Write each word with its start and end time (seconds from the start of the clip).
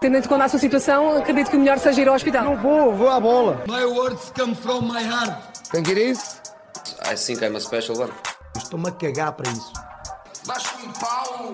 Tendo 0.00 0.16
em 0.16 0.22
conta 0.22 0.44
a 0.44 0.48
sua 0.48 0.58
situação, 0.58 1.18
acredito 1.18 1.50
que 1.50 1.56
o 1.58 1.60
melhor 1.60 1.78
seja 1.78 2.00
ir 2.00 2.08
ao 2.08 2.14
hospital. 2.14 2.42
Não 2.42 2.56
vou, 2.56 2.94
vou 2.94 3.10
à 3.10 3.20
bola. 3.20 3.62
My 3.68 3.84
words 3.84 4.32
come 4.34 4.54
from 4.54 4.90
my 4.90 5.02
heart. 5.02 5.38
Que 5.70 5.90
ir 5.92 6.12
isso? 6.12 6.40
I 7.04 7.14
think 7.14 7.44
I'm 7.44 7.54
a 7.54 7.60
special 7.60 7.98
one. 7.98 8.12
Estou-me 8.56 8.88
a 8.88 8.92
cagar 8.92 9.32
para 9.32 9.50
isso. 9.50 9.70
Baixo 10.46 10.74
um 10.82 10.90
pau. 10.92 11.52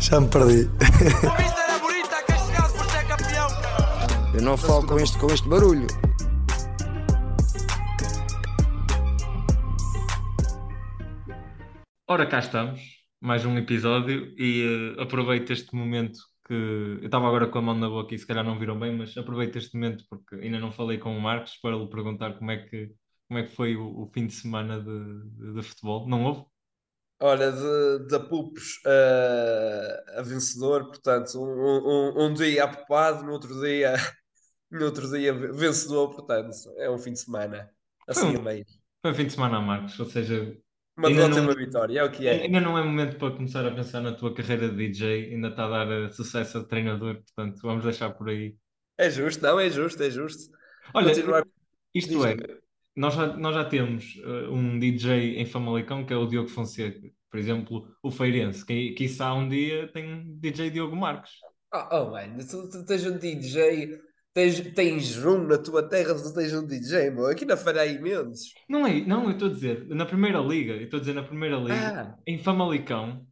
Já 0.00 0.20
me 0.20 0.28
perdi. 0.28 0.70
A 0.80 1.36
vista 1.36 1.60
era 1.60 1.78
bonita, 1.80 2.22
castigado 2.22 2.72
por 2.72 2.86
ser 2.86 3.06
campeão, 3.08 3.48
cara. 3.60 4.30
Eu 4.32 4.40
não 4.40 4.56
falo 4.56 4.86
com 4.86 4.98
este, 4.98 5.18
com 5.18 5.26
este 5.26 5.46
barulho. 5.46 5.86
Ora, 12.08 12.26
cá 12.26 12.38
estamos, 12.38 12.80
mais 13.20 13.44
um 13.44 13.58
episódio 13.58 14.32
e 14.38 14.94
eh, 14.96 15.02
aproveito 15.02 15.52
este 15.52 15.76
momento 15.76 16.18
que 16.44 16.52
eu 16.54 17.04
estava 17.06 17.26
agora 17.28 17.48
com 17.48 17.58
a 17.58 17.62
mão 17.62 17.74
na 17.74 17.88
boca 17.88 18.14
e 18.14 18.18
se 18.18 18.26
calhar 18.26 18.44
não 18.44 18.58
viram 18.58 18.78
bem, 18.78 18.96
mas 18.96 19.16
aproveito 19.16 19.56
este 19.56 19.74
momento 19.76 20.04
porque 20.08 20.36
ainda 20.36 20.58
não 20.60 20.72
falei 20.72 20.98
com 20.98 21.16
o 21.16 21.20
Marcos 21.20 21.56
para 21.60 21.76
lhe 21.76 21.88
perguntar 21.88 22.38
como 22.38 22.50
é 22.50 22.58
que, 22.68 22.94
como 23.28 23.38
é 23.40 23.44
que 23.44 23.54
foi 23.54 23.76
o, 23.76 24.02
o 24.02 24.10
fim 24.12 24.26
de 24.26 24.34
semana 24.34 24.80
de, 24.80 25.30
de- 25.30 25.54
de 25.54 25.62
futebol. 25.62 26.08
Não 26.08 26.24
houve? 26.24 26.44
Olha, 27.20 27.50
de, 27.52 28.06
de 28.08 28.14
Apupos 28.16 28.80
a, 28.86 30.20
a 30.20 30.22
vencedor, 30.22 30.86
portanto, 30.88 31.40
um, 31.42 31.46
um, 32.22 32.26
um 32.26 32.34
dia 32.34 32.64
apupado, 32.64 33.22
no 33.24 33.32
outro 33.32 33.58
dia, 33.60 33.94
no 34.70 34.84
outro 34.86 35.10
dia 35.10 35.32
vencedor, 35.34 36.10
portanto, 36.14 36.56
é 36.78 36.90
um 36.90 36.98
fim 36.98 37.12
de 37.12 37.20
semana, 37.20 37.70
assim 38.08 38.34
Foi 38.34 38.36
a 38.36 38.40
meio. 38.40 38.66
Foi 39.02 39.12
um 39.12 39.14
fim 39.14 39.26
de 39.26 39.32
semana 39.34 39.60
Marcos, 39.60 39.98
ou 40.00 40.06
seja, 40.06 40.56
Não- 40.96 41.42
uma 41.42 41.54
vitória, 41.54 42.00
é 42.00 42.04
o 42.04 42.10
que 42.10 42.26
é. 42.26 42.42
ainda 42.42 42.60
não 42.60 42.78
é 42.78 42.82
momento 42.82 43.16
para 43.16 43.34
começar 43.34 43.66
a 43.66 43.70
pensar 43.70 44.00
na 44.00 44.12
tua 44.12 44.32
carreira 44.32 44.68
de 44.68 44.76
DJ, 44.76 45.34
ainda 45.34 45.48
está 45.48 45.64
a 45.64 45.68
dar 45.84 45.90
eh, 45.90 46.08
sucesso 46.10 46.58
a 46.58 46.64
treinador, 46.64 47.16
portanto 47.16 47.60
vamos 47.62 47.82
deixar 47.84 48.10
por 48.10 48.28
aí. 48.28 48.56
É 48.96 49.10
justo, 49.10 49.42
não, 49.42 49.58
é 49.58 49.68
justo, 49.68 50.00
é 50.02 50.10
justo. 50.10 50.56
Olha, 50.94 51.08
Continuar- 51.08 51.44
isto 51.94 52.24
é. 52.24 52.36
Nós 52.96 53.14
já, 53.14 53.36
nós 53.36 53.54
já 53.54 53.64
temos 53.64 54.16
eh, 54.24 54.48
um 54.48 54.78
DJ 54.78 55.36
em 55.40 55.46
Famalicão 55.46 56.06
que 56.06 56.12
é 56.12 56.16
o 56.16 56.26
Diogo 56.26 56.48
Fonseca. 56.48 57.00
Por 57.28 57.40
exemplo, 57.40 57.88
o 58.00 58.10
Feirense, 58.12 58.64
que 58.64 58.92
quiçá 58.92 59.34
um 59.34 59.48
dia 59.48 59.90
tem 59.92 60.14
um 60.14 60.38
DJ 60.38 60.70
Diogo 60.70 60.94
Marques. 60.94 61.32
Oh, 61.72 61.88
oh 61.90 62.10
mano, 62.12 62.38
tu, 62.48 62.68
tu 62.70 62.86
tens 62.86 63.04
um 63.04 63.18
DJ, 63.18 63.98
tens, 64.34 64.60
tens 64.74 65.24
um 65.24 65.46
na 65.46 65.56
tua 65.56 65.88
terra, 65.88 66.14
tu 66.14 66.34
tens 66.34 66.52
um 66.52 66.66
DJ, 66.66 67.10
meu. 67.10 67.26
Aqui 67.26 67.44
na 67.44 67.56
Feira 67.56 67.82
há 67.82 67.86
imensos. 67.86 68.52
Não 68.68 68.86
é, 68.86 69.00
não, 69.06 69.24
eu 69.24 69.30
estou 69.30 69.48
a 69.48 69.52
dizer, 69.52 69.86
na 69.88 70.04
Primeira 70.04 70.40
Liga, 70.40 70.74
eu 70.74 70.82
estou 70.82 70.98
a 70.98 71.00
dizer 71.00 71.14
na 71.14 71.22
Primeira 71.22 71.56
Liga, 71.56 72.00
Ah, 72.00 72.18
em 72.26 72.38
Famalicão, 72.38 73.26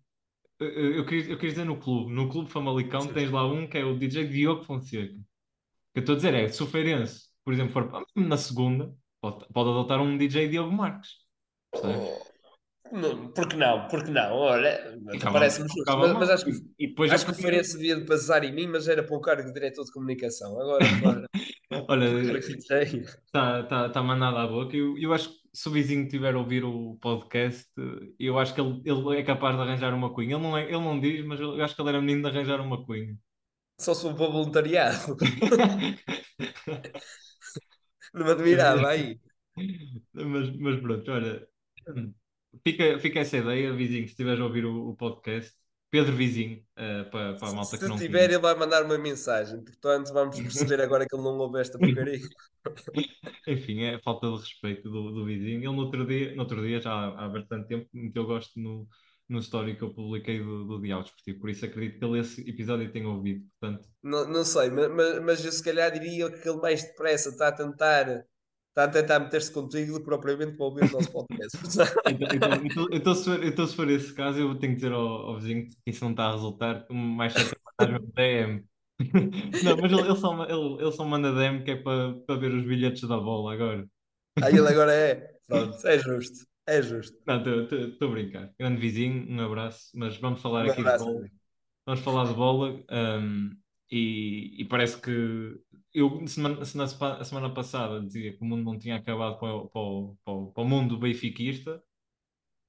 eu, 0.60 0.96
eu, 0.96 1.04
queria, 1.04 1.32
eu 1.32 1.36
queria 1.36 1.50
dizer 1.50 1.64
no 1.64 1.76
clube, 1.76 2.12
no 2.12 2.28
clube 2.30 2.50
Famalicão 2.50 3.06
tens 3.08 3.30
lá 3.30 3.44
um 3.46 3.66
que 3.66 3.76
é 3.76 3.84
o 3.84 3.98
DJ 3.98 4.28
Diogo 4.28 4.64
Fonseca. 4.64 5.14
O 5.14 5.18
que 5.92 5.98
eu 5.98 6.00
estou 6.00 6.14
a 6.14 6.16
dizer 6.16 6.34
é, 6.34 6.48
se 6.48 6.62
o 6.62 6.66
Feirense, 6.66 7.24
por 7.44 7.52
exemplo, 7.52 7.72
for 7.72 8.06
na 8.16 8.36
segunda, 8.36 8.94
pode, 9.20 9.44
pode 9.52 9.70
adotar 9.70 10.00
um 10.00 10.16
DJ 10.16 10.48
Diogo 10.48 10.72
Marques. 10.72 11.10
Percebes? 11.72 11.96
não, 11.96 12.31
porque 13.34 13.56
não? 13.56 13.88
Porque 13.88 14.10
não? 14.10 14.32
Olha, 14.32 14.98
parece-me 15.22 15.68
justo. 15.68 15.98
Mas, 15.98 16.12
mas 16.12 16.30
acho 16.30 16.44
que, 16.44 16.52
E 16.78 16.88
depois 16.88 17.10
acho 17.10 17.24
que 17.24 17.32
o 17.32 17.34
Feirense 17.34 17.76
devia 17.76 17.96
de 17.96 18.04
passar 18.04 18.44
em 18.44 18.52
mim, 18.52 18.66
mas 18.66 18.86
era 18.88 19.02
para 19.02 19.16
o 19.16 19.20
cargo 19.20 19.44
de 19.44 19.52
diretor 19.52 19.84
de 19.84 19.92
comunicação. 19.92 20.60
Agora, 20.60 20.84
para 21.02 21.26
Olha. 21.88 22.38
Está 22.38 23.62
tá, 23.62 23.88
tá 23.88 24.02
mandado 24.02 24.36
à 24.36 24.46
boca. 24.46 24.76
Eu, 24.76 24.98
eu 24.98 25.12
acho 25.14 25.30
que 25.30 25.36
se 25.54 25.68
o 25.68 25.72
vizinho 25.72 26.06
tiver 26.06 26.34
a 26.34 26.38
ouvir 26.38 26.64
o 26.64 26.98
podcast, 27.00 27.70
eu 28.18 28.38
acho 28.38 28.54
que 28.54 28.60
ele, 28.60 28.82
ele 28.84 29.18
é 29.18 29.22
capaz 29.22 29.56
de 29.56 29.62
arranjar 29.62 29.94
uma 29.94 30.12
cunha. 30.12 30.34
Ele 30.36 30.42
não, 30.42 30.56
é, 30.56 30.64
ele 30.64 30.72
não 30.72 31.00
diz, 31.00 31.24
mas 31.24 31.40
eu 31.40 31.62
acho 31.62 31.74
que 31.74 31.80
ele 31.80 31.88
era 31.88 32.00
menino 32.00 32.22
de 32.22 32.28
arranjar 32.28 32.60
uma 32.60 32.84
cunha. 32.84 33.16
Só 33.80 33.94
se 33.94 34.02
for 34.02 34.14
para 34.14 34.26
voluntariado. 34.26 35.16
Não 38.14 38.26
me 38.26 38.32
admirava 38.32 38.88
aí. 38.88 39.18
Mas, 40.12 40.56
mas 40.56 40.80
pronto, 40.80 41.10
olha, 41.10 41.48
fica, 42.64 42.98
fica 42.98 43.20
essa 43.20 43.36
ideia, 43.38 43.72
vizinho, 43.74 44.04
se 44.04 44.10
estiveres 44.12 44.40
a 44.40 44.44
ouvir 44.44 44.64
o, 44.64 44.90
o 44.90 44.96
podcast. 44.96 45.52
Pedro 45.90 46.16
Vizinho, 46.16 46.64
eh, 46.76 47.04
para, 47.04 47.38
para 47.38 47.48
a 47.50 47.52
malta 47.52 47.78
que 47.78 47.84
Se 47.84 47.88
não 47.88 48.00
tiver, 48.00 48.30
conhece. 48.30 48.30
ele 48.30 48.38
vai 48.38 48.54
mandar 48.54 48.84
uma 48.84 48.98
mensagem. 48.98 49.62
Portanto, 49.64 50.12
vamos 50.12 50.40
perceber 50.40 50.80
agora 50.82 51.06
que 51.06 51.14
ele 51.14 51.22
não 51.22 51.38
ouve 51.38 51.60
esta 51.60 51.78
porcaria. 51.80 52.20
Enfim, 53.46 53.82
é 53.84 53.98
falta 54.00 54.26
de 54.30 54.36
respeito 54.38 54.90
do, 54.90 55.12
do 55.12 55.24
vizinho. 55.24 55.58
Ele 55.58 55.66
no 55.76 55.82
outro 55.82 56.06
dia, 56.06 56.34
no 56.34 56.42
outro 56.42 56.62
dia, 56.66 56.80
já 56.80 56.92
há, 56.92 57.24
há 57.26 57.28
bastante 57.28 57.68
tempo, 57.68 57.88
meteu 57.92 58.24
gosto 58.26 58.58
no, 58.60 58.88
no 59.28 59.38
story 59.40 59.76
que 59.76 59.82
eu 59.82 59.94
publiquei 59.94 60.40
do, 60.42 60.64
do 60.66 60.80
Diálogo 60.80 61.04
Desportivo. 61.08 61.40
Por 61.40 61.50
isso 61.50 61.64
acredito 61.64 61.98
que 61.98 62.04
ele 62.04 62.18
esse 62.20 62.48
episódio 62.48 62.92
tenha 62.92 63.08
ouvido. 63.08 63.44
Portanto, 63.60 63.88
Não, 64.02 64.26
não 64.28 64.44
sei, 64.44 64.70
mas, 64.70 64.88
mas, 64.90 65.22
mas 65.22 65.44
eu 65.44 65.52
se 65.52 65.62
calhar 65.62 65.92
diria 65.92 66.30
que 66.30 66.48
ele 66.48 66.58
mais 66.60 66.82
depressa 66.82 67.28
está 67.30 67.48
a 67.48 67.52
tentar, 67.52 68.26
está 68.72 68.84
a 68.84 68.88
tentar 68.88 69.20
meter-se 69.20 69.52
contigo 69.52 69.92
do 69.92 69.98
que 70.00 70.04
propriamente 70.06 70.56
para 70.56 70.64
ouvir 70.64 70.84
o 70.84 70.92
nosso 70.92 71.12
podcast. 71.12 71.58
então, 72.08 72.28
então, 72.34 72.54
então, 72.64 72.88
então, 72.90 73.14
se 73.14 73.24
for, 73.24 73.44
então, 73.44 73.66
se 73.66 73.76
for 73.76 73.90
esse 73.90 74.14
caso, 74.14 74.38
eu 74.40 74.58
tenho 74.58 74.72
que 74.72 74.76
dizer 74.76 74.92
ao, 74.92 75.06
ao 75.06 75.36
vizinho 75.38 75.66
que 75.66 75.76
isso 75.86 76.02
não 76.04 76.12
está 76.12 76.24
a 76.24 76.32
resultar. 76.32 76.86
Mais 76.90 77.34
certo 77.34 77.54
é 77.80 77.86
mandar 77.86 78.00
um 78.00 78.10
DM. 78.14 78.64
Não, 79.64 79.76
mas 79.78 79.90
ele, 79.92 80.00
ele, 80.02 80.16
só, 80.16 80.44
ele, 80.44 80.82
ele 80.82 80.92
só 80.92 81.04
manda 81.04 81.32
DM 81.32 81.64
que 81.64 81.72
é 81.72 81.76
para, 81.76 82.14
para 82.20 82.36
ver 82.36 82.52
os 82.54 82.64
bilhetes 82.64 83.02
da 83.08 83.18
bola 83.18 83.52
agora. 83.52 83.88
Aí 84.40 84.56
ele 84.56 84.68
agora 84.68 84.92
é. 84.92 85.32
Pronto, 85.48 85.86
é 85.86 85.98
justo. 85.98 86.46
É 86.66 86.80
justo. 86.80 87.18
Não, 87.26 87.42
estou 87.64 88.08
a 88.08 88.10
brincar. 88.12 88.52
Grande 88.58 88.80
vizinho, 88.80 89.26
um 89.28 89.40
abraço. 89.44 89.90
Mas 89.94 90.16
vamos 90.18 90.40
falar 90.40 90.66
Um 90.66 90.70
aqui 90.70 90.76
de 90.76 90.80
abraço, 90.82 91.04
bola. 91.04 91.18
amigo. 91.18 91.34
Vamos 91.84 92.00
falar 92.00 92.26
de 92.28 92.34
bola. 92.34 92.84
hum, 93.20 93.56
e, 93.90 94.62
e 94.62 94.64
parece 94.64 94.98
que 94.98 95.60
eu 95.94 96.26
semana, 96.26 96.64
se 96.64 96.76
na 96.76 96.84
a 96.84 97.24
semana 97.24 97.52
passada 97.52 98.00
dizia 98.00 98.32
que 98.36 98.42
o 98.42 98.44
mundo 98.46 98.64
não 98.64 98.78
tinha 98.78 98.96
acabado 98.96 99.38
para 99.38 99.54
o, 99.54 99.68
para 99.68 100.16
para 100.24 100.52
para 100.52 100.62
o 100.62 100.68
mundo 100.68 100.98
benfiquista. 100.98 101.82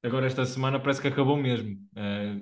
Agora 0.03 0.27
esta 0.27 0.45
semana 0.45 0.79
parece 0.79 1.01
que 1.01 1.07
acabou 1.07 1.37
mesmo. 1.37 1.77
Eh, 1.95 2.39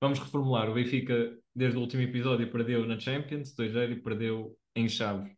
vamos 0.00 0.18
reformular. 0.18 0.68
O 0.70 0.74
Benfica, 0.74 1.38
desde 1.54 1.78
o 1.78 1.80
último 1.80 2.02
episódio, 2.02 2.50
perdeu 2.50 2.86
na 2.86 2.98
Champions 2.98 3.54
2-0 3.54 3.92
e 3.92 4.02
perdeu 4.02 4.56
em 4.74 4.88
Chaves. 4.88 5.32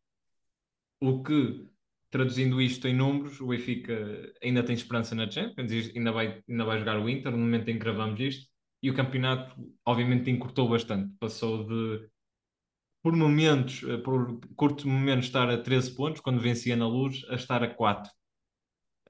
O 1.01 1.23
que, 1.23 1.67
traduzindo 2.11 2.61
isto 2.63 2.87
em 2.89 2.95
números, 2.95 3.41
o 3.41 3.49
Benfica 3.49 3.93
ainda 4.43 4.63
tem 4.63 4.75
esperança 4.75 5.15
na 5.15 5.31
Champions, 5.31 5.71
ainda 5.95 6.13
vai, 6.13 6.43
ainda 6.49 6.65
vai 6.65 6.79
jogar 6.79 6.99
o 7.01 7.09
Inter 7.09 7.33
no 7.33 7.39
momento 7.39 7.69
em 7.69 7.75
que 7.75 7.81
gravamos 7.81 8.21
isto. 8.21 8.51
E 8.83 8.91
o 8.91 8.95
campeonato, 8.95 9.55
obviamente, 9.87 10.31
encurtou 10.31 10.69
bastante. 10.69 11.15
Passou 11.19 11.67
de, 11.67 12.09
por 13.03 13.15
momentos, 13.17 13.83
eh, 13.83 13.99
por 13.99 14.41
curtos 14.57 14.85
momentos, 14.85 15.27
estar 15.27 15.51
a 15.51 15.59
13 15.59 15.95
pontos, 15.95 16.21
quando 16.21 16.41
vencia 16.41 16.77
na 16.77 16.87
luz, 16.87 17.25
a 17.29 17.35
estar 17.35 17.63
a 17.63 17.69
4. 17.69 18.11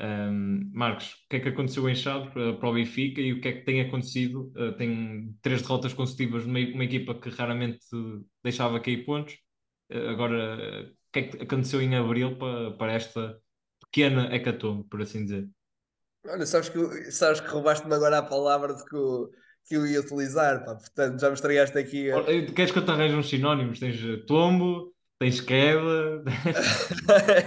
Um, 0.00 0.70
Marcos, 0.72 1.12
o 1.12 1.28
que 1.28 1.36
é 1.36 1.40
que 1.40 1.48
aconteceu 1.50 1.88
em 1.88 1.94
Chaves 1.94 2.32
para, 2.32 2.68
o 2.68 2.72
Benfica 2.72 3.20
e 3.20 3.32
o 3.32 3.40
que 3.40 3.48
é 3.48 3.52
que 3.52 3.64
tem 3.64 3.80
acontecido? 3.82 4.52
Uh, 4.56 4.72
tem 4.76 5.36
três 5.42 5.62
derrotas 5.62 5.92
consecutivas 5.92 6.44
numa 6.44 6.58
uma 6.58 6.84
equipa 6.84 7.14
que 7.14 7.28
raramente 7.28 7.78
deixava 8.42 8.80
cair 8.80 9.04
pontos. 9.04 9.34
Uh, 9.92 10.08
agora, 10.08 10.88
uh, 10.88 10.90
o 10.90 11.12
que 11.12 11.18
é 11.18 11.22
que 11.22 11.42
aconteceu 11.42 11.80
em 11.80 11.94
Abril 11.94 12.36
para, 12.36 12.72
para 12.72 12.92
esta 12.94 13.38
pequena 13.80 14.34
hecatombe, 14.34 14.88
por 14.88 15.02
assim 15.02 15.24
dizer? 15.24 15.48
Olha, 16.26 16.46
sabes 16.46 16.68
que, 16.68 17.10
sabes 17.10 17.40
que 17.40 17.48
roubaste-me 17.48 17.94
agora 17.94 18.18
a 18.18 18.22
palavra 18.22 18.74
de 18.74 18.84
que 18.84 18.96
eu, 18.96 19.30
que 19.66 19.76
eu 19.76 19.86
ia 19.86 20.00
utilizar, 20.00 20.64
pá. 20.64 20.74
Portanto, 20.74 21.20
já 21.20 21.28
me 21.28 21.34
estragaste 21.34 21.78
aqui. 21.78 22.10
a- 22.10 22.22
Queres 22.54 22.70
que 22.72 22.78
eu 22.78 22.84
te 22.84 22.90
arranje 22.90 23.14
uns 23.14 23.28
sinónimos? 23.28 23.78
Tens 23.78 24.02
uh, 24.02 24.24
tombo, 24.26 24.92
tens 25.18 25.40
queda. 25.40 26.22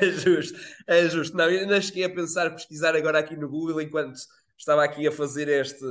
É 0.02 0.06
justo, 0.12 0.59
é 0.88 1.08
justo. 1.09 1.36
Não, 1.38 1.50
eu 1.50 1.62
ainda 1.62 1.81
cheguei 1.81 2.04
a 2.06 2.09
pensar, 2.09 2.50
pesquisar 2.52 2.96
agora 2.96 3.20
aqui 3.20 3.36
no 3.36 3.48
Google 3.50 3.81
enquanto 3.81 4.16
estava 4.58 4.84
aqui 4.84 5.08
a 5.08 5.12
fazer 5.12 5.48
este 5.48 5.86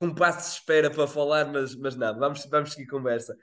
um 0.00 0.14
passo 0.14 0.50
de 0.50 0.56
espera 0.58 0.90
para 0.90 1.06
falar, 1.06 1.46
mas, 1.52 1.74
mas 1.76 1.96
não, 1.96 2.18
vamos, 2.18 2.44
vamos 2.46 2.72
seguir 2.72 2.86
conversa. 2.86 3.36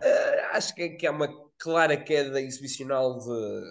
Ah, 0.00 0.56
acho 0.56 0.74
que, 0.74 0.90
que 0.90 1.06
há 1.06 1.10
uma 1.10 1.28
clara 1.58 1.96
queda 1.96 2.40
exibicional 2.40 3.18
de, 3.18 3.62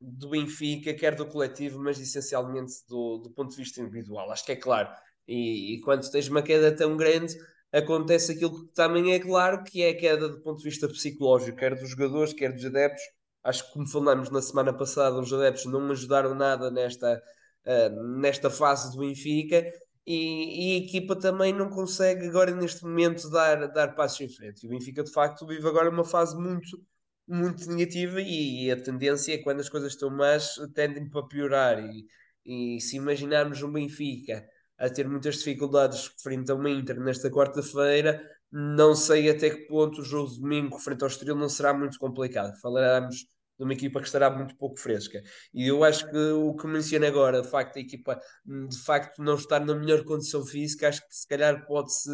do 0.00 0.30
Benfica, 0.30 0.94
quer 0.94 1.14
do 1.14 1.26
coletivo, 1.26 1.78
mas 1.80 1.98
essencialmente 2.00 2.72
do, 2.88 3.18
do 3.18 3.30
ponto 3.30 3.50
de 3.50 3.56
vista 3.56 3.80
individual. 3.80 4.30
Acho 4.30 4.44
que 4.44 4.52
é 4.52 4.56
claro. 4.56 4.88
E, 5.26 5.74
e 5.74 5.80
quando 5.80 6.10
tens 6.10 6.28
uma 6.28 6.42
queda 6.42 6.74
tão 6.74 6.96
grande, 6.96 7.36
acontece 7.72 8.32
aquilo 8.32 8.66
que 8.66 8.74
também 8.74 9.12
é 9.14 9.18
claro, 9.18 9.64
que 9.64 9.82
é 9.82 9.90
a 9.90 9.96
queda 9.96 10.28
do 10.28 10.40
ponto 10.40 10.58
de 10.58 10.64
vista 10.64 10.88
psicológico, 10.88 11.58
quer 11.58 11.74
dos 11.74 11.90
jogadores, 11.90 12.32
quer 12.32 12.52
dos 12.52 12.64
adeptos. 12.64 13.02
Acho 13.44 13.66
que, 13.66 13.72
como 13.72 13.88
falamos 13.88 14.30
na 14.30 14.42
semana 14.42 14.72
passada, 14.72 15.18
os 15.18 15.32
adeptos 15.32 15.66
não 15.66 15.90
ajudaram 15.90 16.34
nada 16.34 16.70
nesta, 16.70 17.20
ah, 17.66 17.88
nesta 18.18 18.50
fase 18.50 18.92
do 18.92 18.98
Benfica 18.98 19.64
e, 20.06 20.74
e 20.76 20.82
a 20.82 20.84
equipa 20.84 21.16
também 21.16 21.52
não 21.52 21.70
consegue 21.70 22.26
agora 22.26 22.50
neste 22.54 22.84
momento 22.84 23.30
dar, 23.30 23.68
dar 23.72 23.94
passos 23.94 24.20
em 24.20 24.28
frente. 24.28 24.64
E 24.64 24.66
o 24.66 24.70
Benfica 24.70 25.02
de 25.02 25.12
facto 25.12 25.46
vive 25.46 25.66
agora 25.66 25.90
uma 25.90 26.04
fase 26.04 26.36
muito, 26.36 26.84
muito 27.26 27.68
negativa 27.70 28.20
e, 28.20 28.70
a 28.70 28.76
tendência 28.82 29.34
é 29.34 29.38
quando 29.38 29.60
as 29.60 29.68
coisas 29.68 29.92
estão 29.92 30.10
más 30.10 30.54
tendem 30.74 31.08
para 31.08 31.26
piorar 31.26 31.78
e, 31.84 32.06
e 32.44 32.80
se 32.80 32.96
imaginarmos 32.96 33.62
um 33.62 33.72
Benfica 33.72 34.44
a 34.82 34.90
ter 34.90 35.08
muitas 35.08 35.36
dificuldades 35.36 36.10
frente 36.20 36.50
a 36.50 36.56
uma 36.56 36.68
Inter 36.68 37.00
nesta 37.00 37.30
quarta-feira, 37.30 38.20
não 38.50 38.96
sei 38.96 39.30
até 39.30 39.48
que 39.48 39.68
ponto 39.68 40.00
o 40.00 40.04
jogo 40.04 40.30
de 40.32 40.40
domingo 40.40 40.78
frente 40.78 41.02
ao 41.02 41.08
Estoril 41.08 41.36
não 41.36 41.48
será 41.48 41.72
muito 41.72 41.98
complicado. 41.98 42.58
Falaremos 42.60 43.16
de 43.56 43.64
uma 43.64 43.74
equipa 43.74 44.00
que 44.00 44.06
estará 44.06 44.28
muito 44.28 44.56
pouco 44.56 44.80
fresca. 44.80 45.22
E 45.54 45.68
eu 45.68 45.84
acho 45.84 46.10
que 46.10 46.16
o 46.16 46.54
que 46.56 46.66
menciono 46.66 47.06
agora, 47.06 47.40
de 47.40 47.48
facto, 47.48 47.76
a 47.76 47.80
equipa 47.80 48.20
de 48.44 48.78
facto 48.84 49.22
não 49.22 49.36
estar 49.36 49.60
na 49.64 49.74
melhor 49.74 50.02
condição 50.04 50.44
física, 50.44 50.88
acho 50.88 51.00
que 51.00 51.14
se 51.14 51.28
calhar 51.28 51.64
pode-se 51.64 52.10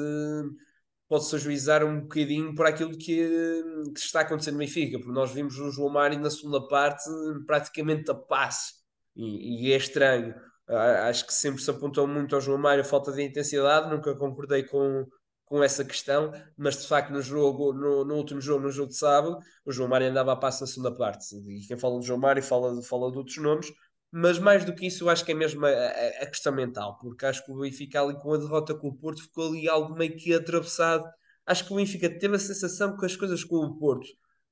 pode-se 1.09 1.37
ajuizar 1.37 1.83
um 1.83 2.03
bocadinho 2.03 2.55
por 2.55 2.67
aquilo 2.67 2.91
que, 2.91 3.63
que 3.95 3.99
está 3.99 4.21
acontecendo 4.21 4.55
no 4.55 4.59
Benfica, 4.61 4.99
porque 4.99 5.11
nós 5.11 5.33
vimos 5.33 5.59
o 5.59 5.71
João 5.71 5.91
Mário 5.91 6.21
na 6.21 6.29
segunda 6.31 6.69
parte 6.69 7.09
praticamente 7.47 8.11
a 8.11 8.15
passe, 8.15 8.75
e, 9.17 9.69
e 9.69 9.73
é 9.73 9.77
estranho. 9.79 10.35
Acho 10.69 11.27
que 11.27 11.33
sempre 11.33 11.63
se 11.63 11.71
apontou 11.71 12.07
muito 12.07 12.35
ao 12.35 12.41
João 12.41 12.59
Mário 12.59 12.83
a 12.83 12.85
falta 12.85 13.11
de 13.13 13.23
intensidade, 13.23 13.91
nunca 13.91 14.15
concordei 14.15 14.63
com, 14.65 15.07
com 15.47 15.63
essa 15.63 15.85
questão, 15.85 16.31
mas 16.57 16.77
de 16.77 16.87
facto 16.87 17.11
no 17.11 17.23
jogo, 17.23 17.73
no, 17.73 18.05
no, 18.05 18.15
último 18.17 18.41
jogo, 18.41 18.65
no 18.65 18.71
jogo 18.71 18.91
de 18.91 18.97
sábado, 18.97 19.39
o 19.65 19.73
João 19.73 19.89
Mário 19.89 20.09
andava 20.09 20.33
a 20.33 20.37
passo 20.37 20.61
na 20.63 20.67
segunda 20.67 20.95
parte. 20.95 21.35
E 21.37 21.67
quem 21.67 21.79
fala 21.79 21.99
do 21.99 22.05
João 22.05 22.19
Mário 22.19 22.43
fala, 22.43 22.83
fala 22.83 23.11
de 23.11 23.17
outros 23.17 23.39
nomes, 23.39 23.73
mas 24.11 24.39
mais 24.39 24.65
do 24.65 24.75
que 24.75 24.87
isso, 24.87 25.09
acho 25.09 25.25
que 25.25 25.33
é 25.33 25.35
mesmo 25.35 25.65
a, 25.67 25.71
a, 25.71 26.27
questão 26.27 26.53
mental, 26.53 26.99
porque 26.99 27.27
acho 27.27 27.45
que 27.45 27.53
o 27.53 27.59
Benfica 27.61 28.03
ali 28.03 28.19
com 28.19 28.35
a 28.35 28.39
derrota 28.39 28.75
com 28.75 28.89
o 28.89 28.95
Porto 28.95 29.23
ficou 29.23 29.49
ali 29.49 29.69
algo 29.69 29.95
meio 29.95 30.17
que 30.17 30.33
atravessado. 30.35 31.05
Acho 31.47 31.67
que 31.67 31.73
o 31.73 31.77
Benfica 31.77 32.11
teve 32.11 32.37
a 32.37 32.39
sensação 32.39 32.97
que 32.97 33.07
as 33.07 33.17
coisas 33.17 33.45
com 33.45 33.57
o 33.57 33.79
Porto, 33.79 34.07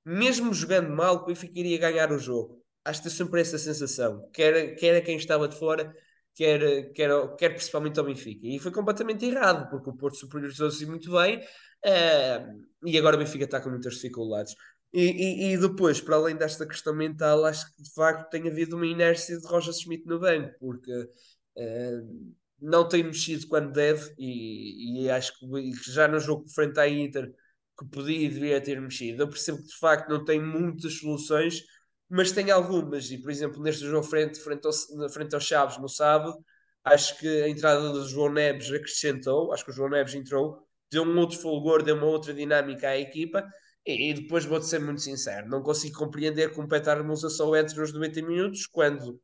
mesmo 0.05 0.53
jogando 0.55 0.91
mal, 0.91 1.17
o 1.17 1.27
Benfica 1.27 1.59
iria 1.59 1.79
ganhar 1.79 2.13
o 2.13 2.19
jogo. 2.19 2.63
Acho 2.85 3.03
que 3.03 3.11
sempre 3.11 3.41
essa 3.41 3.59
sensação, 3.59 4.31
quer, 4.33 4.77
quer 4.77 5.01
quem 5.03 5.17
estava 5.17 5.49
de 5.49 5.59
fora, 5.59 5.93
quer, 6.37 6.93
quer, 6.93 7.11
quer 7.37 7.49
principalmente 7.51 7.99
ao 7.99 8.05
Benfica. 8.05 8.47
E 8.47 8.59
foi 8.59 8.71
completamente 8.71 9.25
errado, 9.25 9.69
porque 9.71 9.91
o 9.91 9.97
Porto 9.97 10.19
superiorizou-se 10.19 10.85
muito 10.87 11.11
bem 11.11 11.39
uh, 11.39 12.67
e 12.85 12.99
agora 12.99 13.17
o 13.17 13.19
Benfica 13.19 13.45
está 13.45 13.61
com 13.61 13.71
muitas 13.71 13.95
dificuldades. 13.95 14.55
E, 14.93 15.03
e, 15.03 15.53
e, 15.55 15.59
depois, 15.59 16.01
para 16.01 16.17
além 16.17 16.37
desta 16.37 16.67
questão 16.67 16.95
mental, 16.95 17.45
acho 17.45 17.75
que 17.75 17.83
de 17.83 17.93
facto 17.93 18.31
tem 18.31 18.49
havido 18.49 18.77
uma 18.77 18.87
inércia 18.87 19.39
de 19.39 19.47
Roger 19.47 19.75
Schmidt 19.75 20.07
no 20.07 20.21
banco, 20.21 20.55
porque 20.61 20.93
uh, 20.93 22.35
não 22.61 22.89
tem 22.89 23.03
mexido 23.03 23.47
quando 23.49 23.73
deve, 23.73 24.15
e, 24.19 25.05
e 25.05 25.11
acho 25.11 25.33
que 25.39 25.91
já 25.91 26.07
no 26.07 26.21
jogo 26.21 26.49
frente 26.49 26.79
à 26.79 26.89
Inter 26.89 27.33
que 27.79 27.87
podia 27.87 28.27
e 28.27 28.29
devia 28.29 28.61
ter 28.61 28.81
mexido. 28.81 29.23
Eu 29.23 29.29
percebo 29.29 29.59
que 29.59 29.69
de 29.69 29.79
facto 29.79 30.09
não 30.09 30.25
tem 30.25 30.41
muitas 30.41 30.99
soluções, 30.99 31.63
mas 32.09 32.33
tem 32.33 32.51
algumas, 32.51 33.11
e 33.11 33.19
por 33.19 33.31
exemplo, 33.31 33.63
neste 33.63 33.85
jogo 33.87 34.07
frente, 34.07 34.39
frente, 34.41 34.67
ao, 34.67 35.09
frente 35.11 35.35
aos 35.35 35.45
Chaves 35.45 35.79
no 35.79 35.89
sábado, 35.89 36.37
acho 36.85 37.19
que 37.19 37.29
a 37.43 37.49
entrada 37.49 37.91
do 37.91 38.07
João 38.09 38.33
Neves 38.33 38.71
acrescentou, 38.71 39.53
acho 39.53 39.65
que 39.65 39.71
o 39.71 39.75
João 39.75 39.91
Neves 39.91 40.15
entrou, 40.15 40.59
deu 40.91 41.03
um 41.03 41.19
outro 41.19 41.39
fulgor, 41.39 41.83
deu 41.83 41.97
uma 41.97 42.07
outra 42.07 42.33
dinâmica 42.33 42.89
à 42.89 42.97
equipa, 42.97 43.45
e, 43.85 44.11
e 44.11 44.15
depois 44.15 44.45
vou-te 44.45 44.67
ser 44.67 44.81
muito 44.81 45.01
sincero, 45.01 45.49
não 45.49 45.63
consigo 45.63 45.99
compreender 45.99 46.53
como 46.53 46.69
Petar 46.69 47.03
Musa 47.05 47.29
só 47.29 47.55
entra 47.57 47.81
nos 47.81 47.93
90 47.93 48.23
minutos, 48.23 48.67
quando, 48.67 49.21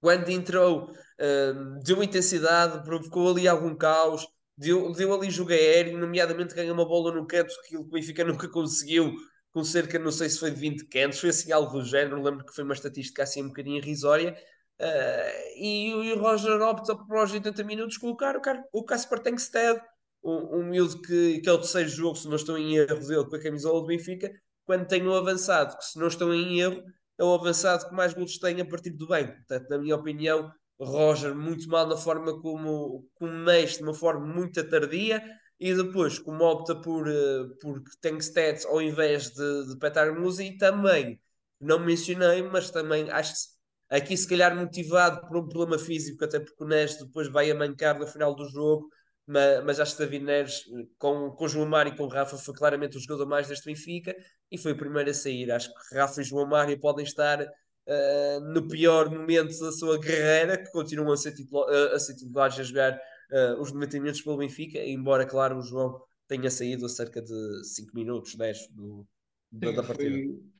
quando 0.00 0.28
entrou, 0.28 0.90
uh, 0.90 1.82
deu 1.84 2.02
intensidade, 2.02 2.84
provocou 2.84 3.30
ali 3.30 3.46
algum 3.46 3.76
caos, 3.76 4.26
deu, 4.58 4.92
deu 4.92 5.14
ali 5.14 5.30
jogo 5.30 5.52
aéreo, 5.52 5.98
nomeadamente 5.98 6.54
ganhou 6.54 6.74
uma 6.74 6.86
bola 6.86 7.14
no 7.14 7.26
canto 7.26 7.54
que 7.68 7.76
o 7.76 7.84
Benfica 7.84 8.24
nunca 8.24 8.48
conseguiu, 8.48 9.14
com 9.56 9.64
cerca, 9.64 9.98
não 9.98 10.12
sei 10.12 10.28
se 10.28 10.38
foi 10.38 10.50
de 10.50 10.60
20 10.60 10.84
cantos, 10.84 11.18
foi 11.18 11.30
assim 11.30 11.50
algo 11.50 11.72
do 11.72 11.82
género, 11.82 12.22
lembro 12.22 12.44
que 12.44 12.54
foi 12.54 12.62
uma 12.62 12.74
estatística 12.74 13.22
assim 13.22 13.42
um 13.42 13.48
bocadinho 13.48 13.78
irrisória, 13.78 14.36
uh, 14.78 15.56
e, 15.56 15.88
e, 15.88 16.12
o 16.12 16.20
Roger 16.20 16.60
opta 16.60 16.94
por 16.94 17.16
aos 17.16 17.32
80 17.32 17.64
minutos 17.64 17.96
colocar 17.96 18.36
o, 18.36 18.40
o 18.78 18.84
Casper 18.84 19.18
Tengsted, 19.18 19.80
um, 20.22 20.58
um 20.58 20.62
miúdo 20.62 21.00
que, 21.00 21.40
que 21.40 21.48
é 21.48 21.52
o 21.52 21.56
terceiro 21.56 21.88
jogo, 21.88 22.16
se 22.16 22.28
não 22.28 22.36
estou 22.36 22.58
em 22.58 22.76
erro 22.76 23.00
dele, 23.06 23.24
com 23.24 23.34
a 23.34 23.42
camisola 23.42 23.80
do 23.80 23.86
Benfica, 23.86 24.30
quando 24.66 24.86
tem 24.86 25.02
um 25.08 25.14
avançado, 25.14 25.74
que 25.78 25.86
se 25.86 25.98
não 25.98 26.08
estou 26.08 26.34
em 26.34 26.60
erro, 26.60 26.84
é 27.18 27.24
o 27.24 27.32
avançado 27.32 27.88
que 27.88 27.94
mais 27.94 28.12
gols 28.12 28.36
tem 28.36 28.60
a 28.60 28.66
partir 28.66 28.90
do 28.90 29.06
banco. 29.06 29.36
Portanto, 29.36 29.70
na 29.70 29.78
minha 29.78 29.96
opinião, 29.96 30.52
Roger 30.78 31.34
muito 31.34 31.66
mal 31.66 31.86
na 31.86 31.96
forma 31.96 32.38
como, 32.42 33.08
como 33.14 33.32
mexe, 33.32 33.78
de 33.78 33.84
uma 33.84 33.94
forma 33.94 34.26
muito 34.26 34.62
tardia, 34.68 35.22
e 35.58 35.74
depois, 35.74 36.18
como 36.18 36.44
opta 36.44 36.74
por, 36.74 37.08
uh, 37.08 37.56
por 37.60 37.82
tem 38.00 38.18
stats 38.18 38.66
ao 38.66 38.80
invés 38.80 39.30
de, 39.30 39.68
de 39.68 39.78
Petar 39.78 40.18
Musa, 40.18 40.42
e 40.44 40.56
também, 40.56 41.20
não 41.60 41.78
mencionei, 41.78 42.42
mas 42.42 42.70
também 42.70 43.10
acho 43.10 43.34
que 43.34 43.56
aqui 43.96 44.16
se 44.16 44.28
calhar 44.28 44.54
motivado 44.54 45.26
por 45.26 45.38
um 45.38 45.48
problema 45.48 45.78
físico, 45.78 46.24
até 46.24 46.40
porque 46.40 46.62
o 46.62 46.66
Nes 46.66 46.96
depois 46.96 47.28
vai 47.28 47.50
a 47.50 47.54
mancar 47.54 47.98
no 47.98 48.06
final 48.06 48.34
do 48.34 48.48
jogo, 48.48 48.88
mas, 49.26 49.64
mas 49.64 49.80
acho 49.80 49.96
que 49.96 50.04
David 50.04 50.24
Neres, 50.24 50.64
com, 50.98 51.30
com 51.32 51.48
João 51.48 51.66
Mário 51.66 51.92
e 51.92 51.96
com 51.96 52.06
Rafa, 52.06 52.36
foi 52.36 52.54
claramente 52.54 52.96
o 52.96 53.00
jogador 53.00 53.26
mais 53.26 53.48
deste 53.48 53.66
Benfica 53.66 54.14
e 54.50 54.58
foi 54.58 54.72
o 54.72 54.76
primeiro 54.76 55.10
a 55.10 55.14
sair. 55.14 55.50
Acho 55.50 55.68
que 55.68 55.96
Rafa 55.96 56.20
e 56.20 56.24
João 56.24 56.46
Mário 56.46 56.78
podem 56.78 57.04
estar 57.04 57.42
uh, 57.42 58.40
no 58.52 58.68
pior 58.68 59.10
momento 59.10 59.58
da 59.58 59.72
sua 59.72 60.00
carreira, 60.00 60.56
que 60.56 60.70
continuam 60.70 61.12
a 61.12 61.16
ser, 61.16 61.32
titular, 61.34 61.68
uh, 61.68 61.94
a 61.94 61.98
ser 61.98 62.14
titulares 62.14 62.58
a 62.60 62.62
jogar 62.62 63.00
uh, 63.32 63.60
os 63.60 63.72
90 63.72 64.00
minutos 64.00 64.22
pelo 64.22 64.38
Benfica, 64.38 64.78
embora, 64.78 65.26
claro, 65.26 65.58
o 65.58 65.62
João 65.62 66.00
tenha 66.28 66.50
saído 66.50 66.86
a 66.86 66.88
cerca 66.88 67.22
de 67.22 67.64
5 67.64 67.94
minutos, 67.94 68.34
10 68.34 68.68
do, 68.72 69.06
da, 69.50 69.72
da 69.72 69.82
partida. 69.82 70.16
Foi, 70.16 70.56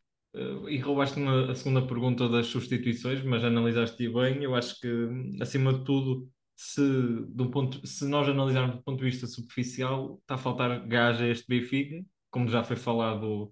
e 0.68 0.78
roubaste 0.78 1.18
a 1.20 1.54
segunda 1.54 1.86
pergunta 1.86 2.28
das 2.28 2.46
substituições, 2.46 3.24
mas 3.24 3.42
analisaste 3.42 4.08
bem. 4.08 4.42
Eu 4.42 4.54
acho 4.54 4.78
que, 4.78 5.08
acima 5.40 5.72
de 5.72 5.82
tudo, 5.84 6.28
se, 6.54 6.82
de 6.82 7.42
um 7.42 7.50
ponto, 7.50 7.86
se 7.86 8.06
nós 8.06 8.28
analisarmos 8.28 8.76
do 8.76 8.82
ponto 8.82 8.98
de 8.98 9.10
vista 9.10 9.26
superficial, 9.26 10.18
está 10.20 10.34
a 10.34 10.38
faltar 10.38 10.86
gás 10.86 11.20
a 11.20 11.26
este 11.26 11.46
Benfica, 11.48 12.04
como 12.30 12.48
já 12.48 12.62
foi 12.62 12.76
falado 12.76 13.50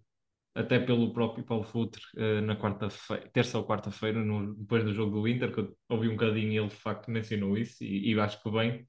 até 0.54 0.78
pelo 0.78 1.12
próprio 1.12 1.44
Paulo 1.44 1.64
Futre 1.64 2.02
uh, 2.16 2.40
na 2.42 2.54
quarta-feira, 2.54 3.28
terça 3.32 3.58
ou 3.58 3.66
quarta-feira, 3.66 4.22
depois 4.56 4.84
do 4.84 4.92
jogo 4.92 5.20
do 5.20 5.28
Inter, 5.28 5.52
que 5.52 5.60
eu 5.60 5.76
ouvi 5.88 6.08
um 6.08 6.12
bocadinho 6.12 6.52
e 6.52 6.58
ele 6.58 6.68
de 6.68 6.76
facto 6.76 7.10
mencionou 7.10 7.56
isso, 7.56 7.82
e, 7.82 8.12
e 8.12 8.20
acho 8.20 8.40
que 8.42 8.50
bem, 8.50 8.86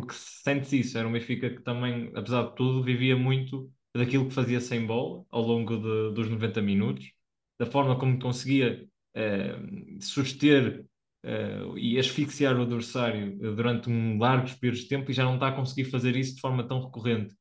porque 0.00 0.14
sente-se 0.14 0.80
isso, 0.80 0.98
era 0.98 1.06
um 1.06 1.12
Benfica 1.12 1.50
que 1.50 1.62
também, 1.62 2.10
apesar 2.14 2.44
de 2.44 2.54
tudo, 2.56 2.82
vivia 2.82 3.16
muito 3.16 3.70
daquilo 3.96 4.28
que 4.28 4.34
fazia 4.34 4.60
sem 4.60 4.86
bola 4.86 5.24
ao 5.30 5.42
longo 5.42 5.76
de, 5.76 6.14
dos 6.14 6.28
90 6.28 6.62
minutos, 6.62 7.12
da 7.58 7.66
forma 7.66 7.98
como 7.98 8.18
conseguia 8.18 8.86
uh, 9.16 10.02
suster 10.02 10.84
uh, 11.24 11.76
e 11.76 11.98
asfixiar 11.98 12.56
o 12.56 12.62
adversário 12.62 13.36
durante 13.38 13.90
um 13.90 14.18
largos 14.18 14.54
períodos 14.54 14.82
de 14.82 14.88
tempo 14.88 15.10
e 15.10 15.14
já 15.14 15.24
não 15.24 15.34
está 15.34 15.48
a 15.48 15.52
conseguir 15.52 15.84
fazer 15.90 16.16
isso 16.16 16.36
de 16.36 16.40
forma 16.40 16.66
tão 16.66 16.84
recorrente. 16.84 17.34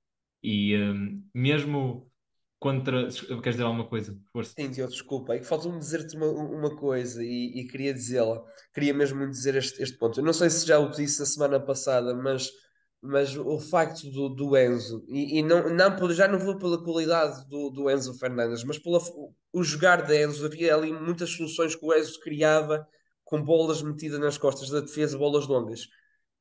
E 0.43 0.73
mesmo 1.33 2.09
contra. 2.59 3.07
Queres 3.07 3.55
dizer 3.55 3.63
alguma 3.63 3.87
coisa? 3.87 4.17
Força. 4.31 4.53
Sim, 4.57 4.69
Diogo, 4.69 4.91
desculpa. 4.91 5.35
É 5.35 5.39
que 5.39 5.45
falta-me 5.45 5.77
dizer-te 5.79 6.15
uma, 6.15 6.27
uma 6.27 6.75
coisa 6.75 7.23
e, 7.23 7.59
e 7.59 7.67
queria 7.67 7.93
dizê-la. 7.93 8.43
Queria 8.73 8.93
mesmo 8.93 9.27
dizer 9.29 9.55
este, 9.55 9.81
este 9.81 9.97
ponto. 9.97 10.19
Eu 10.19 10.23
não 10.23 10.33
sei 10.33 10.49
se 10.49 10.65
já 10.65 10.79
o 10.79 10.89
disse 10.89 11.21
a 11.21 11.25
semana 11.25 11.59
passada, 11.59 12.15
mas, 12.15 12.51
mas 13.01 13.35
o 13.37 13.59
facto 13.59 14.09
do, 14.09 14.29
do 14.29 14.57
Enzo, 14.57 15.03
e, 15.07 15.39
e 15.39 15.43
não, 15.43 15.69
não, 15.69 16.11
já 16.11 16.27
não 16.27 16.39
vou 16.39 16.57
pela 16.57 16.83
qualidade 16.83 17.47
do, 17.47 17.69
do 17.69 17.89
Enzo 17.89 18.17
Fernandes, 18.17 18.63
mas 18.63 18.79
pelo 18.79 18.99
o 19.53 19.63
jogar 19.63 20.03
de 20.03 20.23
Enzo, 20.23 20.45
havia 20.45 20.75
ali 20.75 20.91
muitas 20.91 21.29
soluções 21.31 21.75
que 21.75 21.85
o 21.85 21.93
Enzo 21.93 22.19
criava 22.19 22.87
com 23.23 23.41
bolas 23.41 23.81
metidas 23.81 24.19
nas 24.19 24.37
costas 24.37 24.69
da 24.69 24.79
defesa, 24.79 25.17
bolas 25.17 25.47
longas. 25.47 25.87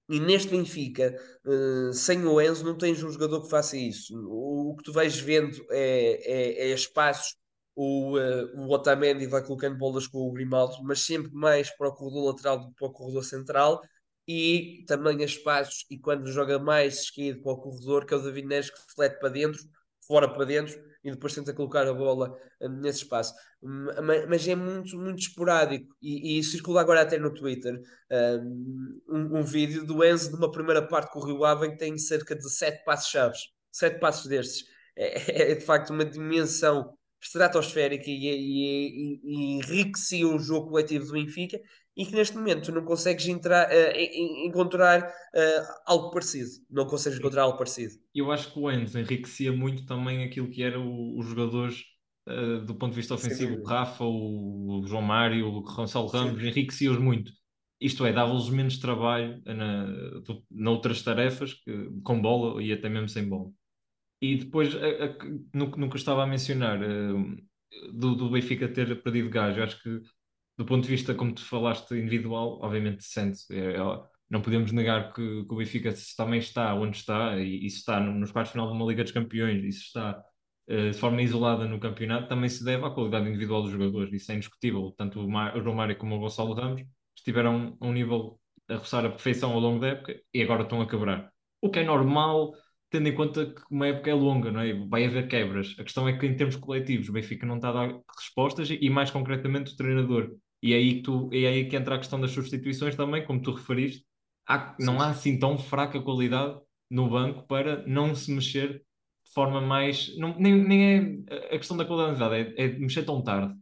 E 0.08 0.20
neste 0.20 0.50
Benfica, 0.50 1.18
uh, 1.44 1.92
sem 1.92 2.25
o 2.25 2.40
Enzo, 2.40 2.64
não 2.64 2.78
tens 2.78 3.02
um 3.02 3.10
jogador 3.10 3.42
que 3.42 3.50
faça 3.50 3.76
isso. 3.76 4.16
O, 4.28 4.76
que 4.76 4.84
tu 4.84 4.92
vais 4.92 5.18
vendo 5.18 5.56
é, 5.70 6.68
é, 6.68 6.70
é 6.70 6.75
espaços. 6.75 7.36
O, 7.75 8.16
uh, 8.16 8.56
o 8.56 8.70
Otamendi 8.72 9.26
vai 9.26 9.44
colocando 9.44 9.76
bolas 9.76 10.06
com 10.06 10.18
o 10.18 10.32
Grimaldo, 10.32 10.76
mas 10.84 11.00
sempre 11.00 11.32
mais 11.32 11.70
para 11.76 11.88
o 11.88 11.92
corredor 11.92 12.26
lateral 12.26 12.58
do 12.60 12.68
que 12.68 12.75
para 12.76 12.88
o 12.88 12.92
corredor 12.92 13.25
central. 13.25 13.82
E 14.28 14.84
também 14.86 15.22
espaços, 15.22 15.84
e 15.90 15.98
quando 15.98 16.30
joga 16.32 16.58
mais 16.58 17.02
esquerdo 17.02 17.42
para 17.42 17.52
o 17.52 17.60
corredor, 17.60 18.06
que 18.06 18.14
é 18.14 18.16
o 18.16 18.22
David 18.22 18.46
Neres 18.46 18.70
que 18.70 18.78
flete 18.94 19.18
para 19.20 19.28
dentro, 19.28 19.62
fora 20.06 20.28
para 20.28 20.44
dentro, 20.44 20.80
e 21.06 21.12
depois 21.12 21.34
tenta 21.34 21.54
colocar 21.54 21.86
a 21.86 21.94
bola 21.94 22.36
uh, 22.60 22.68
nesse 22.68 23.04
espaço. 23.04 23.32
Mas, 24.28 24.46
é 24.46 24.54
muito, 24.54 24.98
muito 24.98 25.20
esporádico. 25.20 25.94
E, 26.02 26.38
e 26.38 26.42
circula 26.44 26.80
agora 26.80 27.02
até 27.02 27.18
no 27.18 27.32
Twitter 27.32 27.80
um, 29.08 29.38
um, 29.38 29.42
vídeo 29.42 29.84
do 29.84 30.04
Enzo 30.04 30.30
de 30.30 30.36
uma 30.36 30.50
primeira 30.50 30.86
parte 30.86 31.12
com 31.12 31.20
o 31.20 31.25
Rio 31.25 31.44
Ave 31.44 31.70
que 31.70 31.78
tem 31.78 31.96
cerca 31.96 32.34
de 32.34 32.50
sete 32.50 32.84
passos 32.84 33.10
chaves. 33.10 33.40
Sete 33.72 34.00
passos 34.00 34.26
destes. 34.26 34.64
É, 34.96 35.52
é 35.52 35.54
de 35.54 35.64
facto 35.64 35.90
uma 35.90 36.04
dimensão 36.04 36.96
estratosférica 37.20 38.04
e, 38.08 38.14
e, 38.14 38.30
e, 38.34 39.20
e 39.25 39.58
enriquecia 39.58 40.26
o 40.26 40.38
jogo 40.38 40.70
coletivo 40.70 41.06
do 41.06 41.12
Benfica 41.12 41.60
e 41.96 42.04
que 42.04 42.14
neste 42.14 42.36
momento 42.36 42.70
não 42.70 42.84
consegues 42.84 43.26
entrar, 43.26 43.68
uh, 43.68 44.46
encontrar 44.46 45.02
uh, 45.02 45.74
algo 45.86 46.10
parecido. 46.10 46.50
Não 46.70 46.86
consegues 46.86 47.18
encontrar 47.18 47.42
algo 47.42 47.56
parecido. 47.56 47.94
Eu 48.14 48.30
acho 48.30 48.52
que 48.52 48.58
o 48.58 48.70
Enzo 48.70 48.98
enriquecia 48.98 49.52
muito 49.52 49.86
também 49.86 50.22
aquilo 50.24 50.50
que 50.50 50.62
eram 50.62 51.16
os 51.16 51.26
jogadores 51.26 51.82
uh, 52.28 52.64
do 52.64 52.74
ponto 52.74 52.90
de 52.90 52.96
vista 52.96 53.14
ofensivo, 53.14 53.60
o 53.60 53.64
Rafa, 53.64 54.04
o, 54.04 54.84
João 54.86 55.02
Mário, 55.02 55.46
o 55.48 55.62
Gonçalo 55.62 56.08
Ramos, 56.08 56.42
enriquecia-os 56.42 56.98
muito. 56.98 57.32
Isto 57.80 58.06
é, 58.06 58.12
dava-lhes 58.12 58.48
menos 58.48 58.78
trabalho 58.78 59.42
na, 59.44 59.86
noutras 60.50 61.02
tarefas, 61.02 61.52
que, 61.54 61.90
com 62.02 62.20
bola 62.20 62.62
e 62.62 62.72
até 62.72 62.88
mesmo 62.88 63.08
sem 63.08 63.28
bola. 63.28 63.50
E 64.20 64.36
depois, 64.36 64.74
a- 64.74 64.78
a- 65.04 65.24
no, 65.54 65.66
no 65.66 65.88
que 65.88 65.94
eu 65.94 65.98
estava 65.98 66.22
a 66.22 66.26
mencionar, 66.26 66.78
do, 67.92 68.14
do 68.14 68.30
Benfica 68.30 68.68
ter 68.68 69.02
perdido 69.02 69.28
gás, 69.30 69.56
eu 69.56 69.64
acho 69.64 69.82
que, 69.82 70.00
do 70.56 70.64
ponto 70.64 70.82
de 70.84 70.88
vista, 70.90 71.14
como 71.14 71.34
tu 71.34 71.44
falaste, 71.44 71.94
individual, 71.94 72.58
obviamente 72.62 73.04
sente-se. 73.04 73.52
É- 73.54 73.76
é- 73.76 74.02
não 74.28 74.42
podemos 74.42 74.72
negar 74.72 75.12
que, 75.12 75.22
que 75.44 75.54
o 75.54 75.56
Benfica 75.56 75.94
também 76.16 76.40
está 76.40 76.75
onde 76.75 76.96
está, 76.96 77.38
e 77.38 77.64
isso 77.66 77.78
está 77.78 78.00
no- 78.00 78.12
nos 78.14 78.32
quartos 78.32 78.52
final 78.52 78.66
de 78.68 78.75
uma 78.75 78.84
Liga 78.86 79.02
dos 79.04 79.12
Campeões, 79.12 79.62
isso 79.64 79.82
está 79.86 80.22
eh, 80.68 80.90
de 80.90 80.98
forma 80.98 81.22
isolada 81.22 81.64
no 81.66 81.78
campeonato, 81.78 82.28
também 82.28 82.48
se 82.48 82.64
deve 82.64 82.84
à 82.84 82.90
qualidade 82.90 83.28
individual 83.28 83.62
dos 83.62 83.70
jogadores, 83.72 84.12
isso 84.12 84.32
é 84.32 84.34
indiscutível. 84.34 84.92
Tanto 84.96 85.20
o, 85.25 85.30
Ma- 85.30 85.54
o 85.54 85.96
como 85.96 86.16
o 86.16 86.18
Gonçalo 86.20 86.54
Ramos 86.54 86.82
estiveram 87.16 87.76
a 87.80 87.86
um 87.86 87.92
nível 87.92 88.40
a 88.68 88.75
roçar 88.76 89.04
a 89.04 89.10
perfeição 89.10 89.52
ao 89.52 89.60
longo 89.60 89.80
da 89.80 89.88
época 89.88 90.20
e 90.34 90.42
agora 90.42 90.62
estão 90.64 90.80
a 90.80 90.88
quebrar. 90.88 91.30
O 91.60 91.70
que 91.70 91.78
é 91.80 91.84
normal 91.84 92.52
tendo 92.90 93.08
em 93.08 93.14
conta 93.14 93.46
que 93.46 93.62
uma 93.70 93.86
época 93.88 94.10
é 94.10 94.14
longa, 94.14 94.50
não 94.50 94.60
é? 94.60 94.72
Vai 94.88 95.04
haver 95.04 95.28
quebras. 95.28 95.75
A 95.78 95.82
questão 95.84 96.08
é 96.08 96.16
que, 96.16 96.25
em 96.26 96.36
termos 96.36 96.56
coletivos, 96.56 97.08
o 97.08 97.12
Benfica 97.12 97.44
não 97.46 97.56
está 97.56 97.70
a 97.70 97.72
dar 97.72 98.00
respostas 98.18 98.68
e, 98.70 98.88
mais 98.90 99.10
concretamente, 99.10 99.72
o 99.72 99.76
treinador. 99.76 100.36
E 100.62 100.72
é 100.72 100.76
aí 100.76 100.94
que, 100.96 101.02
tu, 101.02 101.30
é 101.32 101.46
aí 101.46 101.68
que 101.68 101.76
entra 101.76 101.94
a 101.94 101.98
questão 101.98 102.20
das 102.20 102.30
substituições 102.32 102.94
também, 102.94 103.25
como 103.25 103.42
tu 103.42 103.52
referiste. 103.52 104.04
Há, 104.48 104.76
não 104.80 105.00
há 105.00 105.08
assim 105.08 105.38
tão 105.38 105.58
fraca 105.58 106.00
qualidade 106.00 106.58
no 106.90 107.10
banco 107.10 107.46
para 107.46 107.86
não 107.86 108.14
se 108.14 108.32
mexer 108.32 108.78
de 109.25 109.32
forma 109.32 109.60
mais. 109.60 110.16
Não, 110.16 110.38
nem, 110.38 110.54
nem 110.54 111.25
é 111.28 111.54
a 111.54 111.58
questão 111.58 111.76
da 111.76 111.84
qualidade, 111.84 112.54
é, 112.56 112.64
é 112.64 112.68
mexer 112.78 113.04
tão 113.04 113.22
tarde. 113.22 113.54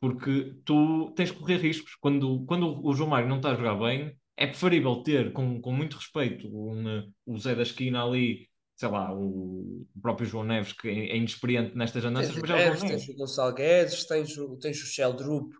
Porque 0.00 0.54
tu 0.64 1.12
tens 1.16 1.30
que 1.30 1.38
correr 1.38 1.56
riscos. 1.56 1.94
Quando, 2.00 2.44
quando 2.46 2.84
o 2.84 2.94
João 2.94 3.10
Mário 3.10 3.28
não 3.28 3.36
está 3.36 3.52
a 3.52 3.54
jogar 3.54 3.76
bem, 3.76 4.14
é 4.36 4.46
preferível 4.46 4.96
ter, 5.02 5.32
com, 5.32 5.60
com 5.60 5.72
muito 5.72 5.96
respeito, 5.96 6.48
um, 6.48 7.10
o 7.24 7.38
Zé 7.38 7.54
da 7.54 7.62
esquina 7.62 8.04
ali 8.04 8.48
sei 8.76 8.88
lá, 8.88 9.14
o 9.14 9.86
próprio 10.02 10.26
João 10.26 10.44
Neves, 10.44 10.72
que 10.72 10.88
é 10.88 11.12
é 11.12 11.16
inexperiente 11.16 11.76
nestas 11.76 12.04
andanças, 12.04 12.32
Tens 12.34 12.40
mas 12.40 12.50
é 12.50 12.54
o 12.54 12.56
João 12.56 12.68
Neves, 12.68 12.82
Neves. 12.82 13.06
tens 13.06 13.14
o 13.14 13.18
Gonçalo 13.18 13.54
Guedes, 13.54 14.04
tens 14.04 14.38
o, 14.38 14.56
tens 14.56 14.82
o 14.82 14.86
Sheldrup 14.86 15.52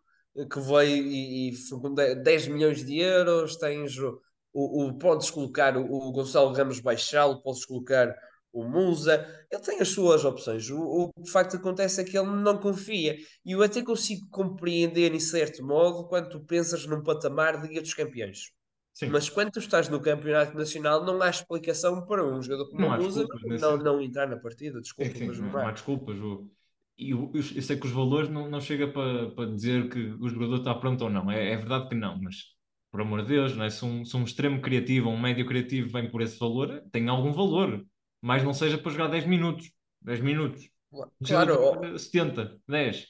que 0.51 0.61
veio 0.61 1.07
e, 1.07 1.51
e 1.51 1.57
foi 1.57 1.81
com 1.81 1.95
10 1.95 2.47
milhões 2.49 2.85
de 2.85 2.99
euros, 2.99 3.57
tens 3.57 3.97
o, 3.99 4.21
o, 4.53 4.87
o- 4.89 4.99
podes 4.99 5.31
colocar 5.31 5.77
o, 5.77 5.85
o 5.85 6.13
Gonçalo 6.13 6.53
Ramos 6.53 6.81
baixá-lo, 6.81 7.41
podes 7.43 7.65
colocar 7.65 8.15
o 8.53 8.65
Musa, 8.65 9.27
ele 9.51 9.63
tem 9.63 9.81
as 9.81 9.89
suas 9.89 10.25
opções. 10.25 10.71
O, 10.71 11.11
o 11.17 11.27
facto 11.27 11.57
acontece 11.57 12.01
é 12.01 12.05
que 12.05 12.17
ele 12.17 12.29
não 12.31 12.59
confia. 12.59 13.17
E 13.45 13.53
eu 13.53 13.63
até 13.63 13.83
consigo 13.83 14.29
compreender, 14.31 15.13
em 15.15 15.21
certo 15.21 15.65
modo, 15.65 16.07
quando 16.09 16.29
tu 16.31 16.41
pensas 16.45 16.87
num 16.87 17.03
patamar 17.03 17.61
de 17.61 17.69
Liga 17.69 17.81
dos 17.83 17.95
Campeões. 17.95 18.53
Sim, 18.93 19.13
Mas 19.13 19.29
quando 19.29 19.51
tu 19.53 19.59
estás 19.61 19.89
no 19.89 20.01
Campeonato 20.01 20.57
Nacional, 20.57 21.05
não 21.05 21.21
há 21.23 21.29
explicação 21.31 22.07
para 22.07 22.25
um 22.25 22.41
jogador 22.43 22.71
como 22.71 22.83
não 22.83 22.89
o 22.89 22.93
Musa 22.93 23.27
não, 23.61 23.77
não 23.77 24.01
entrar 24.01 24.27
na 24.29 24.37
partida. 24.39 24.81
Sim, 25.01 25.13
Desculpa, 25.13 25.15
sim, 25.15 25.29
mas 25.29 25.39
não, 25.39 25.53
não 25.53 25.67
há. 25.67 25.73
desculpas. 25.73 26.19
o- 26.19 26.51
E 26.97 27.11
eu, 27.11 27.31
eu- 27.35 27.43
sei 27.63 27.77
que 27.79 27.87
os 27.87 27.93
valores 27.93 28.29
não, 28.31 28.49
não 28.49 28.61
chega 28.61 28.87
para 28.89 29.31
para 29.33 29.51
dizer 29.51 29.89
que 29.91 29.99
o 30.21 30.29
jogador 30.29 30.57
está 30.59 30.75
pronto 30.75 31.03
ou 31.05 31.11
não. 31.11 31.31
É, 31.31 31.53
é 31.53 31.57
verdade 31.57 31.89
que 31.89 31.95
não, 31.95 32.21
mas 32.23 32.37
por 32.91 33.01
amor 33.01 33.23
de 33.23 33.29
Deus, 33.29 33.57
não 33.57 33.65
é? 33.65 33.71
Se 33.71 33.85
um, 33.85 34.05
se 34.05 34.17
um 34.17 34.23
extremo 34.25 34.61
criativo 34.61 35.09
ou 35.09 35.15
um 35.15 35.21
médio 35.21 35.47
criativo 35.47 35.91
vem 35.91 36.09
por 36.11 36.23
esse 36.23 36.39
valor, 36.39 36.83
tem 36.93 37.09
algum 37.09 37.33
valor. 37.33 37.85
Mas 38.21 38.43
não 38.45 38.55
seja 38.55 38.79
para 38.79 38.93
jogar 38.93 39.09
10 39.09 39.27
minutos. 39.27 39.71
10 40.01 40.21
minutos. 40.21 40.69
Claro, 41.27 41.55
ó, 41.61 41.73
jogar 41.73 41.99
70, 41.99 42.61
10. 42.69 43.07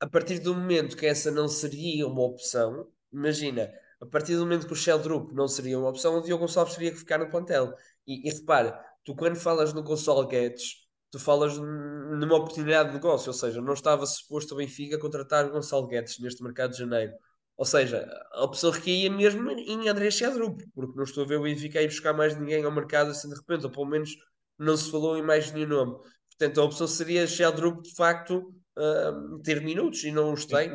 a 0.00 0.06
partir 0.08 0.38
do 0.40 0.54
momento 0.54 0.96
que 0.96 1.06
essa 1.06 1.30
não 1.30 1.48
seria 1.48 2.06
uma 2.06 2.22
opção, 2.22 2.88
imagina, 3.12 3.72
a 4.00 4.06
partir 4.06 4.34
do 4.36 4.42
momento 4.42 4.66
que 4.66 4.72
o 4.72 4.76
Sheldrup 4.76 5.32
não 5.32 5.48
seria 5.48 5.78
uma 5.78 5.88
opção, 5.88 6.16
o 6.18 6.22
Diogo 6.22 6.42
Gonçalves 6.44 6.74
teria 6.74 6.92
que 6.92 6.98
ficar 6.98 7.18
no 7.18 7.28
plantel. 7.30 7.74
E, 8.06 8.28
e 8.28 8.32
repara, 8.32 8.78
tu 9.04 9.14
quando 9.16 9.36
falas 9.36 9.72
no 9.72 9.82
Gonçalo 9.82 10.26
Guedes, 10.26 10.83
tu 11.14 11.18
falas 11.20 11.56
numa 11.58 12.36
oportunidade 12.36 12.88
de 12.90 12.94
negócio, 12.96 13.28
ou 13.28 13.34
seja, 13.34 13.60
não 13.60 13.72
estava 13.74 14.04
suposto 14.06 14.54
o 14.54 14.56
Benfica 14.58 14.98
contratar 14.98 15.48
Gonçalo 15.50 15.86
Guedes 15.86 16.18
neste 16.18 16.42
mercado 16.42 16.72
de 16.72 16.78
janeiro. 16.78 17.12
Ou 17.56 17.64
seja, 17.64 18.04
a 18.32 18.44
opção 18.44 18.70
recaía 18.70 19.08
mesmo 19.10 19.48
em 19.50 19.88
André 19.88 20.10
Sheldrup, 20.10 20.60
porque 20.74 20.96
não 20.96 21.04
estou 21.04 21.24
a 21.24 21.26
ver 21.26 21.38
o 21.38 21.42
Benfica 21.44 21.80
ir 21.80 21.86
buscar 21.86 22.12
mais 22.12 22.36
ninguém 22.38 22.64
ao 22.64 22.72
mercado 22.72 23.10
assim 23.10 23.28
de 23.28 23.36
repente, 23.36 23.64
ou 23.64 23.70
pelo 23.70 23.86
menos 23.86 24.10
não 24.58 24.76
se 24.76 24.90
falou 24.90 25.16
em 25.16 25.22
mais 25.22 25.52
nenhum 25.52 25.68
nome. 25.68 25.96
Portanto, 26.30 26.60
a 26.60 26.64
opção 26.64 26.86
seria 26.88 27.26
Sheldrup 27.28 27.82
de 27.82 27.94
facto 27.94 28.52
uh, 28.76 29.38
ter 29.42 29.62
minutos 29.62 30.02
e 30.02 30.10
não 30.10 30.32
os 30.32 30.44
tem 30.46 30.70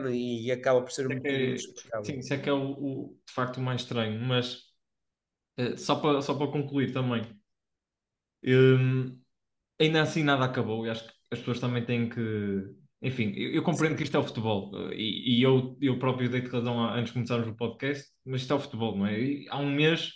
e 0.46 0.51
acaba 0.51 0.81
por 0.81 0.91
ser 0.91 1.05
um 1.08 1.17
Isso 1.17 1.27
é 1.27 1.55
bocadinho 1.55 1.55
é- 1.55 2.03
sim, 2.03 2.19
isso 2.19 2.34
é 2.34 2.38
que 2.41 2.50
é 2.50 2.53
o, 2.53 2.72
o- 2.72 3.19
de 3.27 3.34
facto 3.34 3.58
o 3.58 3.62
mais 3.62 3.81
estranho. 3.81 4.19
Mas 4.22 4.63
eh, 5.58 5.77
só 5.77 5.96
para, 6.01 6.22
só 6.22 6.36
para 6.38 6.51
concluir 6.51 6.93
também. 6.93 7.24
Hum, 8.43 9.22
ainda 9.79 10.01
assim 10.01 10.24
nada 10.24 10.45
acabou 10.45 10.86
e 10.86 10.89
acho 10.89 11.05
que 11.05 11.13
as 11.31 11.39
pessoas 11.39 11.59
também 11.59 11.86
têm 11.86 12.09
que. 12.09 12.21
Enfim, 13.01 13.31
eu, 13.36 13.51
eu 13.53 13.63
compreendo 13.63 13.95
que 13.95 14.03
isto 14.03 14.17
é 14.17 14.19
o 14.19 14.24
futebol 14.24 14.71
eh, 14.91 14.95
e, 14.95 15.39
e 15.39 15.43
eu, 15.43 15.77
eu 15.81 15.98
próprio 16.00 16.29
dei-te 16.29 16.50
razão 16.50 16.83
antes 16.83 17.07
de 17.07 17.13
começarmos 17.13 17.48
o 17.48 17.55
podcast, 17.55 18.12
mas 18.25 18.41
isto 18.41 18.53
é 18.53 18.55
o 18.55 18.59
futebol, 18.59 18.98
não 18.98 19.07
é? 19.07 19.19
E 19.19 19.48
há 19.50 19.57
um 19.57 19.71
mês, 19.71 20.12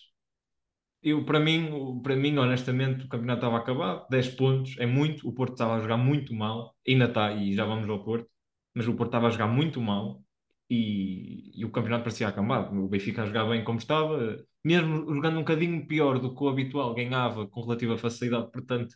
eu, 1.01 1.25
para 1.25 1.39
mim, 1.39 2.01
para 2.01 2.15
mim, 2.15 2.37
honestamente, 2.37 3.05
o 3.05 3.09
campeonato 3.09 3.39
estava 3.39 3.57
acabado, 3.57 4.07
10 4.09 4.29
pontos 4.35 4.75
é 4.79 4.85
muito, 4.85 5.27
o 5.27 5.33
Porto 5.33 5.53
estava 5.53 5.75
a 5.75 5.81
jogar 5.81 5.97
muito 5.97 6.33
mal, 6.33 6.75
ainda 6.87 7.05
está, 7.05 7.33
e 7.33 7.53
já 7.53 7.65
vamos 7.65 7.89
ao 7.89 8.03
Porto, 8.03 8.29
mas 8.73 8.87
o 8.87 8.95
Porto 8.95 9.09
estava 9.09 9.27
a 9.27 9.29
jogar 9.31 9.47
muito 9.47 9.81
mal 9.81 10.23
e, 10.69 11.51
e 11.59 11.65
o 11.65 11.71
campeonato 11.71 12.03
parecia 12.05 12.27
acabado. 12.27 12.75
O 12.83 12.87
Benfica 12.89 13.23
a 13.23 13.25
jogar 13.25 13.45
bem 13.49 13.63
como 13.63 13.79
estava, 13.79 14.45
mesmo 14.63 15.13
jogando 15.13 15.37
um 15.37 15.41
bocadinho 15.41 15.85
pior 15.87 16.19
do 16.19 16.35
que 16.35 16.43
o 16.43 16.49
habitual, 16.49 16.93
ganhava 16.95 17.47
com 17.47 17.61
relativa 17.61 17.97
facilidade, 17.97 18.51
portanto 18.51 18.95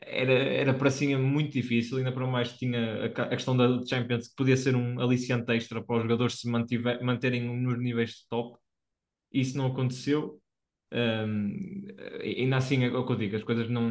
era, 0.00 0.32
era 0.32 0.74
para 0.74 0.90
cima 0.90 1.18
muito 1.18 1.52
difícil, 1.52 1.98
ainda 1.98 2.12
para 2.12 2.26
mais 2.26 2.52
tinha 2.58 3.04
a, 3.04 3.06
a 3.06 3.28
questão 3.30 3.56
da 3.56 3.68
Champions, 3.86 4.28
que 4.28 4.34
podia 4.36 4.56
ser 4.56 4.76
um 4.76 5.00
aliciante 5.00 5.50
extra 5.52 5.82
para 5.84 5.96
os 5.96 6.02
jogadores 6.02 6.40
se 6.40 6.48
mantiver, 6.50 7.02
manterem 7.04 7.42
nos 7.60 7.78
níveis 7.78 8.10
de 8.12 8.28
top. 8.28 8.58
Isso 9.32 9.56
não 9.58 9.66
aconteceu. 9.68 10.40
Um, 10.92 11.86
ainda 12.22 12.58
assim, 12.58 12.84
é 12.84 12.88
o 12.90 13.06
que 13.06 13.12
eu 13.12 13.16
digo, 13.16 13.36
as 13.36 13.44
coisas 13.44 13.68
não. 13.70 13.90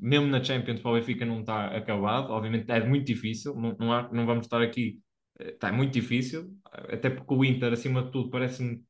Mesmo 0.00 0.26
na 0.26 0.42
Champions, 0.42 0.80
para 0.80 0.90
o 0.90 0.94
Benfica 0.94 1.24
não 1.24 1.40
está 1.40 1.66
acabado. 1.76 2.30
Obviamente 2.32 2.70
é 2.70 2.84
muito 2.86 3.06
difícil, 3.06 3.54
não, 3.54 3.76
não, 3.78 3.92
há- 3.92 4.10
não 4.12 4.26
vamos 4.26 4.46
estar 4.46 4.62
aqui. 4.62 5.00
eh, 5.38 5.50
Está 5.50 5.72
muito 5.72 5.92
difícil, 5.92 6.50
até 6.72 7.10
porque 7.10 7.34
o 7.34 7.44
Inter, 7.44 7.72
acima 7.72 8.02
de 8.02 8.10
tudo, 8.12 8.30
parece-me 8.30 8.82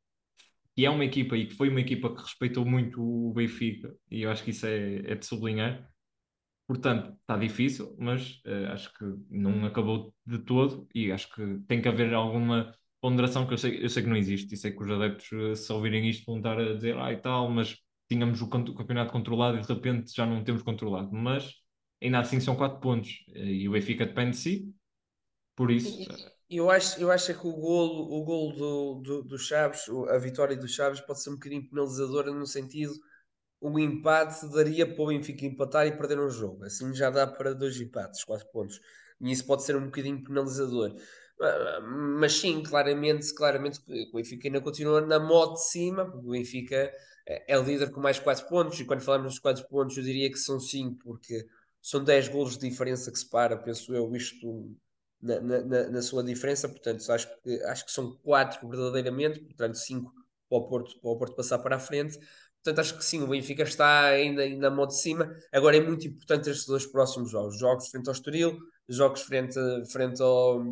que 0.74 0.86
é 0.86 0.90
uma 0.90 1.04
equipa 1.04 1.36
e 1.36 1.46
que 1.46 1.54
foi 1.54 1.68
uma 1.68 1.80
equipa 1.80 2.14
que 2.14 2.22
respeitou 2.22 2.64
muito 2.64 3.02
o 3.02 3.32
Benfica, 3.32 3.94
e 4.10 4.22
eu 4.22 4.30
acho 4.30 4.44
que 4.44 4.50
isso 4.50 4.66
é, 4.66 4.96
é 5.12 5.14
de 5.14 5.26
sublinhar. 5.26 5.88
Portanto, 6.66 7.16
está 7.20 7.36
difícil, 7.36 7.94
mas 7.98 8.40
eh, 8.46 8.66
acho 8.68 8.92
que 8.94 9.04
não 9.30 9.64
acabou 9.66 10.14
de 10.24 10.38
todo 10.38 10.88
e 10.94 11.12
acho 11.12 11.28
que 11.34 11.58
tem 11.68 11.82
que 11.82 11.88
haver 11.88 12.14
alguma 12.14 12.74
ponderação 13.00 13.46
que 13.46 13.52
eu 13.54 13.58
sei, 13.58 13.84
eu 13.84 13.88
sei 13.90 14.02
que 14.02 14.08
não 14.08 14.16
existe 14.16 14.54
e 14.54 14.56
sei 14.56 14.72
que 14.72 14.82
os 14.82 14.90
adeptos, 14.90 15.30
eh, 15.32 15.54
se 15.54 15.72
ouvirem 15.72 16.08
isto, 16.08 16.24
vão 16.26 16.38
estar 16.38 16.58
a 16.58 16.74
dizer 16.74 16.96
ah 16.98 17.12
e 17.12 17.16
tal, 17.18 17.50
mas 17.50 17.76
tínhamos 18.08 18.40
o 18.42 18.48
campeonato 18.48 19.12
controlado 19.12 19.58
e 19.58 19.60
de 19.62 19.68
repente 19.68 20.14
já 20.14 20.24
não 20.26 20.44
temos 20.44 20.62
controlado. 20.62 21.10
Mas 21.12 21.52
ainda 22.02 22.20
assim 22.20 22.40
são 22.40 22.56
quatro 22.56 22.80
pontos 22.80 23.24
eh, 23.34 23.44
e 23.44 23.68
o 23.68 23.72
Benfica 23.72 24.06
depende 24.06 24.30
de 24.32 24.36
si, 24.38 24.74
por 25.56 25.70
isso. 25.70 26.04
Eu 26.54 26.70
acho, 26.70 27.00
eu 27.00 27.10
acho 27.10 27.30
é 27.30 27.34
que 27.34 27.46
o 27.46 27.52
golo, 27.52 28.12
o 28.20 28.24
golo 28.24 28.52
do, 28.56 28.94
do, 29.02 29.22
do 29.22 29.38
Chaves, 29.38 29.88
a 30.10 30.18
vitória 30.18 30.56
do 30.56 30.68
Chaves, 30.68 31.00
pode 31.00 31.22
ser 31.22 31.30
um 31.30 31.34
bocadinho 31.34 31.68
penalizadora 31.68 32.30
no 32.32 32.46
sentido 32.46 32.92
o 33.60 33.78
empate 33.78 34.46
daria 34.52 34.86
para 34.86 35.02
o 35.02 35.08
Benfica 35.08 35.46
empatar 35.46 35.86
e 35.86 35.96
perder 35.96 36.20
um 36.20 36.30
jogo. 36.30 36.64
Assim 36.64 36.94
já 36.94 37.10
dá 37.10 37.26
para 37.26 37.54
dois 37.54 37.80
empates, 37.80 38.24
quatro 38.24 38.46
pontos. 38.52 38.80
E 39.20 39.32
isso 39.32 39.46
pode 39.46 39.64
ser 39.64 39.76
um 39.76 39.86
bocadinho 39.86 40.22
penalizador. 40.24 40.94
Ah, 41.40 41.80
Mas 41.82 42.34
sim, 42.34 42.62
claramente, 42.62 43.34
claramente 43.34 43.80
o 44.12 44.16
Benfica 44.16 44.48
ainda 44.48 44.60
continua 44.60 45.00
na 45.02 45.20
moto 45.20 45.54
de 45.54 45.66
cima, 45.70 46.04
porque 46.10 46.26
o 46.28 46.32
Benfica 46.32 46.76
é 46.76 46.94
é 47.48 47.56
líder 47.62 47.90
com 47.92 48.00
mais 48.00 48.18
quatro 48.18 48.48
pontos, 48.48 48.80
e 48.80 48.84
quando 48.84 49.00
falamos 49.02 49.34
dos 49.34 49.38
quatro 49.40 49.66
pontos 49.68 49.96
eu 49.96 50.02
diria 50.04 50.30
que 50.30 50.38
são 50.38 50.60
cinco, 50.60 50.98
porque 51.04 51.46
são 51.80 52.02
10 52.04 52.28
golos 52.28 52.58
de 52.58 52.68
diferença 52.68 53.12
que 53.12 53.18
separa, 53.18 53.56
penso 53.56 53.94
eu, 53.94 54.14
isto 54.16 54.76
na, 55.22 55.40
na, 55.40 55.88
na- 55.90 56.02
sua 56.02 56.22
diferença, 56.24 56.68
portanto 56.68 57.10
acho 57.12 57.28
que, 57.42 57.62
acho 57.64 57.84
que 57.86 57.92
são 57.92 58.16
quatro 58.22 58.68
verdadeiramente, 58.68 59.40
portanto 59.40 59.76
cinco 59.76 60.12
para 60.48 60.58
o 60.58 60.68
Porto, 60.68 61.00
para 61.00 61.10
o 61.10 61.18
Porto 61.18 61.36
passar 61.36 61.58
para 61.60 61.76
a 61.76 61.78
frente. 61.80 62.18
Portanto, 62.62 62.80
acho 62.80 62.96
que 62.96 63.04
sim, 63.04 63.20
o 63.22 63.26
Benfica 63.26 63.64
está 63.64 64.06
ainda, 64.06 64.42
ainda 64.42 64.70
na 64.70 64.76
mão 64.76 64.86
de 64.86 64.96
cima. 64.96 65.34
Agora 65.52 65.76
é 65.76 65.80
muito 65.80 66.06
importante 66.06 66.48
estes 66.48 66.66
dois 66.66 66.86
próximos 66.86 67.30
jogos: 67.30 67.58
jogos 67.58 67.88
frente 67.88 68.06
ao 68.08 68.12
Estoril, 68.12 68.56
jogos 68.88 69.22
frente, 69.22 69.58
frente, 69.90 70.22
ao, 70.22 70.62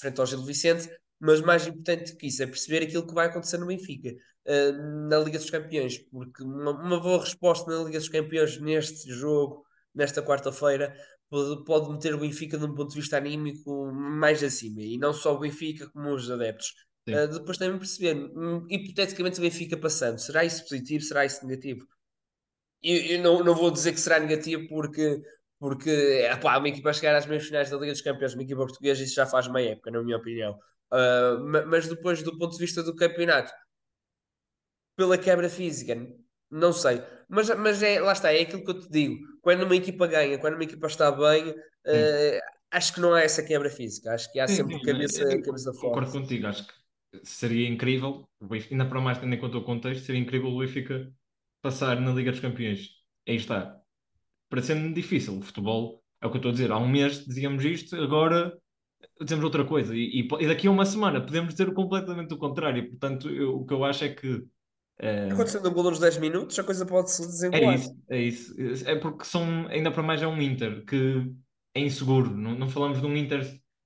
frente 0.00 0.20
ao 0.20 0.26
Gil 0.26 0.42
Vicente. 0.44 0.88
Mas 1.18 1.40
mais 1.42 1.66
importante 1.66 2.16
que 2.16 2.28
isso 2.28 2.42
é 2.42 2.46
perceber 2.46 2.82
aquilo 2.84 3.06
que 3.06 3.12
vai 3.12 3.26
acontecer 3.26 3.58
no 3.58 3.66
Benfica 3.66 4.10
eh, 4.46 4.72
na 4.72 5.18
Liga 5.18 5.38
dos 5.38 5.50
Campeões, 5.50 5.98
porque 5.98 6.42
uma, 6.42 6.70
uma 6.70 6.98
boa 6.98 7.20
resposta 7.20 7.70
na 7.70 7.84
Liga 7.84 7.98
dos 7.98 8.08
Campeões 8.08 8.58
neste 8.58 9.10
jogo, 9.12 9.62
nesta 9.94 10.22
quarta-feira, 10.22 10.96
pode, 11.30 11.90
meter 11.92 12.14
o 12.14 12.18
Benfica 12.18 12.58
num 12.58 12.74
ponto 12.74 12.90
de 12.90 13.00
vista 13.00 13.16
anímico 13.16 13.92
mais 13.92 14.42
acima. 14.42 14.82
E 14.82 14.98
não 14.98 15.12
só 15.12 15.34
o 15.34 15.38
Benfica, 15.38 15.88
como 15.90 16.12
os 16.12 16.30
adeptos. 16.30 16.74
Uh, 17.08 17.26
depois 17.26 17.58
também 17.58 17.78
perceber, 17.78 18.14
hum, 18.36 18.66
hipoteticamente 18.68 19.38
o 19.38 19.42
Benfica 19.42 19.76
passando, 19.76 20.18
será 20.18 20.44
isso 20.44 20.62
positivo, 20.62 21.02
será 21.02 21.24
isso 21.24 21.44
negativo? 21.44 21.86
eu, 22.82 22.96
eu 23.16 23.22
não, 23.22 23.44
não 23.44 23.54
vou 23.54 23.70
dizer 23.70 23.92
que 23.92 24.00
será 24.00 24.18
negativo 24.18 24.66
porque, 24.68 25.20
porque 25.58 25.90
epá, 25.90 26.58
uma 26.58 26.68
equipa 26.68 26.90
a 26.90 26.92
chegar 26.92 27.14
às 27.16 27.26
meias 27.26 27.44
finais 27.46 27.70
da 27.70 27.76
Liga 27.76 27.92
dos 27.92 28.02
Campeões, 28.02 28.34
uma 28.34 28.42
equipa 28.42 28.60
portuguesa, 28.60 29.02
isso 29.02 29.14
já 29.14 29.26
faz 29.26 29.48
meia 29.48 29.72
época, 29.72 29.90
na 29.90 30.02
minha 30.02 30.16
opinião. 30.16 30.58
Uh, 30.92 31.66
mas 31.68 31.88
depois, 31.88 32.22
do 32.22 32.36
ponto 32.38 32.52
de 32.52 32.58
vista 32.58 32.82
do 32.82 32.94
campeonato, 32.96 33.52
pela 34.96 35.16
quebra 35.18 35.48
física, 35.48 35.96
não 36.50 36.72
sei. 36.72 37.02
Mas, 37.30 37.48
mas 37.58 37.82
é, 37.82 38.00
lá 38.00 38.12
está, 38.12 38.32
é 38.32 38.42
aquilo 38.42 38.64
que 38.64 38.70
eu 38.70 38.80
te 38.80 38.90
digo. 38.90 39.16
Quando 39.42 39.64
uma 39.64 39.76
equipa 39.76 40.06
ganha, 40.06 40.38
quando 40.38 40.54
uma 40.54 40.64
equipa 40.64 40.86
está 40.86 41.10
bem, 41.12 41.50
uh, 41.50 42.40
acho 42.70 42.94
que 42.94 43.00
não 43.00 43.14
há 43.14 43.22
essa 43.22 43.42
quebra 43.42 43.70
física. 43.70 44.12
Acho 44.14 44.30
que 44.32 44.40
há 44.40 44.48
Sim, 44.48 44.56
sempre 44.56 44.80
sim, 44.80 44.82
cabeça, 44.82 45.24
eu- 45.24 45.42
eu 45.42 45.42
cabeça 45.42 45.72
Concordo 45.78 46.10
forte. 46.12 46.12
contigo, 46.12 46.46
acho 46.46 46.66
que 46.66 46.74
seria 47.24 47.68
incrível, 47.68 48.28
ainda 48.70 48.86
para 48.88 49.00
mais 49.00 49.18
tendo 49.18 49.34
em 49.34 49.38
conta 49.38 49.58
o 49.58 49.64
contexto, 49.64 50.04
seria 50.04 50.20
incrível 50.20 50.48
o 50.50 50.58
Benfica 50.58 51.12
passar 51.62 52.00
na 52.00 52.12
Liga 52.12 52.30
dos 52.32 52.40
Campeões. 52.40 52.88
Aí 53.28 53.36
está. 53.36 53.80
Parecendo 54.50 54.94
difícil, 54.94 55.38
o 55.38 55.42
futebol 55.42 56.04
é 56.20 56.26
o 56.26 56.30
que 56.30 56.36
eu 56.36 56.40
estou 56.40 56.50
a 56.50 56.54
dizer. 56.54 56.72
Há 56.72 56.78
um 56.78 56.88
mês 56.88 57.24
dizíamos 57.26 57.64
isto, 57.64 57.96
agora 57.96 58.58
dizemos 59.22 59.44
outra 59.44 59.64
coisa. 59.66 59.94
E, 59.96 60.22
e 60.22 60.28
e 60.44 60.48
daqui 60.48 60.68
a 60.68 60.70
uma 60.70 60.86
semana 60.86 61.20
podemos 61.24 61.54
dizer 61.54 61.72
completamente 61.74 62.34
o 62.34 62.38
contrário. 62.38 62.88
Portanto, 62.90 63.28
eu- 63.30 63.56
o 63.60 63.66
que 63.66 63.74
eu 63.74 63.84
acho 63.84 64.04
é 64.04 64.10
que 64.14 64.46
eh, 65.00 65.30
Acontecendo 65.30 65.68
um 65.68 65.72
gol 65.72 65.84
nos 65.84 65.98
10 65.98 66.18
minutos, 66.18 66.58
a 66.58 66.64
coisa 66.64 66.84
pode 66.84 67.10
se 67.10 67.22
é 67.22 67.26
desenrolar. 67.26 67.74
isso, 67.74 67.96
é 68.08 68.20
isso. 68.20 68.54
É 68.88 68.94
porque 68.96 69.24
são, 69.24 69.66
ainda 69.68 69.90
para 69.90 70.02
mais 70.02 70.22
é 70.22 70.26
um 70.26 70.40
Inter 70.40 70.84
que 70.84 71.32
é 71.74 71.80
inseguro. 71.80 72.36
Não, 72.36 72.54
não 72.54 72.68
falamos 72.68 73.00
de 73.00 73.06
um 73.06 73.16
Inter. 73.16 73.42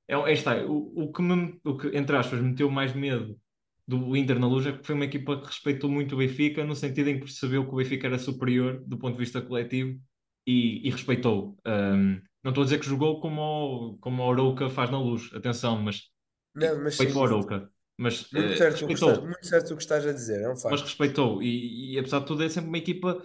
É, 0.08 0.14
é 0.14 0.32
está, 0.32 0.56
o, 0.66 1.04
o 1.04 1.12
que 1.12 1.22
me, 1.22 1.58
o 1.64 1.76
que, 1.76 1.96
entre 1.96 2.16
aspas, 2.16 2.40
meteu 2.40 2.68
mais 2.70 2.92
medo 2.94 3.38
do 3.86 4.16
Inter 4.16 4.38
na 4.38 4.48
luz 4.48 4.66
é 4.66 4.72
que 4.72 4.84
foi 4.84 4.94
uma 4.94 5.04
equipa 5.04 5.38
que 5.40 5.46
respeitou 5.46 5.90
muito 5.90 6.14
o 6.14 6.18
Benfica, 6.18 6.64
no 6.64 6.74
sentido 6.74 7.10
em 7.10 7.14
que 7.14 7.26
percebeu 7.26 7.64
que 7.64 7.72
o 7.72 7.76
Benfica 7.76 8.06
era 8.06 8.18
superior 8.18 8.82
do 8.86 8.98
ponto 8.98 9.12
de 9.12 9.20
vista 9.20 9.40
coletivo 9.40 10.00
e, 10.46 10.86
e 10.86 10.90
respeitou. 10.90 11.56
Um, 11.66 12.20
não 12.42 12.50
estou 12.50 12.62
a 12.62 12.64
dizer 12.64 12.78
que 12.78 12.86
jogou 12.86 13.20
como 13.20 13.40
o, 13.40 13.98
como 13.98 14.22
o 14.22 14.30
Arouca 14.30 14.68
faz 14.68 14.90
na 14.90 14.98
luz, 14.98 15.30
atenção, 15.34 15.80
mas 15.80 16.10
Não, 16.54 16.76
mas 16.76 16.84
respeito 16.84 17.12
sim, 17.12 17.18
ao 17.18 17.24
Arouca. 17.24 17.70
Mas 17.98 18.30
muito 18.32 18.52
eh, 18.52 18.56
certo, 18.56 18.84
o 18.84 18.88
que 18.90 18.94
respeitou 18.94 18.98
estás, 18.98 19.18
muito 19.18 19.46
certo 19.46 19.72
o 19.72 19.76
que 19.76 19.82
estás 19.82 20.06
a 20.06 20.12
dizer, 20.12 20.42
é 20.42 20.48
um 20.50 20.56
mas 20.68 20.80
facto. 20.80 20.82
respeitou. 20.82 21.42
E, 21.42 21.94
e 21.94 21.98
apesar 21.98 22.20
de 22.20 22.26
tudo, 22.26 22.42
é 22.42 22.48
sempre 22.48 22.68
uma 22.68 22.78
equipa. 22.78 23.22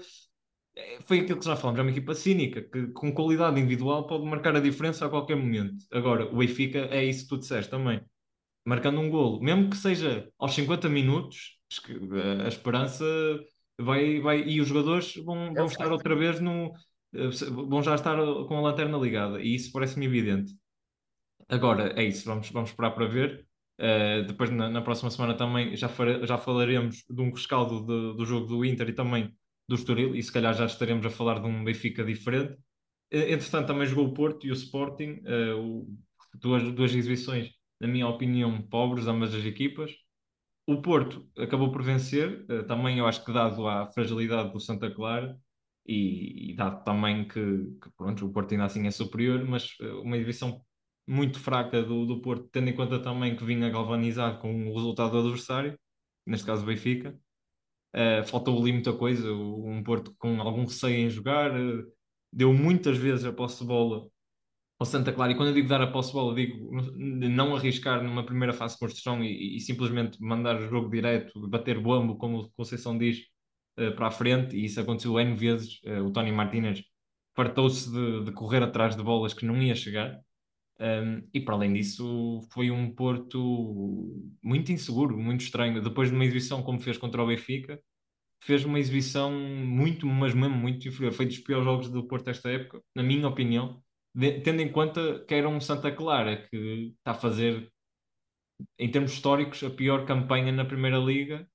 é, 0.75 0.99
Foi 1.05 1.19
aquilo 1.21 1.39
que 1.39 1.45
já 1.45 1.55
falamos, 1.55 1.79
é 1.79 1.83
uma 1.83 1.91
equipa 1.91 2.15
cínica, 2.15 2.63
que 2.63 2.88
com 2.89 3.13
qualidade 3.13 3.59
individual 3.59 4.07
pode 4.07 4.25
marcar 4.25 4.55
a 4.55 4.59
diferença 4.59 5.05
a 5.05 5.09
qualquer 5.09 5.35
momento. 5.38 5.85
Agora, 5.91 6.25
o 6.33 6.38
Benfica 6.38 6.79
é 6.91 7.03
isso 7.05 7.23
que 7.23 7.29
tu 7.29 7.39
disseste 7.39 7.71
também. 7.71 8.01
Marcando 8.65 8.99
um 9.01 9.09
golo, 9.11 9.41
mesmo 9.41 9.69
que 9.71 9.77
seja 9.77 10.29
aos 10.39 10.53
50 10.55 10.89
minutos, 10.89 11.59
que 11.85 11.93
a, 12.45 12.47
esperança 12.49 13.05
vai, 13.79 14.19
vai. 14.21 14.41
E 14.47 14.61
os 14.61 14.67
jogadores 14.67 15.15
vão, 15.17 15.55
É 15.55 15.55
vão 15.55 15.67
um 15.67 15.67
estar 15.67 15.91
outra 15.91 16.15
vez 16.15 16.39
no. 16.39 16.73
eh, 17.13 17.29
vão 17.51 17.81
já 17.83 17.95
estar 17.95 18.17
com 18.47 18.57
a 18.57 18.61
lanterna 18.61 18.97
ligada. 18.97 19.41
E 19.41 19.55
isso 19.55 19.71
parece-me 19.71 20.05
evidente. 20.07 20.53
Agora, 21.49 21.93
é 21.99 22.05
isso, 22.05 22.25
vamos, 22.25 22.49
vamos 22.51 22.71
esperar 22.71 22.91
para 22.91 23.07
ver. 23.07 23.47
Uh, 23.79 24.25
depois, 24.27 24.50
na, 24.51 24.69
na 24.69 24.81
próxima 24.81 25.09
semana, 25.09 25.36
também 25.36 25.75
já, 25.75 25.88
fare- 25.88 26.25
já 26.27 26.38
falaremos 26.38 27.03
de 27.09 27.21
um 27.21 27.31
rescaldo 27.31 27.79
de- 27.81 28.17
do 28.17 28.25
jogo 28.25 28.45
do 28.48 28.65
Inter 28.65 28.89
e 28.89 28.93
também 28.93 29.33
do 29.67 29.75
Estoril, 29.75 30.15
e 30.15 30.21
se 30.24 30.31
calhar 30.33 30.53
já 30.53 30.65
estaremos 30.65 31.05
a 31.05 31.09
falar 31.09 31.39
de 31.39 31.48
um 31.48 31.63
Benfica 31.63 32.03
diferente. 32.03 32.57
Eh, 33.12 33.33
Entretanto, 33.33 33.67
também 33.67 33.88
jogou 33.88 34.07
o 34.07 34.13
Porto 34.13 34.45
e 34.48 34.51
o 34.51 34.53
Sporting, 34.53 35.21
uh, 35.25 35.57
o- 35.59 35.98
duas, 36.36 36.63
duas 36.74 36.93
exibições, 36.93 37.51
na 37.79 37.88
minha 37.88 38.07
opinião, 38.07 38.62
pobres, 38.63 39.07
ambas 39.07 39.33
as 39.33 39.45
equipas. 39.45 39.91
O 40.67 40.81
Porto 40.81 41.27
acabou 41.38 41.71
por 41.71 41.81
vencer, 41.83 42.45
eh, 42.50 42.63
também 42.63 43.00
eu 43.00 43.07
acho 43.07 43.24
que 43.25 43.33
dado 43.33 43.67
à 43.67 43.88
fragilidade 43.91 44.51
do 44.53 44.59
Santa 44.59 44.91
Clara 44.93 45.36
e, 45.86 46.51
e 46.51 46.55
dado 46.55 46.83
também 46.83 47.27
que, 47.27 47.41
que, 47.81 47.89
pronto, 47.98 48.25
o 48.25 48.31
Porto 48.31 48.51
ainda 48.51 48.65
assim 48.65 48.86
é 48.88 48.91
superior, 48.91 49.43
mas 49.48 49.71
uma 50.03 50.15
exibição 50.17 50.62
muito 51.09 51.39
fraca 51.39 51.81
do, 51.81 52.05
do 52.05 52.21
Porto, 52.21 52.47
tendo 52.51 52.69
em 52.69 52.75
conta 52.75 52.99
também 53.01 53.35
que 53.35 53.43
vinha 53.43 53.67
galvanizado 53.69 54.39
com 54.39 54.69
o 54.69 54.75
resultado 54.75 55.11
do 55.11 55.19
adversário, 55.19 55.77
neste 56.25 56.45
caso 56.45 56.61
o 56.63 56.65
Benfica. 56.67 57.17
Eh, 57.93 58.24
faltou 58.24 58.61
ali 58.61 58.72
muita 58.72 58.93
coisa, 58.93 59.31
um 59.33 59.81
Porto 59.83 60.13
com 60.19 60.39
algum 60.39 60.65
receio 60.65 60.95
em 61.07 61.09
jogar, 61.09 61.50
eh, 61.59 61.83
deu 62.31 62.53
muitas 62.53 62.98
vezes 62.98 63.25
a 63.25 63.33
posse 63.33 63.61
de 63.61 63.67
bola 63.67 64.07
ao 64.79 64.85
Santa 64.85 65.11
Clara, 65.11 65.31
e 65.31 65.35
quando 65.35 65.50
eu 65.50 65.55
digo 65.55 65.67
dar 65.67 65.81
a 65.81 65.91
posse 65.91 66.09
de 66.09 66.13
bola, 66.13 66.35
digo 66.35 66.72
não 66.95 67.55
arriscar 67.55 68.03
numa 68.03 68.24
primeira 68.25 68.53
fase 68.53 68.75
de 68.75 68.79
construção 68.79 69.24
e, 69.24 69.57
e 69.57 69.59
simplesmente 69.59 70.22
mandar 70.22 70.57
o 70.57 70.69
jogo 70.69 70.89
direto, 70.89 71.48
bater 71.50 71.79
bombo, 71.79 72.17
como 72.17 72.39
o 72.39 72.51
Conceição 72.51 72.98
diz, 72.98 73.25
eh, 73.77 73.91
para 73.91 74.07
a 74.07 74.11
frente, 74.11 74.55
e 74.55 74.65
isso 74.65 74.79
aconteceu 74.79 75.19
N 75.19 75.35
vezes. 75.35 75.79
O 76.05 76.11
Tony 76.11 76.31
Martínez 76.31 76.83
fartou-se 77.35 77.91
de, 77.91 78.25
de 78.25 78.31
correr 78.31 78.61
atrás 78.63 78.95
de 78.95 79.03
bolas 79.03 79.33
que 79.33 79.45
não 79.45 79.59
ia 79.61 79.75
chegar. 79.75 80.19
Um, 80.81 81.27
e 81.33 81.42
para 81.42 81.55
além 81.55 81.74
disso, 81.74 82.42
foi 82.53 82.72
um 82.72 82.94
Porto 82.94 83.39
muito 84.44 84.72
inseguro, 84.72 85.18
muito 85.18 85.42
estranho. 85.42 85.81
Depois 85.81 86.09
de 86.09 86.15
uma 86.15 86.24
exibição 86.25 86.63
como 86.63 86.79
fez 86.79 86.98
contra 86.98 87.22
o 87.24 87.27
Benfica, 87.27 87.81
fez 88.44 88.65
uma 88.65 88.79
exibição 88.79 89.31
muito, 89.31 90.05
mas 90.07 90.33
mesmo 90.33 90.55
muito 90.57 90.87
inferior. 90.87 91.13
Foi 91.13 91.25
dos 91.25 91.39
piores 91.39 91.65
jogos 91.65 91.89
do 91.89 92.07
Porto 92.07 92.29
esta 92.29 92.50
época, 92.51 92.81
na 92.96 93.03
minha 93.03 93.27
opinião, 93.27 93.83
de- 94.15 94.42
tendo 94.42 94.61
em 94.61 94.72
conta 94.72 95.24
que 95.27 95.35
era 95.35 95.50
um 95.50 95.59
Santa 95.61 95.92
Clara 95.92 96.48
que 96.50 96.94
está 97.00 97.11
a 97.11 97.13
fazer, 97.15 97.72
em 98.77 98.89
termos 98.92 99.11
históricos, 99.13 99.63
a 99.63 99.70
pior 99.70 100.05
campanha 100.05 100.51
na 100.51 100.65
Primeira 100.65 100.98
Liga, 100.98 101.48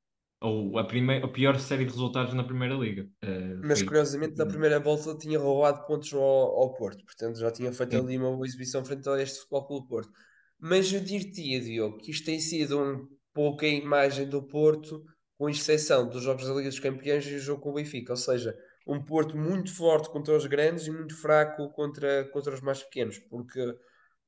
ou 0.44 0.78
a, 0.78 0.84
primeira, 0.84 1.24
a 1.24 1.28
pior 1.28 1.58
série 1.58 1.84
de 1.84 1.90
resultados 1.90 2.34
na 2.34 2.44
Primeira 2.44 2.74
Liga. 2.74 3.08
Uh, 3.24 3.60
Mas 3.62 3.78
foi- 3.78 3.88
curiosamente, 3.88 4.36
na 4.36 4.46
primeira 4.46 4.78
volta 4.80 5.16
tinha 5.16 5.38
roubado 5.38 5.86
pontos 5.86 6.12
ao, 6.12 6.20
ao 6.20 6.74
Porto, 6.74 7.04
portanto 7.04 7.38
já 7.38 7.50
tinha 7.50 7.72
feito 7.72 7.92
Sim. 7.92 7.98
ali 7.98 8.18
uma 8.18 8.32
boa 8.32 8.46
exibição 8.46 8.84
frente 8.84 9.08
a 9.08 9.20
este 9.20 9.38
Futebol 9.40 9.66
Clube 9.66 9.82
do 9.84 9.88
Porto. 9.88 10.10
Mas 10.58 10.92
eu 10.92 11.00
diria, 11.00 11.60
Diogo, 11.60 11.98
que 11.98 12.10
isto 12.10 12.24
tem 12.26 12.38
sido 12.40 12.80
um 12.80 13.06
pouco 13.32 13.64
a 13.64 13.68
imagem 13.68 14.28
do 14.28 14.42
Porto, 14.42 15.02
com 15.36 15.48
exceção 15.48 16.08
dos 16.08 16.22
jogos 16.22 16.46
da 16.46 16.54
Liga 16.54 16.68
dos 16.68 16.78
Campeões 16.78 17.26
e 17.26 17.34
o 17.34 17.40
jogo 17.40 17.60
com 17.62 17.70
o 17.70 17.74
Benfica, 17.74 18.12
ou 18.12 18.16
seja, 18.16 18.54
um 18.86 19.02
Porto 19.02 19.36
muito 19.36 19.74
forte 19.74 20.08
contra 20.10 20.36
os 20.36 20.46
grandes 20.46 20.86
e 20.86 20.90
muito 20.90 21.14
fraco 21.16 21.70
contra, 21.72 22.24
contra 22.30 22.54
os 22.54 22.60
mais 22.60 22.82
pequenos, 22.82 23.18
porque 23.18 23.60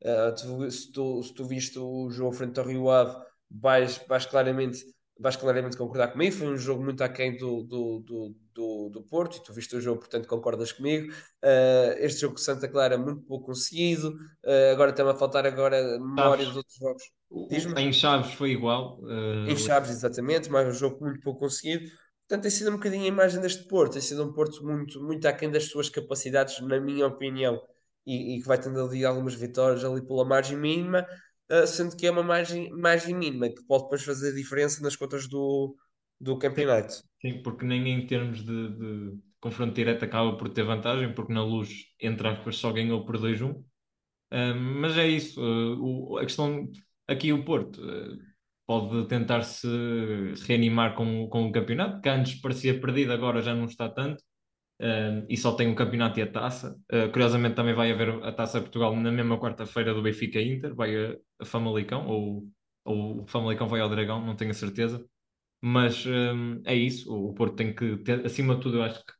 ah, 0.04 0.32
tu- 0.32 0.70
se, 0.70 0.92
tu, 0.92 1.22
se 1.22 1.34
tu 1.34 1.44
viste 1.44 1.78
o 1.78 2.10
jogo 2.10 2.32
frente 2.32 2.58
ao 2.58 2.66
Rio 2.66 2.90
Ave, 2.90 3.16
vais, 3.50 3.98
vais 4.08 4.26
claramente 4.26 4.78
vais 5.18 5.36
claramente 5.36 5.76
concordar 5.76 6.08
comigo. 6.08 6.34
Foi 6.36 6.48
um 6.48 6.56
jogo 6.56 6.82
muito 6.84 7.02
aquém 7.02 7.36
do, 7.36 7.62
do, 7.62 8.00
do, 8.00 8.36
do, 8.54 8.88
do 8.90 9.02
Porto, 9.02 9.38
e 9.38 9.42
tu 9.42 9.52
viste 9.52 9.74
o 9.76 9.80
jogo, 9.80 10.00
portanto 10.00 10.28
concordas 10.28 10.72
comigo. 10.72 11.12
Uh, 11.42 11.96
este 11.98 12.20
jogo 12.20 12.34
com 12.34 12.40
Santa 12.40 12.68
Clara 12.68 12.98
muito 12.98 13.22
pouco 13.22 13.46
conseguido. 13.46 14.10
Uh, 14.44 14.72
agora 14.72 14.90
está-me 14.90 15.10
a 15.10 15.14
faltar 15.14 15.46
agora 15.46 15.98
memória 15.98 16.44
dos 16.44 16.56
outros 16.56 16.76
jogos. 16.76 17.02
Em 17.78 17.92
Chaves 17.92 18.32
foi 18.34 18.50
igual. 18.50 19.00
uh, 19.02 19.48
Em 19.48 19.56
Chaves, 19.56 19.90
exatamente, 19.90 20.50
mas 20.50 20.68
um 20.68 20.72
jogo 20.72 21.04
muito 21.04 21.20
pouco 21.20 21.40
conseguido. 21.40 21.90
Portanto, 22.28 22.42
tem 22.42 22.50
sido 22.50 22.70
um 22.70 22.74
bocadinho 22.74 23.04
a 23.04 23.08
imagem 23.08 23.40
deste 23.40 23.68
Porto. 23.68 23.92
Tem 23.92 24.02
sido 24.02 24.24
um 24.24 24.32
Porto 24.32 24.64
muito, 24.64 25.00
muito 25.02 25.26
aquém 25.26 25.50
das 25.50 25.64
suas 25.64 25.88
capacidades, 25.88 26.60
na 26.60 26.80
minha 26.80 27.06
opinião, 27.06 27.60
e, 28.04 28.36
e 28.36 28.40
que 28.42 28.48
vai 28.48 28.58
tendo 28.58 28.80
ali 28.80 29.04
algumas 29.04 29.34
vitórias 29.34 29.84
ali 29.84 30.04
pela 30.04 30.24
margem 30.24 30.56
mínima, 30.56 31.06
sendo 31.66 31.96
que 31.96 32.06
é 32.06 32.10
uma 32.10 32.22
margem, 32.22 32.70
margem 32.70 33.14
mínima 33.14 33.48
que 33.48 33.62
pode 33.64 33.84
depois 33.84 34.04
fazer 34.04 34.34
diferença 34.34 34.82
nas 34.82 34.96
contas 34.96 35.28
do, 35.28 35.76
do 36.20 36.38
campeonato. 36.38 37.02
Sim, 37.20 37.42
porque 37.42 37.64
nem 37.64 37.88
em 37.90 38.06
termos 38.06 38.44
de, 38.44 38.68
de 38.76 39.18
confronto 39.40 39.74
direto 39.74 40.04
acaba 40.04 40.36
por 40.36 40.48
ter 40.50 40.64
vantagem, 40.64 41.14
porque 41.14 41.32
na 41.32 41.42
luz, 41.44 41.70
entre 42.00 42.28
aspas, 42.28 42.56
só 42.56 42.72
ganhou 42.72 43.04
por 43.06 43.18
2-1. 43.18 43.64
Um, 44.32 44.80
mas 44.80 44.96
é 44.98 45.06
isso. 45.08 45.40
uh, 45.40 46.12
o- 46.14 46.18
a 46.18 46.22
questão 46.24 46.70
aqui, 47.08 47.32
o 47.32 47.44
Porto 47.44 47.80
uh, 47.82 48.18
pode 48.66 49.08
tentar 49.08 49.42
se 49.42 49.66
reanimar 50.46 50.94
com, 50.96 51.28
com 51.28 51.46
o 51.48 51.52
campeonato, 51.52 52.00
que 52.00 52.08
antes 52.08 52.40
parecia 52.40 52.78
perdido, 52.80 53.12
agora 53.12 53.40
já 53.42 53.54
não 53.54 53.64
está 53.66 53.88
tanto. 53.88 54.22
Um, 54.78 55.24
e 55.28 55.36
só 55.36 55.52
tem 55.54 55.70
o 55.72 55.74
campeonato 55.74 56.18
e 56.18 56.22
a 56.22 56.30
taça. 56.30 56.78
Uh, 56.92 57.10
curiosamente, 57.10 57.54
também 57.56 57.74
vai 57.74 57.90
haver 57.90 58.10
a 58.24 58.32
taça 58.32 58.60
Portugal 58.60 58.94
na 58.94 59.10
mesma 59.10 59.38
quarta-feira 59.40 59.94
do 59.94 60.02
Benfica 60.02 60.40
Inter, 60.40 60.74
vai 60.74 60.94
a, 61.12 61.16
a 61.40 61.44
Famalicão, 61.44 62.06
ou, 62.06 62.46
ou 62.84 63.22
o 63.22 63.26
Famalicão 63.26 63.68
vai 63.68 63.80
ao 63.80 63.88
Dragão, 63.88 64.24
não 64.24 64.36
tenho 64.36 64.50
a 64.50 64.54
certeza. 64.54 65.04
Mas 65.60 66.04
hum, 66.06 66.62
é 66.66 66.74
isso, 66.74 67.12
o 67.14 67.34
Porto 67.34 67.56
tem 67.56 67.74
que 67.74 67.96
ter, 67.98 68.24
acima 68.26 68.54
de 68.56 68.62
tudo, 68.62 68.78
eu 68.78 68.82
acho 68.84 69.04
que 69.04 69.12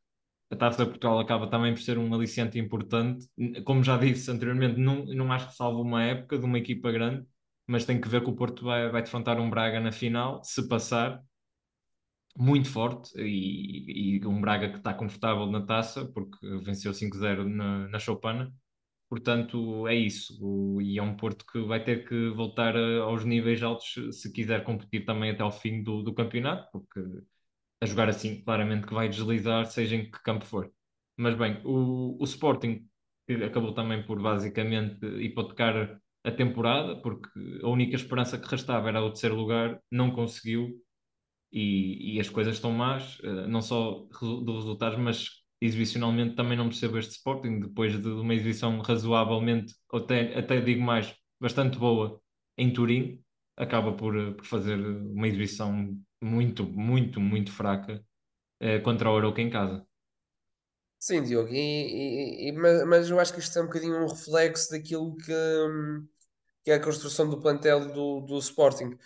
a 0.51 0.55
Taça 0.55 0.85
Portugal 0.85 1.19
acaba 1.19 1.49
também 1.49 1.73
por 1.73 1.81
ser 1.81 1.97
um 1.97 2.13
aliciente 2.13 2.57
importante. 2.59 3.27
Como 3.65 3.83
já 3.83 3.97
disse 3.97 4.31
anteriormente, 4.31 4.79
não, 4.79 5.05
não 5.05 5.31
acho 5.31 5.49
que 5.49 5.55
salve 5.55 5.81
uma 5.81 6.03
época 6.03 6.37
de 6.37 6.45
uma 6.45 6.57
equipa 6.57 6.91
grande, 6.91 7.25
mas 7.67 7.85
tem 7.85 7.99
que 7.99 8.07
ver 8.07 8.23
que 8.23 8.29
o 8.29 8.35
Porto 8.35 8.63
vai, 8.65 8.89
vai 8.89 9.01
defrontar 9.01 9.39
um 9.39 9.49
Braga 9.49 9.79
na 9.79 9.91
final, 9.91 10.41
se 10.43 10.67
passar, 10.67 11.21
muito 12.37 12.69
forte, 12.69 13.11
e, 13.19 14.17
e 14.19 14.25
um 14.27 14.39
Braga 14.41 14.69
que 14.71 14.77
está 14.77 14.93
confortável 14.93 15.47
na 15.47 15.65
taça, 15.65 16.05
porque 16.13 16.37
venceu 16.63 16.93
5-0 16.93 17.47
na, 17.49 17.87
na 17.89 17.99
Choupana. 17.99 18.53
Portanto, 19.09 19.87
é 19.87 19.95
isso. 19.95 20.37
O- 20.41 20.81
e 20.81 20.97
é 20.99 21.03
um 21.03 21.15
Porto 21.17 21.45
que 21.45 21.61
vai 21.61 21.83
ter 21.83 22.07
que 22.07 22.29
voltar 22.31 22.75
a- 22.77 23.03
aos 23.03 23.25
níveis 23.25 23.63
altos 23.63 23.93
se- 23.93 24.11
se 24.13 24.33
quiser 24.33 24.63
competir 24.65 25.05
também 25.05 25.31
até 25.31 25.43
ao 25.43 25.51
fim 25.51 25.83
do, 25.83 26.03
do 26.03 26.13
campeonato, 26.13 26.69
porque 26.71 26.99
a 27.81 27.85
jogar 27.85 28.09
assim, 28.09 28.41
claramente 28.43 28.87
que 28.87 28.93
vai 28.93 29.07
deslizar, 29.09 29.65
seja 29.67 29.95
em 29.95 30.09
que 30.09 30.23
campo 30.23 30.45
for. 30.45 30.71
Mas 31.15 31.35
bem, 31.35 31.61
o, 31.65 32.17
o 32.21 32.23
Sporting 32.25 32.87
acabou 33.45 33.73
também 33.73 34.05
por 34.05 34.21
basicamente 34.21 35.05
hipotecar 35.21 35.99
a 36.23 36.31
temporada, 36.31 37.01
porque 37.01 37.29
a 37.63 37.67
única 37.69 37.95
esperança 37.95 38.37
que 38.37 38.47
restava 38.47 38.89
era 38.89 39.01
o 39.01 39.09
terceiro 39.09 39.35
lugar, 39.35 39.79
não 39.91 40.11
conseguiu 40.11 40.69
e, 41.51 42.15
e 42.17 42.19
as 42.19 42.29
coisas 42.29 42.55
estão 42.55 42.71
más, 42.71 43.17
eh, 43.23 43.47
não 43.47 43.61
só 43.61 44.05
dos 44.21 44.55
resultados, 44.57 44.97
mas 44.99 45.29
exibicionalmente 45.61 46.35
também 46.35 46.57
não 46.57 46.67
percebo 46.69 46.97
este 46.97 47.13
Sporting, 47.15 47.59
depois 47.61 47.99
de 48.01 48.07
uma 48.09 48.33
exibição 48.33 48.79
razoavelmente, 48.81 49.73
até, 49.91 50.37
até 50.37 50.61
digo 50.61 50.81
mais, 50.81 51.13
bastante 51.39 51.77
boa 51.77 52.21
em 52.57 52.71
Turim, 52.73 53.23
acaba 53.55 53.93
por, 53.93 54.15
eh, 54.17 54.31
por 54.31 54.45
fazer 54.45 54.77
uma 54.79 55.27
exibição 55.27 55.97
muito, 56.21 56.65
muito, 56.65 57.19
muito 57.19 57.51
fraca 57.51 58.03
eh, 58.61 58.79
contra 58.79 59.11
o 59.11 59.17
Aroca 59.17 59.41
em 59.41 59.49
casa. 59.49 59.85
Sim, 60.99 61.23
Diogo, 61.23 61.49
e, 61.53 61.57
e- 61.57 62.49
e- 62.49 62.51
mas, 62.53 63.09
eu 63.09 63.19
acho 63.19 63.33
que 63.33 63.39
isto 63.39 63.57
é 63.57 63.61
um 63.61 63.65
bocadinho 63.67 63.97
um 64.03 64.07
reflexo 64.07 64.71
daquilo 64.71 65.15
que, 65.17 65.31
que 66.63 66.71
é 66.71 66.75
a 66.75 66.83
construção 66.83 67.29
do 67.29 67.39
plantel 67.39 67.91
do, 67.93 68.21
do 68.21 68.37
Sporting. 68.39 68.97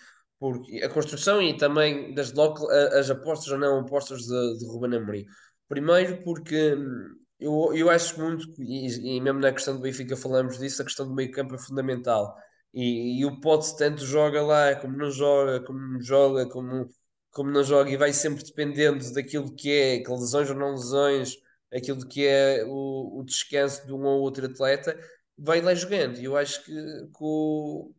Porque 0.42 0.82
a 0.82 0.88
construção 0.88 1.40
e 1.40 1.56
também, 1.56 2.12
desde 2.14 2.34
logo, 2.34 2.68
as 2.68 3.08
apostas 3.08 3.52
ou 3.52 3.58
não 3.58 3.78
apostas 3.78 4.22
de, 4.22 4.58
de 4.58 4.66
Ruben 4.66 4.96
Amorim. 4.96 5.24
Primeiro 5.68 6.20
porque 6.24 6.74
hum, 6.74 7.14
eu, 7.38 7.72
eu 7.72 7.88
acho 7.88 8.20
muito, 8.20 8.44
e, 8.60 9.16
e 9.18 9.20
mesmo 9.20 9.38
na 9.38 9.52
questão 9.52 9.76
do 9.76 9.80
Benfica 9.80 10.16
falamos 10.16 10.58
disso, 10.58 10.82
a 10.82 10.84
questão 10.84 11.06
do 11.06 11.14
meio 11.14 11.30
campo 11.30 11.54
é 11.54 11.58
fundamental. 11.58 12.36
E, 12.74 13.20
e 13.20 13.24
o 13.24 13.40
Pote 13.40 13.76
tanto 13.76 14.04
joga 14.04 14.42
lá, 14.42 14.74
como 14.74 14.96
não 14.96 15.12
joga, 15.12 15.60
como 15.64 16.00
joga, 16.02 16.48
como, 16.48 16.88
como 17.30 17.50
não 17.52 17.62
joga, 17.62 17.90
e 17.90 17.96
vai 17.96 18.12
sempre 18.12 18.42
dependendo 18.42 19.12
daquilo 19.14 19.54
que 19.54 19.70
é, 19.70 19.98
que 20.00 20.10
lesões 20.10 20.50
ou 20.50 20.56
não 20.56 20.72
lesões 20.72 21.36
aquilo 21.72 22.04
que 22.08 22.26
é 22.26 22.64
o, 22.66 23.20
o 23.20 23.24
descanso 23.24 23.86
de 23.86 23.92
um 23.92 24.04
ou 24.04 24.22
outro 24.22 24.46
atleta, 24.46 24.98
vai 25.38 25.60
lá 25.60 25.72
jogando. 25.72 26.18
E 26.18 26.24
eu 26.24 26.36
acho 26.36 26.64
que, 26.64 26.72
que 26.72 27.20
o, 27.20 27.92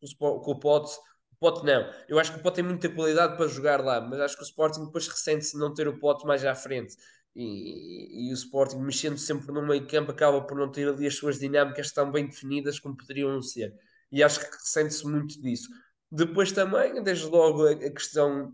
que 0.00 0.06
o, 0.22 0.58
Pote, 0.60 0.92
Pote 1.40 1.64
não, 1.64 1.90
eu 2.08 2.18
acho 2.18 2.32
que 2.32 2.40
o 2.40 2.42
Pote 2.42 2.56
tem 2.56 2.64
muita 2.64 2.88
qualidade 2.88 3.36
para 3.36 3.46
jogar 3.46 3.84
lá, 3.84 4.00
mas 4.00 4.20
acho 4.20 4.36
que 4.36 4.42
o 4.42 4.44
Sporting 4.44 4.86
depois 4.86 5.06
ressente-se 5.06 5.56
não 5.56 5.72
ter 5.72 5.86
o 5.86 5.98
Pote 5.98 6.26
mais 6.26 6.44
à 6.44 6.54
frente. 6.54 6.96
E, 7.34 8.28
e, 8.28 8.32
o 8.32 8.34
Sporting, 8.34 8.78
mexendo 8.78 9.16
sempre 9.16 9.52
no 9.52 9.64
meio 9.64 9.86
campo, 9.86 10.10
acaba 10.10 10.40
por 10.42 10.56
não 10.56 10.70
ter 10.70 10.88
ali 10.88 11.06
as 11.06 11.14
suas 11.16 11.38
dinâmicas 11.38 11.92
tão 11.92 12.10
bem 12.10 12.26
definidas 12.26 12.80
como 12.80 12.96
poderiam 12.96 13.40
ser. 13.40 13.72
E 14.10 14.22
acho 14.22 14.40
que 14.40 14.56
ressente-se 14.56 15.06
muito 15.06 15.40
disso. 15.40 15.68
Depois 16.10 16.50
também, 16.50 17.00
desde 17.02 17.26
logo, 17.26 17.66
a, 17.66 17.72
a 17.72 17.90
questão, 17.90 18.50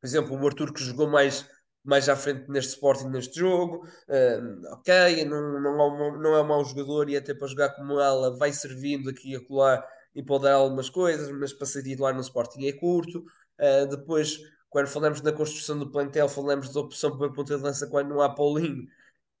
por 0.00 0.06
exemplo, 0.06 0.34
o 0.34 0.46
Arthur 0.46 0.72
que 0.72 0.82
jogou 0.82 1.08
mais 1.08 1.46
mais 1.84 2.08
à 2.08 2.16
frente 2.16 2.48
neste 2.48 2.74
Sporting, 2.74 3.08
neste 3.08 3.38
jogo. 3.38 3.86
Uh, 4.08 4.72
ok, 4.74 5.24
não, 5.24 5.60
não, 5.60 6.06
é 6.06 6.18
não 6.18 6.36
é 6.36 6.42
um 6.42 6.46
mau 6.46 6.64
jogador 6.64 7.08
e 7.10 7.16
até 7.16 7.34
para 7.34 7.48
jogar 7.48 7.70
como 7.70 8.00
ela 8.00 8.36
vai 8.36 8.52
servindo 8.52 9.10
aqui 9.10 9.32
e 9.32 9.36
acolá 9.36 9.84
e 10.14 10.22
pode 10.22 10.44
dar 10.44 10.54
algumas 10.54 10.90
coisas, 10.90 11.30
mas 11.30 11.52
para 11.52 11.66
ser 11.66 11.82
titular 11.82 12.14
no 12.14 12.20
Sporting 12.20 12.66
é 12.66 12.72
curto. 12.72 13.24
Uh, 13.58 13.86
depois, 13.88 14.38
quando 14.68 14.88
falamos 14.88 15.20
na 15.22 15.32
construção 15.32 15.78
do 15.78 15.90
plantel, 15.90 16.28
falamos 16.28 16.72
da 16.72 16.80
opção 16.80 17.16
para 17.16 17.32
ponta 17.32 17.56
de 17.56 17.62
lança 17.62 17.86
quando 17.88 18.08
não 18.08 18.20
há 18.20 18.34
Paulinho. 18.34 18.86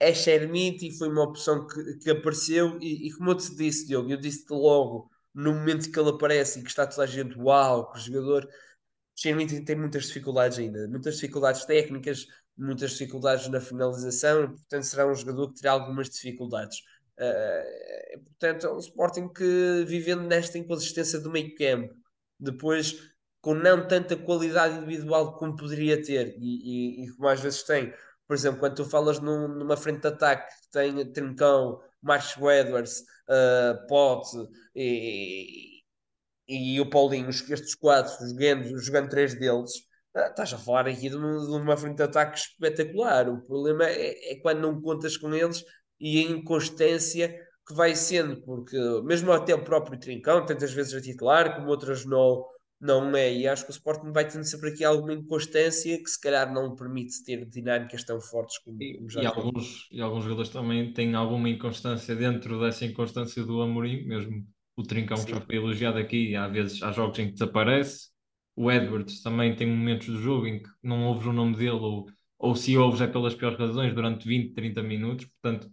É 0.00 0.12
Shermite 0.14 0.88
e 0.88 0.98
foi 0.98 1.08
uma 1.08 1.22
opção 1.22 1.66
que, 1.66 1.98
que 1.98 2.10
apareceu. 2.10 2.78
E, 2.80 3.08
e, 3.08 3.12
como 3.12 3.30
eu 3.30 3.36
te 3.36 3.54
disse, 3.54 3.86
Diogo, 3.86 4.10
eu 4.10 4.16
disse-te 4.18 4.52
logo 4.52 5.10
no 5.34 5.52
momento 5.54 5.90
que 5.90 5.98
ele 5.98 6.10
aparece 6.10 6.60
e 6.60 6.62
que 6.62 6.68
está 6.68 6.86
toda 6.86 7.04
a 7.04 7.06
gente, 7.06 7.38
uau, 7.38 7.90
que 7.92 8.00
jogador 8.00 8.48
Sherman 9.16 9.46
tem 9.46 9.76
muitas 9.76 10.06
dificuldades 10.06 10.58
ainda, 10.58 10.88
muitas 10.88 11.14
dificuldades 11.14 11.64
técnicas, 11.64 12.26
muitas 12.56 12.92
dificuldades 12.92 13.48
na 13.48 13.60
finalização, 13.60 14.48
portanto 14.48 14.82
será 14.84 15.06
um 15.06 15.14
jogador 15.14 15.48
que 15.52 15.60
terá 15.60 15.72
algumas 15.72 16.08
dificuldades. 16.08 16.78
Uh, 17.18 18.20
portanto, 18.24 18.66
é 18.66 18.72
um 18.72 18.78
Sporting 18.78 19.28
que 19.28 19.84
vivendo 19.86 20.22
nesta 20.22 20.58
inconsistência 20.58 21.20
do 21.20 21.30
meio 21.30 21.54
campo, 21.54 21.94
depois 22.38 23.12
com 23.40 23.54
não 23.54 23.86
tanta 23.86 24.16
qualidade 24.16 24.76
individual 24.76 25.36
como 25.36 25.56
poderia 25.56 26.00
ter, 26.02 26.36
e, 26.38 27.02
e, 27.02 27.04
e 27.04 27.12
como 27.12 27.28
às 27.28 27.40
vezes 27.40 27.62
tem. 27.64 27.92
Por 28.26 28.34
exemplo, 28.34 28.60
quando 28.60 28.76
tu 28.76 28.84
falas 28.84 29.18
num, 29.20 29.48
numa 29.48 29.76
frente 29.76 30.00
de 30.00 30.08
ataque 30.08 30.48
que 30.48 30.70
tem 30.70 31.12
Trincão, 31.12 31.80
Marcos 32.00 32.36
Edwards, 32.36 33.00
uh, 33.28 33.86
Pote 33.88 34.36
e, 34.74 35.82
e 36.48 36.80
o 36.80 36.88
Paulinho, 36.88 37.30
estes 37.30 37.74
quatro, 37.74 38.12
jogando, 38.28 38.78
jogando 38.78 39.08
três 39.10 39.34
deles, 39.38 39.72
ah, 40.14 40.28
estás 40.28 40.52
a 40.52 40.58
falar 40.58 40.88
aqui 40.88 41.08
de 41.08 41.16
uma, 41.16 41.40
de 41.40 41.52
uma 41.52 41.76
frente 41.76 41.96
de 41.96 42.02
ataque 42.02 42.38
espetacular. 42.38 43.28
O 43.28 43.42
problema 43.42 43.84
é, 43.86 44.32
é, 44.32 44.40
quando 44.40 44.60
não 44.60 44.80
contas 44.80 45.16
com 45.16 45.34
eles 45.34 45.64
e 46.02 46.18
a 46.18 46.30
inconstância 46.30 47.32
que 47.66 47.74
vai 47.74 47.94
sendo, 47.94 48.42
porque 48.42 48.76
mesmo 49.04 49.30
até 49.30 49.54
o 49.54 49.62
próprio 49.62 49.98
Trincão, 49.98 50.44
tantas 50.44 50.72
vezes 50.72 50.92
a 50.94 51.00
titular, 51.00 51.54
como 51.54 51.68
outras 51.68 52.04
não, 52.04 52.44
não 52.80 53.16
é. 53.16 53.32
E 53.32 53.46
acho 53.46 53.64
que 53.64 53.70
o 53.70 53.72
Sporting 53.72 54.10
vai 54.10 54.26
tendo 54.28 54.42
sempre 54.42 54.70
aqui 54.70 54.84
alguma 54.84 55.14
inconstância 55.14 55.96
que 55.96 56.10
se 56.10 56.20
calhar 56.20 56.52
não 56.52 56.74
permite 56.74 57.22
ter 57.24 57.46
dinâmicas 57.48 58.02
tão 58.02 58.20
fortes 58.20 58.58
como, 58.58 58.78
como 58.96 59.08
já 59.08 59.22
e, 59.22 59.26
alguns, 59.26 59.88
e 59.92 60.00
alguns 60.00 60.24
jogadores 60.24 60.50
também 60.50 60.92
têm 60.92 61.14
alguma 61.14 61.48
inconstância 61.48 62.16
dentro 62.16 62.60
dessa 62.60 62.84
inconstância 62.84 63.44
do 63.44 63.62
Amorim, 63.62 64.04
mesmo 64.04 64.44
o 64.74 64.82
Trincão 64.82 65.16
Sim. 65.18 65.30
já 65.30 65.40
foi 65.40 65.54
elogiado 65.54 65.98
aqui, 65.98 66.34
há 66.34 66.48
vezes 66.48 66.82
há 66.82 66.90
jogos 66.90 67.16
em 67.20 67.26
que 67.26 67.34
desaparece. 67.34 68.10
O 68.56 68.70
Edwards 68.70 69.22
também 69.22 69.54
tem 69.54 69.68
momentos 69.68 70.08
do 70.08 70.20
jogo 70.20 70.46
em 70.46 70.60
que 70.62 70.68
não 70.82 71.04
ouves 71.04 71.26
o 71.26 71.32
nome 71.32 71.56
dele, 71.56 71.70
ou, 71.70 72.06
ou 72.38 72.56
se 72.56 72.76
ouves 72.76 73.00
é 73.00 73.06
pelas 73.06 73.34
piores 73.34 73.56
razões, 73.56 73.94
durante 73.94 74.26
20, 74.26 74.52
30 74.52 74.82
minutos. 74.82 75.26
Portanto, 75.26 75.70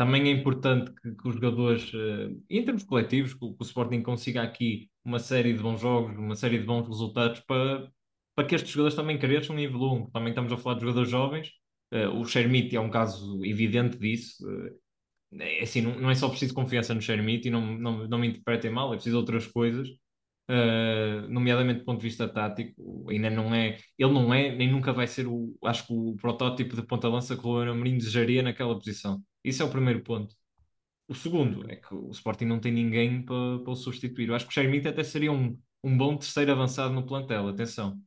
também 0.00 0.28
é 0.28 0.30
importante 0.30 0.90
que, 0.94 1.14
que 1.14 1.28
os 1.28 1.34
jogadores, 1.34 1.92
uh, 1.92 2.42
em 2.48 2.64
termos 2.64 2.84
coletivos, 2.84 3.34
que, 3.34 3.40
que, 3.40 3.44
o 3.44 3.62
Sporting 3.62 4.00
consiga 4.02 4.42
aqui 4.42 4.88
uma 5.04 5.18
série 5.18 5.52
de 5.52 5.62
bons 5.62 5.78
jogos, 5.78 6.16
uma 6.16 6.34
série 6.34 6.58
de 6.58 6.64
bons 6.64 6.88
resultados 6.88 7.40
para, 7.40 7.86
para 8.34 8.48
que 8.48 8.54
estes 8.54 8.70
jogadores 8.72 8.96
também 8.96 9.18
cresçam 9.18 9.58
e 9.58 9.64
evoluam. 9.64 10.08
Também 10.10 10.30
estamos 10.30 10.50
a 10.50 10.56
falar 10.56 10.76
de 10.76 10.80
jogadores 10.80 11.10
jovens. 11.10 11.50
Uh, 11.92 12.18
o 12.18 12.24
Shermite 12.24 12.74
é 12.74 12.80
um 12.80 12.88
caso 12.88 13.44
evidente 13.44 13.98
disso. 13.98 14.42
Uh, 14.48 14.74
é 15.38 15.64
assim, 15.64 15.82
não, 15.82 15.94
não 16.00 16.10
é 16.10 16.14
só 16.14 16.30
preciso 16.30 16.54
confiança 16.54 16.94
no 16.94 17.02
Shermite 17.02 17.48
e 17.48 17.50
não, 17.50 17.60
não, 17.76 18.08
não 18.08 18.18
me 18.18 18.28
interpretem 18.28 18.70
mal, 18.70 18.94
é 18.94 18.96
preciso 18.96 19.18
outras 19.18 19.46
coisas, 19.46 19.86
uh, 20.50 21.28
nomeadamente 21.28 21.80
do 21.80 21.84
ponto 21.84 22.00
de 22.00 22.08
vista 22.08 22.26
tático, 22.26 23.06
ainda 23.10 23.28
não 23.28 23.54
é, 23.54 23.76
ele 23.98 24.12
não 24.12 24.32
é, 24.32 24.56
nem 24.56 24.72
nunca 24.72 24.94
vai 24.94 25.06
ser 25.06 25.26
o, 25.26 25.54
acho 25.62 25.86
que 25.86 25.92
o 25.92 26.16
protótipo 26.16 26.74
de 26.74 26.86
ponta-lança 26.86 27.36
que 27.36 27.46
o 27.46 27.52
Ruben 27.52 27.68
Amorim 27.68 27.98
desejaria 27.98 28.42
naquela 28.42 28.74
posição. 28.74 29.22
Isso 29.44 29.62
é 29.62 29.66
o 29.66 29.70
primeiro 29.70 30.02
ponto. 30.02 30.34
O 31.08 31.14
segundo 31.14 31.68
é 31.70 31.76
que 31.76 31.94
o 31.94 32.10
Sporting 32.10 32.44
não 32.44 32.60
tem 32.60 32.72
ninguém 32.72 33.22
para, 33.24 33.58
para 33.60 33.72
o 33.72 33.76
substituir. 33.76 34.28
Eu 34.28 34.34
acho 34.34 34.46
que 34.46 34.50
o 34.50 34.54
Shermite 34.54 34.88
até 34.88 35.02
seria 35.02 35.32
um, 35.32 35.58
um 35.82 35.96
bom 35.96 36.16
terceiro 36.16 36.52
avançado 36.52 36.94
no 36.94 37.06
plantel, 37.06 37.48
atenção. 37.48 38.00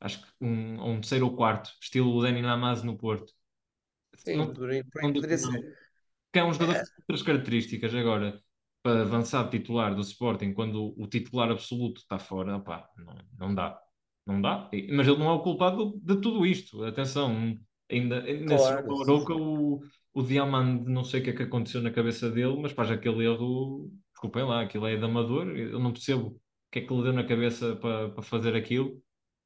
Acho 0.00 0.22
que 0.22 0.28
um, 0.40 0.92
um 0.92 1.00
terceiro 1.00 1.26
ou 1.26 1.36
quarto, 1.36 1.70
estilo 1.80 2.14
o 2.14 2.22
Dani 2.22 2.42
Lamaz 2.42 2.82
no 2.82 2.96
Porto. 2.96 3.32
Sim, 4.14 4.36
não, 4.36 4.54
por 4.54 4.70
aí 4.70 4.82
poderia 4.84 5.36
ser 5.36 5.76
que 6.36 6.40
é 6.40 6.44
um 6.44 6.52
jogador 6.52 6.76
é. 6.76 6.80
com 6.80 6.92
outras 7.00 7.22
características. 7.22 7.94
Agora, 7.94 8.38
para 8.82 9.00
avançar 9.00 9.48
titular 9.48 9.94
do 9.94 10.02
Sporting, 10.02 10.52
quando 10.52 10.94
o 11.00 11.06
titular 11.06 11.50
absoluto 11.50 12.02
está 12.02 12.18
fora, 12.18 12.56
opá, 12.56 12.86
não, 12.98 13.16
não 13.38 13.54
dá. 13.54 13.80
Não 14.26 14.40
dá. 14.42 14.68
Mas 14.92 15.08
ele 15.08 15.16
não 15.16 15.30
é 15.30 15.32
o 15.32 15.40
culpado 15.40 15.98
de 16.02 16.20
tudo 16.20 16.44
isto. 16.44 16.84
Atenção, 16.84 17.58
ainda 17.90 18.20
nesse 18.20 18.68
jogo 19.06 19.32
o, 19.34 19.80
o 20.16 20.22
Diamant, 20.22 20.82
não 20.86 21.04
sei 21.04 21.20
o 21.20 21.24
que 21.24 21.30
é 21.30 21.32
que 21.34 21.42
aconteceu 21.42 21.82
na 21.82 21.90
cabeça 21.90 22.30
dele, 22.30 22.56
mas 22.58 22.72
faz 22.72 22.90
aquele 22.90 23.26
erro, 23.26 23.92
desculpem 24.12 24.44
lá, 24.44 24.62
aquilo 24.62 24.86
é 24.86 24.96
de 24.96 25.04
amador, 25.04 25.46
eu 25.48 25.78
não 25.78 25.92
percebo 25.92 26.28
o 26.28 26.40
que 26.72 26.78
é 26.78 26.82
que 26.86 26.94
lhe 26.94 27.02
deu 27.02 27.12
na 27.12 27.22
cabeça 27.24 27.76
para, 27.76 28.08
para 28.10 28.22
fazer 28.22 28.56
aquilo. 28.56 28.98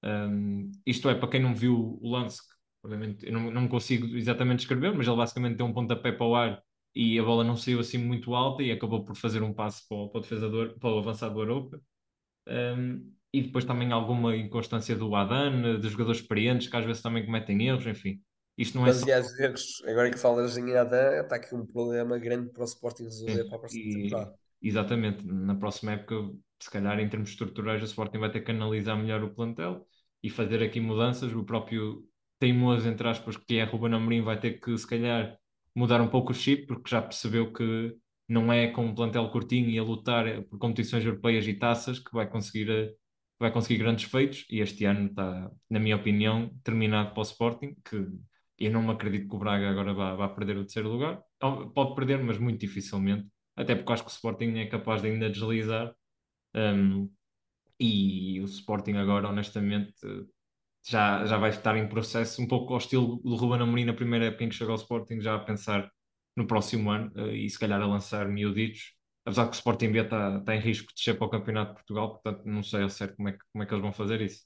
Um, 0.05 0.71
isto 0.87 1.11
é, 1.11 1.15
para 1.17 1.29
quem 1.29 1.41
não 1.43 1.57
viu 1.57 1.99
o 2.01 2.09
lance, 2.13 2.41
obviamente 2.85 3.27
eu 3.27 3.33
não, 3.33 3.51
não 3.51 3.67
consigo 3.67 4.07
exatamente 4.17 4.61
escrever, 4.61 4.95
mas 4.95 5.09
ele 5.09 5.17
basicamente 5.17 5.57
deu 5.57 5.67
um 5.67 5.73
pontapé 5.75 6.13
para 6.13 6.27
o 6.27 6.37
ar 6.37 6.63
e 6.95 7.19
a 7.19 7.25
bola 7.25 7.43
não 7.43 7.57
saiu 7.57 7.81
assim 7.81 7.99
muito 7.99 8.33
alta 8.37 8.63
e 8.63 8.71
acabou 8.71 9.05
por 9.05 9.17
fazer 9.17 9.43
um 9.43 9.53
passe 9.53 9.89
para 9.89 9.97
o, 9.99 10.09
para 10.09 10.19
o 10.21 10.23
defesador, 10.23 10.79
para 10.79 10.91
o 10.91 10.99
avançado 11.01 11.35
do 11.35 11.43
Arouca. 11.43 11.81
Um, 12.49 13.13
e 13.33 13.43
depois 13.43 13.65
também 13.65 13.91
alguma 13.91 14.37
inconstância 14.37 14.95
do 14.95 15.15
Adan, 15.17 15.81
de 15.81 15.89
jogadores 15.89 16.21
experientes 16.21 16.69
que 16.69 16.77
às 16.77 16.85
vezes 16.85 17.03
também 17.03 17.27
cometem 17.27 17.67
erros, 17.67 17.87
enfim. 17.87 18.21
Isto 18.61 18.77
não 18.77 18.85
é 18.85 18.89
Mas, 18.89 18.99
só... 18.99 19.13
às 19.13 19.33
vezes, 19.37 19.83
agora 19.87 20.11
que 20.11 20.19
falas 20.19 20.59
em 20.59 20.77
Adan, 20.77 21.23
está 21.23 21.37
aqui 21.37 21.55
um 21.55 21.65
problema 21.65 22.19
grande 22.19 22.51
para 22.51 22.61
o 22.61 22.67
Sporting 22.67 23.05
resolver 23.05 23.45
para 23.45 23.57
a 23.57 23.59
próxima 23.59 23.85
e, 23.85 24.03
temporada. 24.03 24.35
Exatamente, 24.63 25.27
na 25.27 25.55
próxima 25.55 25.93
época, 25.93 26.15
se 26.61 26.71
calhar 26.71 27.01
em 27.01 27.09
termos 27.09 27.31
estruturais, 27.31 27.81
o 27.81 27.87
Sporting 27.87 28.19
vai 28.19 28.31
ter 28.31 28.41
que 28.43 28.51
analisar 28.51 28.97
melhor 28.97 29.25
o 29.25 29.35
plantel 29.35 29.87
e 30.23 30.29
fazer 30.29 30.63
aqui 30.63 30.79
mudanças. 30.79 31.33
O 31.33 31.43
próprio 31.43 32.05
teimoso, 32.39 32.87
entre 32.87 33.09
aspas, 33.09 33.39
que 33.39 33.57
é 33.57 33.65
Ruben 33.65 33.95
Amorim, 33.95 34.21
vai 34.21 34.39
ter 34.39 34.61
que, 34.61 34.77
se 34.77 34.87
calhar, 34.87 35.39
mudar 35.75 36.03
um 36.03 36.09
pouco 36.09 36.33
o 36.33 36.35
chip, 36.35 36.67
porque 36.67 36.91
já 36.91 37.01
percebeu 37.01 37.51
que 37.55 37.97
não 38.29 38.53
é 38.53 38.69
com 38.69 38.85
um 38.85 38.95
plantel 38.95 39.31
curtinho 39.31 39.71
e 39.71 39.79
a 39.79 39.83
lutar 39.83 40.43
por 40.45 40.59
competições 40.59 41.05
europeias 41.05 41.47
e 41.47 41.55
taças 41.55 41.99
que 41.99 42.13
vai 42.13 42.29
conseguir 42.29 42.95
vai 43.39 43.51
conseguir 43.51 43.79
grandes 43.79 44.05
feitos 44.05 44.45
e 44.51 44.61
este 44.61 44.85
ano 44.85 45.07
está, 45.09 45.51
na 45.71 45.81
minha 45.81 45.97
opinião, 45.97 46.51
terminado 46.63 47.13
para 47.13 47.21
o 47.21 47.23
Sporting, 47.23 47.75
que 47.83 48.07
eu 48.61 48.71
não 48.71 48.83
me 48.83 48.91
acredito 48.93 49.29
que 49.29 49.35
o 49.35 49.39
Braga 49.39 49.71
agora 49.71 49.95
vá, 49.95 50.15
vá 50.15 50.29
perder 50.29 50.57
o 50.59 50.65
terceiro 50.65 50.91
lugar. 50.91 51.23
Pode 51.75 51.95
perder, 51.95 52.23
mas 52.23 52.39
muito 52.39 52.61
dificilmente, 52.61 53.29
até 53.57 53.75
porque 53.75 53.93
acho 53.93 54.05
que 54.05 54.11
o 54.11 54.13
Sporting 54.13 54.59
é 54.59 54.67
capaz 54.67 55.03
de 55.03 55.09
ainda 55.09 55.31
deslizar. 55.31 55.95
Um, 56.55 57.11
e 57.79 58.41
o 58.41 58.45
Sporting 58.45 58.95
agora, 58.95 59.29
honestamente, 59.29 59.95
já, 60.87 61.25
já 61.27 61.39
vai 61.39 61.51
estar 61.51 61.77
em 61.77 61.89
processo 61.89 62.43
um 62.43 62.47
pouco 62.49 62.73
ao 62.75 62.79
estilo 62.79 63.17
do 63.23 63.37
Ruben 63.37 63.63
Amorim 63.63 63.85
na 63.85 63.95
primeira 63.95 64.27
época 64.27 64.45
em 64.45 64.49
que 64.49 64.55
chegou 64.55 64.73
ao 64.73 64.79
Sporting, 64.79 65.21
já 65.21 65.35
a 65.35 65.39
pensar 65.39 65.91
no 66.37 66.47
próximo 66.47 66.91
ano 66.91 67.13
uh, 67.17 67.31
e 67.31 67.49
se 67.49 67.59
calhar 67.59 67.81
a 67.81 67.87
lançar 67.87 68.29
miuditos 68.29 68.95
apesar 69.25 69.47
que 69.47 69.53
o 69.53 69.55
Sporting 69.55 69.93
B 69.93 70.01
está, 70.01 70.39
está 70.39 70.57
em 70.57 70.61
risco 70.61 70.89
de 70.89 70.95
descer 70.95 71.17
para 71.17 71.27
o 71.27 71.31
Campeonato 71.31 71.71
de 71.71 71.75
Portugal, 71.77 72.11
portanto 72.11 72.45
não 72.45 72.63
sei 72.63 72.83
ao 72.83 72.91
certo 72.91 73.17
como 73.17 73.29
é 73.29 73.33
que, 73.33 73.39
como 73.53 73.63
é 73.63 73.67
que 73.67 73.75
eles 73.75 73.83
vão 73.83 73.93
fazer 73.93 74.21
isso. 74.21 74.45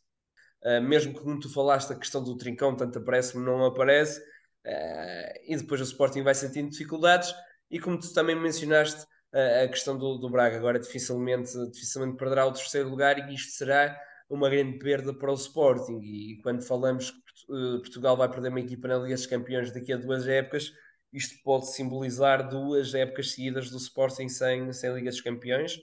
Uh, 0.65 0.81
mesmo 0.83 1.13
que 1.13 1.21
como 1.21 1.39
tu 1.39 1.53
falaste 1.53 1.93
a 1.93 1.97
questão 1.97 2.23
do 2.23 2.37
trincão, 2.37 2.75
tanto 2.75 2.99
aparece-me 2.99 3.45
não 3.45 3.65
aparece, 3.65 4.19
uh, 4.21 5.41
e 5.47 5.57
depois 5.57 5.81
o 5.81 5.85
Sporting 5.85 6.23
vai 6.23 6.35
sentindo 6.35 6.71
dificuldades, 6.71 7.35
e 7.71 7.79
como 7.79 7.99
tu 7.99 8.13
também 8.15 8.35
mencionaste, 8.35 9.03
uh, 9.35 9.65
a 9.65 9.69
questão 9.69 9.99
do, 9.99 10.17
do 10.17 10.31
Braga 10.31 10.57
agora 10.57 10.79
dificilmente, 10.79 11.53
dificilmente 11.71 12.17
perderá 12.17 12.47
o 12.47 12.53
terceiro 12.53 12.89
lugar, 12.89 13.19
e 13.19 13.35
isto 13.35 13.53
será 13.53 13.95
uma 14.29 14.49
grande 14.49 14.79
perda 14.79 15.13
para 15.13 15.31
o 15.31 15.35
Sporting, 15.35 16.01
e 16.01 16.41
quando 16.43 16.63
falamos 16.63 17.11
que 17.11 17.47
Portugal 17.81 18.17
vai 18.17 18.31
perder 18.31 18.49
uma 18.49 18.61
equipa 18.61 18.89
na 18.89 18.97
Liga 18.97 19.15
dos 19.15 19.27
Campeões 19.27 19.71
daqui 19.71 19.93
a 19.93 19.99
duas 19.99 20.27
épocas, 20.27 20.73
isto 21.13 21.41
pode 21.45 21.73
simbolizar 21.73 22.49
duas 22.49 22.93
épocas 22.93 23.33
seguidas 23.33 23.71
do 23.71 23.77
Sporting 23.77 24.29
sem, 24.29 24.73
sem 24.73 24.93
Liga 24.95 25.11
dos 25.11 25.21
Campeões. 25.21 25.79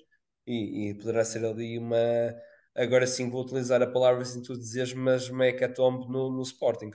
E, 0.45 0.89
e 0.89 0.93
poderá 0.95 1.23
ser 1.23 1.45
ali 1.45 1.77
uma. 1.77 1.97
Agora 2.75 3.05
sim 3.05 3.29
vou 3.29 3.43
utilizar 3.43 3.81
a 3.81 3.87
palavra 3.87 4.23
sem 4.23 4.41
tu 4.41 4.57
dizeres, 4.57 4.93
mas 4.93 5.29
uma 5.29 5.45
hecatombe 5.45 6.07
no, 6.07 6.31
no 6.31 6.41
Sporting. 6.41 6.91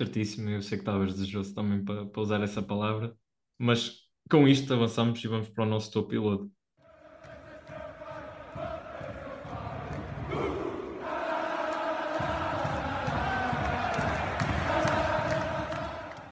Certíssimo, 0.00 0.50
eu 0.50 0.60
sei 0.62 0.78
que 0.78 0.82
estavas 0.82 1.14
desejoso 1.14 1.54
também 1.54 1.84
para, 1.84 2.06
para 2.06 2.22
usar 2.22 2.42
essa 2.42 2.60
palavra, 2.60 3.16
mas 3.56 4.00
com 4.28 4.48
isto 4.48 4.74
avançamos 4.74 5.22
e 5.22 5.28
vamos 5.28 5.48
para 5.48 5.64
o 5.64 5.66
nosso 5.66 5.92
topo 5.92 6.08
piloto. 6.08 6.50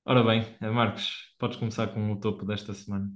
Ora 0.04 0.24
bem, 0.24 0.44
Marcos, 0.60 1.32
podes 1.38 1.56
começar 1.56 1.86
com 1.94 2.10
o 2.10 2.18
topo 2.18 2.44
desta 2.44 2.74
semana. 2.74 3.08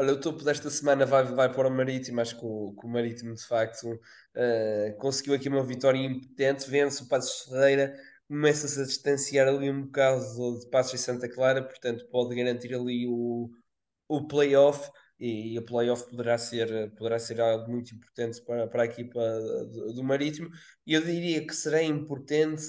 Olha, 0.00 0.14
o 0.14 0.16
topo 0.18 0.42
desta 0.42 0.70
semana 0.70 1.04
vai, 1.04 1.24
vai 1.24 1.52
para 1.52 1.68
o 1.68 1.70
Marítimo. 1.70 2.22
Acho 2.22 2.38
que 2.38 2.46
o, 2.46 2.72
que 2.72 2.86
o 2.86 2.88
Marítimo, 2.88 3.34
de 3.34 3.46
facto, 3.46 3.84
uh, 3.84 4.96
conseguiu 4.98 5.34
aqui 5.34 5.46
uma 5.46 5.62
vitória 5.62 5.98
impotente. 5.98 6.70
Vence 6.70 7.02
o 7.02 7.06
Passos 7.06 7.42
Ferreira, 7.42 7.94
começa-se 8.26 8.80
a 8.80 8.84
distanciar 8.84 9.46
ali 9.46 9.70
um 9.70 9.82
bocado 9.82 10.58
de 10.58 10.70
Passos 10.70 10.94
e 10.94 11.04
Santa 11.04 11.28
Clara, 11.28 11.62
portanto, 11.62 12.06
pode 12.10 12.34
garantir 12.34 12.74
ali 12.74 13.06
o, 13.06 13.50
o 14.08 14.26
playoff. 14.26 14.90
E, 15.18 15.52
e 15.52 15.58
o 15.58 15.66
playoff 15.66 16.08
poderá 16.08 16.38
ser, 16.38 16.94
poderá 16.94 17.18
ser 17.18 17.38
algo 17.38 17.70
muito 17.70 17.94
importante 17.94 18.40
para, 18.42 18.66
para 18.68 18.84
a 18.84 18.86
equipa 18.86 19.20
do, 19.94 20.02
Marítimo. 20.02 20.48
E 20.86 20.94
eu 20.94 21.02
diria 21.02 21.46
que 21.46 21.54
será 21.54 21.82
importante 21.82 22.64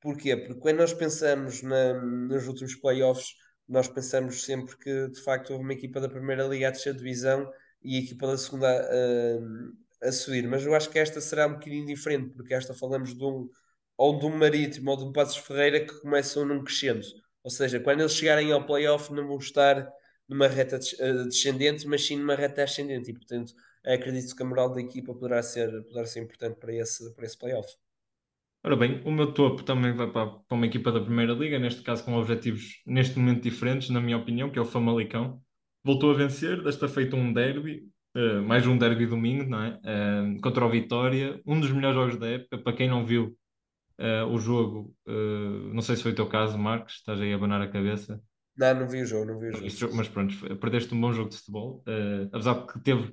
Porquê? 0.00 0.36
Porque 0.36 0.60
quando 0.60 0.78
nós 0.78 0.92
pensamos 0.94 1.62
na, 1.62 1.94
nos 1.94 2.46
últimos 2.46 2.76
playoffs, 2.76 3.34
nós 3.68 3.88
pensamos 3.88 4.44
sempre 4.44 4.76
que 4.76 5.08
de 5.08 5.20
facto 5.22 5.50
houve 5.50 5.64
uma 5.64 5.72
equipa 5.72 6.00
da 6.00 6.08
primeira 6.08 6.44
liga 6.44 6.68
a 6.68 6.70
descer 6.70 6.94
divisão 6.94 7.50
e 7.82 7.96
a 7.96 8.00
equipa 8.00 8.26
da 8.26 8.38
segunda 8.38 8.68
a, 10.02 10.08
a 10.08 10.12
subir. 10.12 10.46
Mas 10.48 10.64
eu 10.64 10.74
acho 10.74 10.90
que 10.90 10.98
esta 10.98 11.20
será 11.20 11.46
um 11.46 11.54
bocadinho 11.54 11.86
diferente, 11.86 12.30
porque 12.30 12.54
esta 12.54 12.74
falamos 12.74 13.16
de 13.16 13.24
um, 13.24 13.48
ou 13.96 14.18
de 14.18 14.26
um 14.26 14.36
Marítimo 14.36 14.90
ou 14.90 14.96
de 14.96 15.04
um 15.04 15.12
Passos 15.12 15.38
Ferreira 15.38 15.80
que 15.80 16.00
começam 16.00 16.44
num 16.44 16.62
crescendo. 16.62 17.06
Ou 17.42 17.50
seja, 17.50 17.80
quando 17.80 18.00
eles 18.00 18.12
chegarem 18.14 18.52
ao 18.52 18.66
playoff 18.66 19.12
não 19.12 19.26
vão 19.26 19.38
estar 19.38 19.88
numa 20.28 20.48
reta 20.48 20.78
eh, 20.98 21.24
descendente, 21.24 21.86
mas 21.86 22.04
sim 22.06 22.16
numa 22.16 22.34
reta 22.34 22.62
ascendente. 22.64 23.10
E 23.10 23.14
portanto 23.14 23.52
acredito 23.84 24.34
que 24.34 24.42
a 24.42 24.46
moral 24.46 24.72
da 24.72 24.80
equipa 24.80 25.14
poderá 25.14 25.42
ser, 25.42 25.70
poderá 25.84 26.06
ser 26.06 26.20
importante 26.20 26.58
para 26.58 26.74
esse, 26.74 27.14
para 27.14 27.24
esse 27.24 27.38
playoff. 27.38 27.68
Ora 28.66 28.74
bem, 28.74 29.00
o 29.04 29.12
meu 29.12 29.32
topo 29.32 29.62
também 29.62 29.92
vai 29.92 30.10
para, 30.10 30.40
uma 30.50 30.66
equipa 30.66 30.90
da 30.90 31.00
Primeira 31.00 31.32
Liga, 31.34 31.56
neste 31.56 31.82
caso 31.82 32.04
com 32.04 32.14
objetivos 32.14 32.82
neste 32.84 33.16
momento 33.16 33.40
diferentes, 33.44 33.90
na 33.90 34.00
minha 34.00 34.16
opinião, 34.16 34.50
que 34.50 34.58
é 34.58 34.60
o 34.60 34.64
Famalicão. 34.64 35.40
Voltou 35.84 36.10
a 36.10 36.14
vencer, 36.14 36.60
desta 36.64 36.88
feita 36.88 37.14
um 37.14 37.32
derby, 37.32 37.88
uh, 38.16 38.42
mais 38.42 38.66
um 38.66 38.76
derby 38.76 39.06
domingo, 39.06 39.48
não 39.48 39.62
é? 39.62 39.80
Uh, 39.84 40.40
contra 40.40 40.66
o 40.66 40.68
Vitória, 40.68 41.40
um 41.46 41.60
dos 41.60 41.70
melhores 41.70 41.94
jogos 41.94 42.18
da 42.18 42.26
época. 42.26 42.58
Para 42.58 42.72
quem 42.72 42.88
não 42.88 43.06
viu 43.06 43.38
uh, 44.00 44.26
o 44.32 44.36
jogo, 44.36 44.92
não 45.72 45.80
sei 45.80 45.94
se 45.94 46.02
foi 46.02 46.10
o 46.10 46.16
teu 46.16 46.26
caso, 46.26 46.58
Marcos, 46.58 46.94
estás 46.94 47.20
aí 47.20 47.32
a 47.32 47.36
abanar 47.36 47.62
a 47.62 47.68
cabeça. 47.68 48.20
Não, 48.58 48.80
não 48.80 48.88
vi 48.88 49.00
o 49.00 49.06
jogo, 49.06 49.26
não 49.26 49.38
vi 49.38 49.46
o 49.46 49.70
jogo. 49.70 49.94
Mas 49.94 50.08
pronto, 50.08 50.34
perdeste 50.56 50.92
um 50.92 51.00
bom 51.00 51.12
jogo 51.12 51.30
de 51.30 51.36
futebol, 51.36 51.84
apesar 52.32 52.54
de 52.54 52.66
que 52.66 52.80
teve 52.80 53.12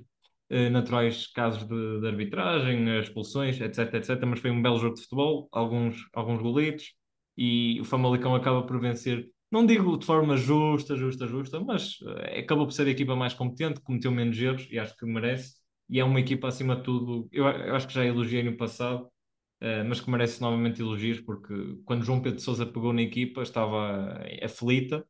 naturais 0.70 1.26
casos 1.26 1.64
de, 1.64 2.00
de, 2.00 2.06
arbitragem, 2.06 2.98
expulsões, 2.98 3.60
etc, 3.60 3.94
etc. 3.94 4.24
Mas 4.26 4.40
foi 4.40 4.50
um 4.50 4.62
belo 4.62 4.78
jogo 4.78 4.94
de 4.94 5.02
futebol, 5.02 5.48
alguns, 5.52 6.08
alguns 6.12 6.40
golitos, 6.40 6.94
e 7.36 7.80
o 7.80 7.84
Famalicão 7.84 8.34
acaba 8.34 8.66
por 8.66 8.80
vencer. 8.80 9.28
Não 9.50 9.64
digo 9.64 9.96
de 9.96 10.06
forma 10.06 10.36
justa, 10.36 10.96
justa, 10.96 11.26
justa, 11.26 11.60
mas 11.60 12.00
uh, 12.00 12.40
acabou 12.40 12.66
por 12.66 12.72
ser 12.72 12.86
a 12.86 12.90
equipa 12.90 13.14
mais 13.14 13.34
competente, 13.34 13.80
cometeu 13.80 14.10
menos 14.10 14.36
erros 14.38 14.66
e 14.70 14.78
acho 14.78 14.96
que 14.96 15.06
merece. 15.06 15.54
E 15.88 16.00
é 16.00 16.04
uma 16.04 16.18
equipa, 16.20 16.48
acima 16.48 16.76
de 16.76 16.82
tudo, 16.82 17.28
eu, 17.30 17.44
eu 17.46 17.74
acho 17.76 17.86
que 17.86 17.94
já 17.94 18.04
elogiei 18.04 18.42
no 18.42 18.56
passado, 18.56 19.04
uh, 19.04 19.84
mas 19.88 20.00
que 20.00 20.10
merece 20.10 20.40
novamente 20.40 20.80
elogios, 20.80 21.20
porque 21.20 21.54
quando 21.84 22.04
João 22.04 22.20
Pedro 22.20 22.40
Sousa 22.40 22.66
pegou 22.66 22.92
na 22.92 23.02
equipa 23.02 23.42
estava 23.42 24.20
aflita 24.42 25.06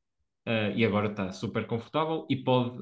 uh, 0.46 0.76
e 0.76 0.85
agora 0.85 1.11
está 1.11 1.33
super 1.33 1.66
confortável 1.66 2.26
e 2.28 2.37
pode, 2.37 2.78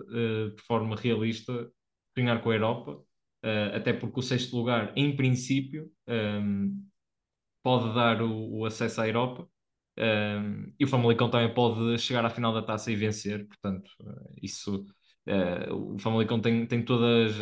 de 0.56 0.62
forma 0.62 0.96
realista, 0.96 1.70
sonhar 2.16 2.42
com 2.42 2.50
a 2.50 2.54
Europa, 2.54 2.92
uh, 2.92 3.76
até 3.76 3.92
porque 3.92 4.20
o 4.20 4.22
sexto 4.22 4.56
lugar, 4.56 4.92
em 4.96 5.14
princípio, 5.16 5.90
um, 6.06 6.12
ehm, 6.12 6.70
pode 7.62 7.94
dar 7.94 8.22
o, 8.22 8.58
o, 8.58 8.66
acesso 8.66 9.00
à 9.00 9.08
Europa. 9.08 9.48
Um, 9.98 10.02
ehm, 10.02 10.74
e 10.78 10.84
o 10.84 10.88
Famalicão 10.88 11.30
também 11.30 11.52
pode 11.54 11.98
chegar 11.98 12.24
à 12.24 12.30
final 12.30 12.52
da 12.52 12.62
taça 12.62 12.90
e 12.90 12.96
vencer, 12.96 13.46
portanto, 13.46 13.90
uh, 14.00 14.34
isso 14.42 14.86
uh, 15.28 15.94
o 15.94 15.98
Famalicão 15.98 16.40
tem, 16.40 16.66
tem 16.66 16.84
todas, 16.84 17.34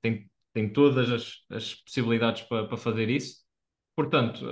tem, 0.00 0.30
tem 0.52 0.72
todas 0.72 1.10
as, 1.10 1.32
as 1.50 1.74
possibilidades 1.74 2.42
para 2.42 2.66
pa 2.68 2.76
fazer 2.76 3.08
isso, 3.10 3.44
portanto, 3.96 4.44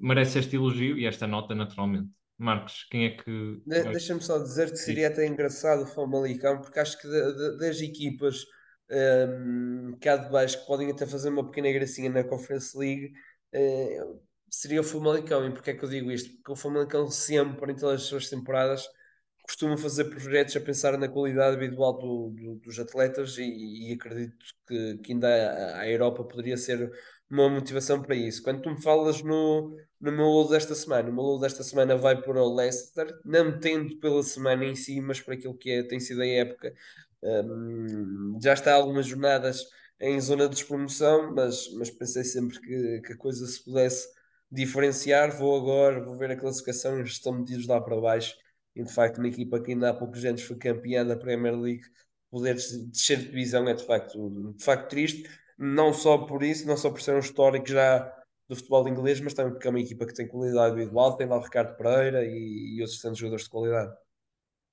merece 0.00 0.38
este 0.38 0.56
elogio 0.56 0.98
e 0.98 1.06
esta 1.06 1.26
nota 1.26 1.54
naturalmente. 1.54 2.10
Marcos, 2.38 2.86
quem 2.90 3.06
é 3.06 3.10
que. 3.10 3.62
De, 3.66 3.82
Deixa-me 3.84 4.22
só 4.22 4.38
dizer 4.38 4.70
que 4.70 4.76
seria 4.76 5.08
até 5.08 5.26
engraçado 5.26 5.84
o 5.84 5.86
Famalicão, 5.86 6.60
porque 6.60 6.78
acho 6.78 7.00
que 7.00 7.08
de, 7.08 7.32
de, 7.34 7.58
das 7.58 7.80
equipas 7.80 8.44
um, 8.90 9.96
cá 10.00 10.16
de 10.16 10.30
baixo 10.30 10.60
que 10.60 10.66
podem 10.66 10.90
até 10.90 11.06
fazer 11.06 11.28
uma 11.28 11.44
pequena 11.44 11.72
gracinha 11.72 12.10
na 12.10 12.24
Conference 12.24 12.76
League 12.76 13.12
uh, 13.54 14.20
seria 14.50 14.80
o 14.80 14.84
Famalicão. 14.84 15.46
E 15.46 15.52
porquê 15.52 15.70
é 15.70 15.74
que 15.74 15.84
eu 15.84 15.88
digo 15.88 16.10
isto? 16.10 16.34
Porque 16.36 16.52
o 16.52 16.56
Famalicão 16.56 17.10
sempre, 17.10 17.72
em 17.72 17.76
todas 17.76 18.02
as 18.02 18.06
suas 18.06 18.28
temporadas, 18.28 18.88
costuma 19.46 19.76
fazer 19.76 20.04
projetos 20.06 20.56
a 20.56 20.60
pensar 20.60 20.98
na 20.98 21.08
qualidade 21.08 21.56
individual 21.56 21.98
do, 21.98 22.30
do, 22.30 22.54
dos 22.56 22.78
atletas 22.78 23.38
e, 23.38 23.90
e 23.90 23.92
acredito 23.94 24.36
que, 24.66 24.98
que, 24.98 25.12
ainda 25.12 25.78
a, 25.78 25.88
Europa 25.88 26.24
poderia 26.24 26.56
ser 26.56 26.90
uma 27.30 27.48
motivação 27.48 28.02
para 28.02 28.14
isso. 28.14 28.42
Quando 28.42 28.62
tu 28.62 28.70
me 28.70 28.82
falas 28.82 29.22
no, 29.22 29.76
no 30.00 30.12
meu 30.12 30.26
load 30.26 30.50
desta 30.50 30.74
semana, 30.74 31.08
o 31.08 31.12
meu 31.12 31.22
load 31.22 31.42
desta 31.42 31.62
semana 31.62 31.96
vai 31.96 32.20
para 32.20 32.42
o 32.42 32.54
Leicester, 32.54 33.06
não 33.24 33.58
tendo 33.58 33.96
pela 33.98 34.22
semana 34.22 34.64
em 34.64 34.74
si, 34.74 35.00
mas 35.00 35.20
para 35.20 35.34
aquilo 35.34 35.56
que 35.56 35.70
é, 35.70 35.82
tem 35.84 36.00
sido 36.00 36.22
a 36.22 36.26
época 36.26 36.72
já 38.40 38.52
está 38.54 38.74
algumas 38.74 39.06
jornadas 39.06 39.64
em 40.00 40.20
zona 40.20 40.48
de 40.48 40.54
despromoção, 40.56 41.34
mas, 41.34 41.72
mas 41.74 41.90
pensei 41.90 42.24
sempre 42.24 42.60
que, 42.60 43.00
que 43.02 43.12
a 43.12 43.16
coisa 43.16 43.46
se 43.46 43.64
pudesse 43.64 44.08
diferenciar. 44.50 45.36
Vou 45.36 45.56
agora, 45.56 46.04
vou 46.04 46.16
ver 46.16 46.30
a 46.30 46.36
classificação, 46.36 46.98
eles 46.98 47.12
estão 47.12 47.32
metidos 47.32 47.66
lá 47.66 47.80
para 47.80 48.00
baixo. 48.00 48.34
E 48.74 48.82
de 48.82 48.92
facto, 48.92 49.18
uma 49.18 49.28
equipa 49.28 49.60
que 49.60 49.72
ainda 49.72 49.90
há 49.90 49.94
poucos 49.94 50.24
anos 50.24 50.42
foi 50.42 50.56
campeã 50.56 51.04
da 51.04 51.16
Premier 51.16 51.56
League, 51.58 51.82
poder 52.30 52.54
descer 52.54 53.18
de 53.18 53.26
divisão 53.26 53.66
é 53.68 53.74
de 53.74 53.84
facto, 53.84 54.52
de 54.56 54.64
facto 54.64 54.90
triste. 54.90 55.28
Não 55.58 55.92
só 55.92 56.18
por 56.18 56.42
isso, 56.42 56.66
não 56.66 56.76
só 56.76 56.90
por 56.90 57.00
ser 57.00 57.14
um 57.14 57.20
histórico 57.20 57.66
já 57.66 58.12
do 58.48 58.54
futebol 58.54 58.86
inglês, 58.88 59.20
mas 59.20 59.34
também 59.34 59.52
porque 59.52 59.66
é 59.66 59.70
uma 59.70 59.80
equipa 59.80 60.06
que 60.06 60.14
tem 60.14 60.28
qualidade 60.28 60.74
individual, 60.74 61.16
tem 61.16 61.26
lá 61.26 61.36
o 61.38 61.40
Ricardo 61.40 61.76
Pereira 61.76 62.24
e, 62.24 62.76
e 62.76 62.82
outros 62.82 63.00
tantos 63.00 63.18
jogadores 63.18 63.44
de 63.44 63.50
qualidade. 63.50 63.96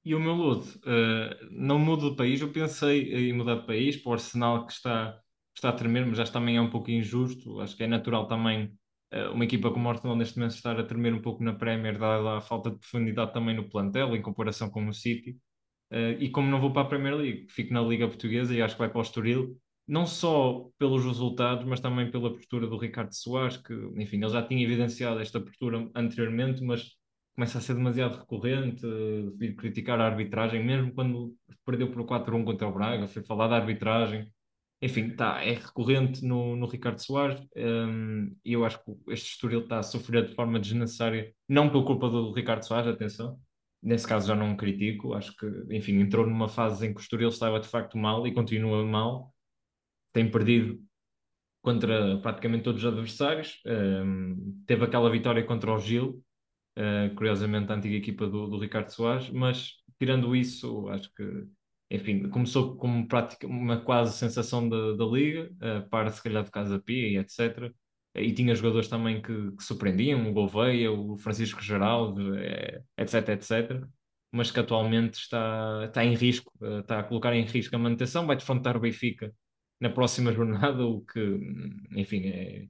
E 0.05 0.13
o 0.13 0.19
meu 0.19 0.33
luto, 0.33 0.67
uh, 0.79 1.47
não 1.51 1.79
mudo 1.79 2.11
de 2.11 2.17
país, 2.17 2.41
eu 2.41 2.51
pensei 2.51 3.13
em 3.29 3.33
mudar 3.33 3.55
de 3.55 3.65
país 3.65 3.95
para 3.97 4.09
o 4.09 4.13
Arsenal 4.13 4.65
que 4.65 4.73
está, 4.73 5.17
está 5.55 5.69
a 5.69 5.73
tremer, 5.73 6.05
mas 6.05 6.17
já 6.17 6.25
também 6.25 6.57
é 6.57 6.61
um 6.61 6.69
pouco 6.69 6.91
injusto. 6.91 7.61
Acho 7.61 7.75
que 7.77 7.83
é 7.83 7.87
natural 7.87 8.27
também 8.27 8.65
uh, 9.13 9.31
uma 9.33 9.45
equipa 9.45 9.71
como 9.71 9.87
o 9.87 9.91
Arsenal 9.91 10.15
neste 10.17 10.37
momento 10.37 10.55
estar 10.55 10.77
a 10.79 10.83
tremer 10.83 11.13
um 11.13 11.21
pouco 11.21 11.43
na 11.43 11.53
Premier, 11.53 11.97
dada 11.97 12.37
a 12.37 12.41
falta 12.41 12.69
de 12.71 12.77
profundidade 12.79 13.33
também 13.33 13.55
no 13.55 13.69
plantel, 13.69 14.15
em 14.15 14.21
comparação 14.21 14.69
com 14.69 14.87
o 14.87 14.93
City. 14.93 15.37
Uh, 15.91 16.19
e 16.19 16.29
como 16.29 16.49
não 16.49 16.59
vou 16.59 16.73
para 16.73 16.81
a 16.83 16.85
Premier 16.85 17.15
League, 17.15 17.47
fico 17.49 17.73
na 17.73 17.81
Liga 17.81 18.07
Portuguesa 18.07 18.53
e 18.53 18.61
acho 18.61 18.75
que 18.75 18.79
vai 18.79 18.89
para 18.89 18.99
o 18.99 19.01
Estoril. 19.01 19.57
não 19.87 20.05
só 20.05 20.69
pelos 20.77 21.03
resultados, 21.05 21.65
mas 21.65 21.79
também 21.79 22.09
pela 22.11 22.33
postura 22.33 22.67
do 22.67 22.77
Ricardo 22.77 23.13
Soares, 23.13 23.57
que, 23.57 23.73
enfim, 23.97 24.17
ele 24.17 24.29
já 24.29 24.41
tinha 24.45 24.63
evidenciado 24.63 25.19
esta 25.19 25.39
postura 25.41 25.89
anteriormente, 25.95 26.63
mas 26.63 26.91
começa 27.36 27.58
a 27.58 27.62
ser 27.62 27.74
demasiado 27.76 28.19
recorrente, 28.19 28.86
uh, 28.86 29.36
vir 29.38 29.56
criticar 29.56 30.00
a 30.00 30.06
arbitragem, 30.06 30.63
mesmo 30.63 30.93
quando 30.93 31.36
perdeu 31.65 31.91
por 31.91 32.04
4-1 32.06 32.43
contra 32.43 32.67
o 32.67 32.74
Braga, 32.74 33.08
foi 33.08 33.24
falar 33.24 33.48
da 33.48 33.56
arbitragem. 33.56 34.32
Enfim, 34.82 35.12
tá, 35.12 35.41
é 35.41 35.54
recorrente 35.54 36.26
no, 36.26 36.58
no 36.58 36.67
Ricardo 36.67 37.00
Soares 37.00 37.39
um, 37.56 38.36
e 38.43 38.52
eu 38.52 38.65
acho 38.65 38.84
que 38.84 39.13
este 39.13 39.32
Estoril 39.32 39.62
está 39.62 39.80
a 39.80 39.84
sofrer 39.84 40.28
de 40.28 40.36
forma 40.36 40.60
desnecessária, 40.60 41.34
não 41.48 41.69
por 41.69 41.86
culpa 41.86 42.10
do 42.10 42.34
Ricardo 42.34 42.63
Soares, 42.63 42.89
atenção, 42.89 43.39
nesse 43.82 44.06
caso 44.06 44.28
já 44.28 44.36
não 44.36 44.58
critico, 44.58 45.13
acho 45.13 45.36
que, 45.38 45.46
enfim, 45.69 46.00
entrou 46.00 46.26
numa 46.26 46.50
fase 46.50 46.86
em 46.86 46.93
que 46.93 47.00
o 47.00 47.02
Estoril 47.02 47.30
estava 47.30 47.62
de 47.62 47.67
facto 47.67 47.98
mal 47.98 48.28
e 48.28 48.34
continua 48.34 48.86
mal, 48.86 49.34
tem 50.12 50.30
perdido 50.30 50.82
contra 51.62 52.17
praticamente 52.17 52.65
todos 52.65 52.84
os 52.84 52.91
adversários, 52.91 53.62
um, 53.65 54.63
teve 54.67 54.84
aquela 54.84 55.10
vitória 55.10 55.43
contra 55.46 55.74
o 55.74 55.80
Gil, 55.80 56.22
uh, 56.77 57.13
curiosamente 57.15 57.71
a 57.71 57.75
antiga 57.75 57.95
equipa 57.95 58.27
do, 58.27 58.47
do 58.47 58.59
Ricardo 58.59 58.89
Soares, 58.89 59.29
mas 59.29 59.73
tirando 59.99 60.36
isso, 60.36 60.88
acho 60.89 61.13
que 61.13 61.47
enfim, 61.93 62.27
começou 62.29 62.75
como 62.75 63.07
prática, 63.07 63.45
uma 63.45 63.79
quase 63.79 64.17
sensação 64.17 64.67
da, 64.67 64.93
da 64.95 65.05
liga, 65.05 65.51
uh, 65.62 65.88
para 65.89 66.09
se 66.12 66.23
calhar 66.23 66.43
de 66.43 66.49
Casa 66.51 66.79
Pia 66.79 67.07
e 67.07 67.17
etc. 67.17 67.71
E 68.15 68.31
tinha 68.33 68.55
jogadores 68.55 68.88
também 68.88 69.21
que, 69.21 69.51
que 69.51 69.63
surpreendiam, 69.63 70.27
o 70.27 70.33
Gouveia, 70.33 70.91
o 70.91 71.17
Francisco 71.17 71.62
Geraldo, 71.62 72.36
eh, 72.36 72.83
etc, 72.97 73.29
etc. 73.29 73.88
Mas 74.31 74.51
que 74.51 74.59
atualmente 74.59 75.15
está, 75.15 75.86
está 75.86 76.03
em 76.03 76.15
risco, 76.15 76.51
uh, 76.62 76.79
está 76.79 76.99
a 76.99 77.03
colocar 77.03 77.36
em 77.36 77.43
risco 77.43 77.75
a 77.75 77.79
manutenção, 77.79 78.25
vai 78.25 78.36
defrontar 78.38 78.75
o 78.77 78.79
Benfica 78.79 79.33
na 79.79 79.89
próxima 79.89 80.31
jornada, 80.33 80.86
o 80.86 81.01
que, 81.01 81.19
enfim, 81.95 82.27
é, 82.27 82.67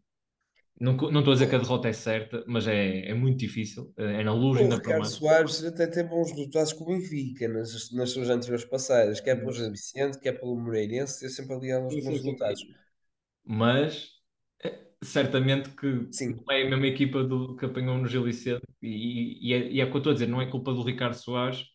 não, 0.79 0.93
não 0.95 1.19
estou 1.19 1.31
a 1.31 1.35
dizer 1.35 1.49
que 1.49 1.55
a 1.55 1.59
derrota 1.59 1.87
é 1.87 1.93
certa, 1.93 2.43
mas 2.47 2.67
é, 2.67 3.09
é 3.09 3.13
muito 3.13 3.37
difícil. 3.37 3.93
É 3.95 4.23
na 4.23 4.33
luz 4.33 4.59
e 4.59 4.67
na 4.67 4.75
Ricardo 4.75 5.05
Soares 5.05 5.63
até 5.63 5.87
teve 5.87 6.09
bons 6.09 6.31
resultados 6.31 6.73
com 6.73 6.83
o 6.83 6.87
Benfica 6.87 7.47
nas, 7.47 7.91
nas 7.91 8.09
suas 8.09 8.29
anteriores 8.29 8.65
passagens, 8.65 9.19
quer 9.19 9.35
pelo 9.35 9.51
José 9.51 9.69
Vicente, 9.69 10.19
quer 10.19 10.33
pelo 10.33 10.59
Moreirense, 10.59 11.25
é 11.25 11.29
sempre 11.29 11.55
ali 11.55 11.71
aos 11.71 11.93
bons 11.93 12.05
resultados. 12.05 12.65
Mas 13.45 14.09
é, 14.63 14.79
certamente 15.03 15.69
que 15.69 16.07
Sim. 16.11 16.35
não 16.35 16.55
é 16.55 16.63
a 16.63 16.69
mesma 16.69 16.87
equipa 16.87 17.23
do, 17.23 17.55
que 17.55 17.65
apanhou 17.65 17.97
no 17.97 18.07
Gil 18.07 18.23
Vicente, 18.23 18.63
e, 18.81 19.49
e, 19.49 19.53
é, 19.53 19.71
e 19.71 19.79
é 19.79 19.85
o 19.85 19.89
que 19.89 19.95
eu 19.95 19.99
estou 19.99 20.11
a 20.11 20.13
dizer, 20.13 20.27
não 20.27 20.41
é 20.41 20.49
culpa 20.49 20.73
do 20.73 20.83
Ricardo 20.83 21.13
Soares 21.13 21.65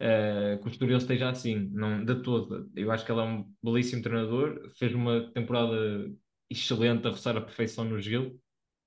uh, 0.00 0.58
que 0.60 0.66
o 0.66 0.70
Estoril 0.70 0.96
esteja 0.96 1.30
assim, 1.30 1.70
não, 1.72 2.04
de 2.04 2.22
todo. 2.22 2.70
Eu 2.74 2.90
acho 2.90 3.04
que 3.04 3.12
ele 3.12 3.20
é 3.20 3.24
um 3.24 3.44
belíssimo 3.62 4.02
treinador, 4.02 4.70
fez 4.78 4.94
uma 4.94 5.30
temporada 5.32 6.10
excelente 6.50 7.06
a 7.06 7.10
roçar 7.10 7.36
a 7.36 7.40
perfeição 7.40 7.84
no 7.84 8.00
Gil 8.00 8.40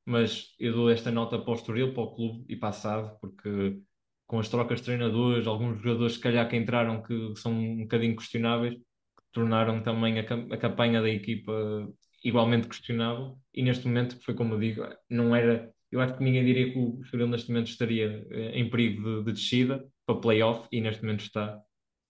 mas 0.06 0.54
eu 0.60 0.73
dou 0.73 0.89
esta 0.89 1.12
nota 1.12 1.39
para 1.39 1.52
o 1.52 1.56
Estoril, 1.56 1.93
para 1.93 2.04
o 2.04 2.15
clube 2.15 2.45
e 2.49 2.58
SAD, 2.71 3.17
porque 3.21 3.80
com 4.28 4.39
as 4.39 4.49
trocas 4.49 4.80
de 4.80 4.86
treinadores, 4.86 5.47
alguns 5.47 5.82
jogadores, 5.82 6.13
se 6.13 6.19
calhar, 6.19 6.49
que 6.49 6.58
entraram 6.58 7.02
que 7.04 7.34
são 7.38 7.54
um 7.54 7.82
bocadinho 7.84 8.15
questionáveis, 8.15 8.76
que 8.76 9.23
tornaram 9.32 9.82
também 9.84 10.19
a, 10.19 10.23
a 10.23 10.58
campanha 10.58 11.02
da 11.02 11.10
equipa 11.10 11.88
igualmente 12.23 12.67
questionável. 12.67 13.38
E 13.54 13.63
neste 13.63 13.88
momento, 13.88 14.19
foi 14.23 14.34
como 14.34 14.56
eu 14.56 14.60
digo, 14.60 14.84
não 15.10 15.36
era. 15.36 15.71
Eu 15.91 16.02
acho 16.02 16.17
que 16.17 16.23
ninguém 16.23 16.43
diria 16.45 16.71
que 16.71 16.80
o 16.80 16.99
Estoril 17.04 17.28
neste 17.28 17.49
momento 17.49 17.67
estaria 17.67 18.26
eh, 18.32 18.60
em 18.60 18.69
perigo 18.69 19.04
de, 19.04 19.26
de 19.26 19.34
descida 19.34 19.86
para 20.06 20.19
playoff 20.19 20.67
e 20.71 20.82
neste 20.82 21.04
momento 21.04 21.21
está. 21.21 21.62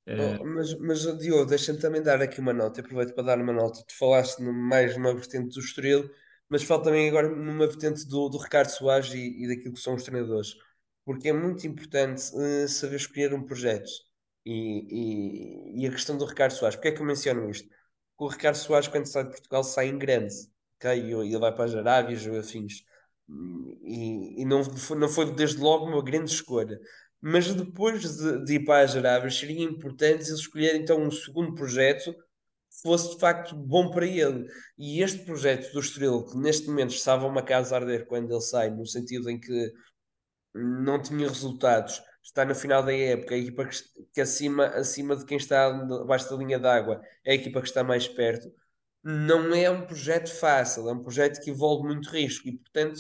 Oh, 0.05 0.45
mas, 0.45 0.77
mas 0.79 1.17
Diogo, 1.17 1.45
deixa-me 1.45 1.79
também 1.79 2.01
dar 2.01 2.21
aqui 2.21 2.39
uma 2.39 2.53
nota. 2.53 2.81
aproveito 2.81 3.13
para 3.13 3.23
dar 3.23 3.39
uma 3.39 3.53
nota. 3.53 3.83
Tu 3.87 3.97
falaste 3.97 4.41
mais 4.41 4.95
numa 4.95 5.13
vertente 5.13 5.53
do 5.53 5.59
Estoril 5.59 6.09
mas 6.53 6.61
falo 6.61 6.83
também 6.83 7.09
agora 7.09 7.27
numa 7.29 7.65
vertente 7.65 8.07
do, 8.07 8.29
do 8.29 8.37
Ricardo 8.37 8.69
Soares 8.69 9.11
e, 9.11 9.43
e 9.43 9.47
daquilo 9.47 9.73
que 9.73 9.79
são 9.79 9.95
os 9.95 10.03
treinadores, 10.03 10.55
porque 11.03 11.29
é 11.29 11.33
muito 11.33 11.65
importante 11.65 12.21
uh, 12.35 12.67
saber 12.67 12.97
escolher 12.97 13.33
um 13.33 13.43
projeto. 13.43 13.89
E, 14.45 15.79
e, 15.79 15.83
e, 15.83 15.87
a 15.87 15.91
questão 15.91 16.15
do 16.15 16.25
Ricardo 16.25 16.51
Soares, 16.51 16.75
porque 16.75 16.89
é 16.89 16.91
que 16.91 17.01
eu 17.01 17.05
menciono 17.05 17.49
isto? 17.49 17.67
Porque 18.15 18.25
o 18.25 18.37
Ricardo 18.37 18.55
Soares, 18.55 18.87
quando 18.87 19.07
sai 19.07 19.23
de 19.23 19.31
Portugal, 19.31 19.63
sai 19.63 19.87
em 19.87 19.97
grande, 19.97 20.35
okay? 20.77 20.99
e 21.01 21.11
ele 21.11 21.39
vai 21.39 21.51
para 21.55 21.65
as 21.65 21.73
Arábias 21.75 22.27
ou 22.27 22.37
afins. 22.37 22.83
E, 23.81 24.41
e 24.41 24.45
não, 24.45 24.61
não 24.97 25.09
foi 25.09 25.33
desde 25.33 25.59
logo 25.59 25.85
uma 25.85 26.03
grande 26.03 26.31
escolha. 26.31 26.79
Mas 27.25 27.53
depois 27.55 28.17
de, 28.17 28.43
de 28.43 28.55
ir 28.55 28.65
para 28.65 28.83
as 28.83 28.97
Arábias, 28.97 29.35
seria 29.35 29.63
importante 29.63 30.27
ele 30.27 30.33
escolher 30.33 30.75
então 30.75 31.01
um 31.01 31.09
segundo 31.09 31.55
projeto 31.55 32.13
fosse 32.81 33.13
de 33.13 33.19
facto 33.19 33.55
bom 33.55 33.89
para 33.89 34.05
ele. 34.05 34.45
E 34.77 35.01
este 35.01 35.23
projeto 35.23 35.71
do 35.71 35.79
Estoril, 35.79 36.25
que 36.25 36.37
neste 36.37 36.67
momento 36.67 36.93
estava 36.93 37.25
uma 37.25 37.41
casa 37.41 37.75
a 37.75 37.79
arder 37.79 38.05
quando 38.07 38.29
ele 38.29 38.41
sai, 38.41 38.69
no 38.69 38.85
sentido 38.85 39.29
em 39.29 39.39
que 39.39 39.71
não 40.53 41.01
tinha 41.01 41.25
resultados, 41.25 42.01
está 42.21 42.43
no 42.43 42.53
final 42.53 42.83
da 42.83 42.93
época, 42.93 43.35
a 43.35 43.37
equipa 43.37 43.67
que, 43.67 43.77
que 44.13 44.19
acima, 44.19 44.65
acima 44.65 45.15
de 45.15 45.23
quem 45.23 45.37
está 45.37 45.67
abaixo 45.67 46.29
da 46.29 46.35
linha 46.35 46.59
d'água 46.59 47.01
é 47.23 47.31
a 47.31 47.35
equipa 47.35 47.61
que 47.61 47.69
está 47.69 47.85
mais 47.85 48.05
perto, 48.05 48.53
não 49.01 49.55
é 49.55 49.69
um 49.69 49.85
projeto 49.85 50.29
fácil, 50.29 50.89
é 50.89 50.93
um 50.93 51.01
projeto 51.01 51.41
que 51.41 51.51
envolve 51.51 51.87
muito 51.87 52.09
risco 52.09 52.49
e, 52.49 52.57
portanto, 52.57 52.99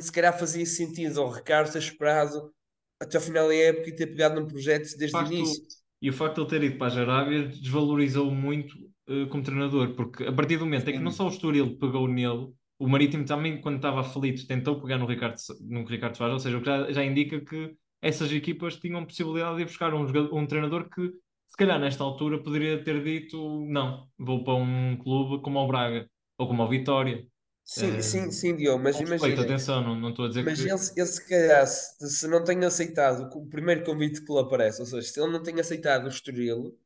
se 0.00 0.10
calhar 0.10 0.38
fazia 0.38 0.64
sentido 0.64 1.20
ao 1.20 1.30
Ricardo 1.30 1.70
ter 1.70 1.78
esperado 1.78 2.54
até 3.02 3.18
o 3.18 3.20
final 3.20 3.48
da 3.48 3.54
época 3.54 3.88
e 3.88 3.96
ter 3.96 4.06
pegado 4.06 4.40
num 4.40 4.46
projeto 4.46 4.96
desde 4.96 5.16
o 5.16 5.26
início 5.26 5.62
e 6.02 6.10
o 6.10 6.12
facto 6.12 6.34
de 6.34 6.40
ele 6.40 6.50
ter 6.50 6.62
ido 6.64 6.78
para 6.78 6.88
as 6.88 6.96
Arábias 6.96 7.60
desvalorizou 7.60 8.28
muito 8.32 8.76
uh, 9.08 9.28
como 9.28 9.44
treinador, 9.44 9.94
porque 9.94 10.24
a 10.24 10.32
partir 10.32 10.56
do 10.56 10.64
momento 10.64 10.88
em 10.88 10.94
que 10.94 10.98
não 10.98 11.12
só 11.12 11.26
o 11.26 11.28
Estoril 11.28 11.78
pegou 11.78 12.08
nele, 12.08 12.48
o 12.76 12.88
Marítimo 12.88 13.24
também, 13.24 13.60
quando 13.60 13.76
estava 13.76 14.00
aflito, 14.00 14.44
tentou 14.44 14.80
pegar 14.80 14.98
no 14.98 15.06
Ricardo, 15.06 15.36
no 15.60 15.84
Ricardo 15.84 16.16
Soares, 16.16 16.34
ou 16.34 16.40
seja, 16.40 16.58
o 16.58 16.60
que 16.60 16.66
já, 16.66 16.90
já 16.90 17.04
indica 17.04 17.40
que 17.40 17.76
essas 18.02 18.32
equipas 18.32 18.74
tinham 18.76 19.06
possibilidade 19.06 19.56
de 19.56 19.62
ir 19.62 19.66
buscar 19.66 19.94
um, 19.94 20.04
um 20.36 20.44
treinador 20.44 20.90
que, 20.90 21.02
se 21.46 21.56
calhar, 21.56 21.78
nesta 21.78 22.02
altura, 22.02 22.42
poderia 22.42 22.82
ter 22.82 23.04
dito: 23.04 23.64
não, 23.68 24.08
vou 24.18 24.42
para 24.42 24.54
um 24.54 24.96
clube 24.96 25.40
como 25.40 25.60
o 25.60 25.68
Braga 25.68 26.10
ou 26.36 26.48
como 26.48 26.64
o 26.64 26.68
Vitória. 26.68 27.24
Sim, 27.64 27.98
uh, 27.98 28.02
sim, 28.02 28.30
sim, 28.30 28.56
Diogo, 28.56 28.82
mas 28.82 29.00
imagina. 29.00 29.42
atenção, 29.42 29.82
não, 29.82 29.94
não 29.94 30.10
estou 30.10 30.24
a 30.24 30.28
dizer 30.28 30.44
mas 30.44 30.60
que. 30.60 30.68
Mas 30.68 30.90
ele, 30.90 31.00
ele, 31.00 31.08
se 31.08 31.28
calhar, 31.28 31.66
se, 31.66 32.10
se, 32.10 32.28
não 32.28 32.42
tem 32.44 32.64
aceitado 32.64 33.28
o 33.36 33.46
primeiro 33.46 33.84
convite 33.84 34.24
que 34.24 34.32
lhe 34.32 34.38
aparece, 34.38 34.80
ou 34.80 34.86
seja, 34.86 35.06
se 35.08 35.20
ele 35.20 35.32
não 35.32 35.42
tem 35.42 35.58
aceitado 35.60 36.04
o 36.04 36.08
Estoril, 36.08 36.76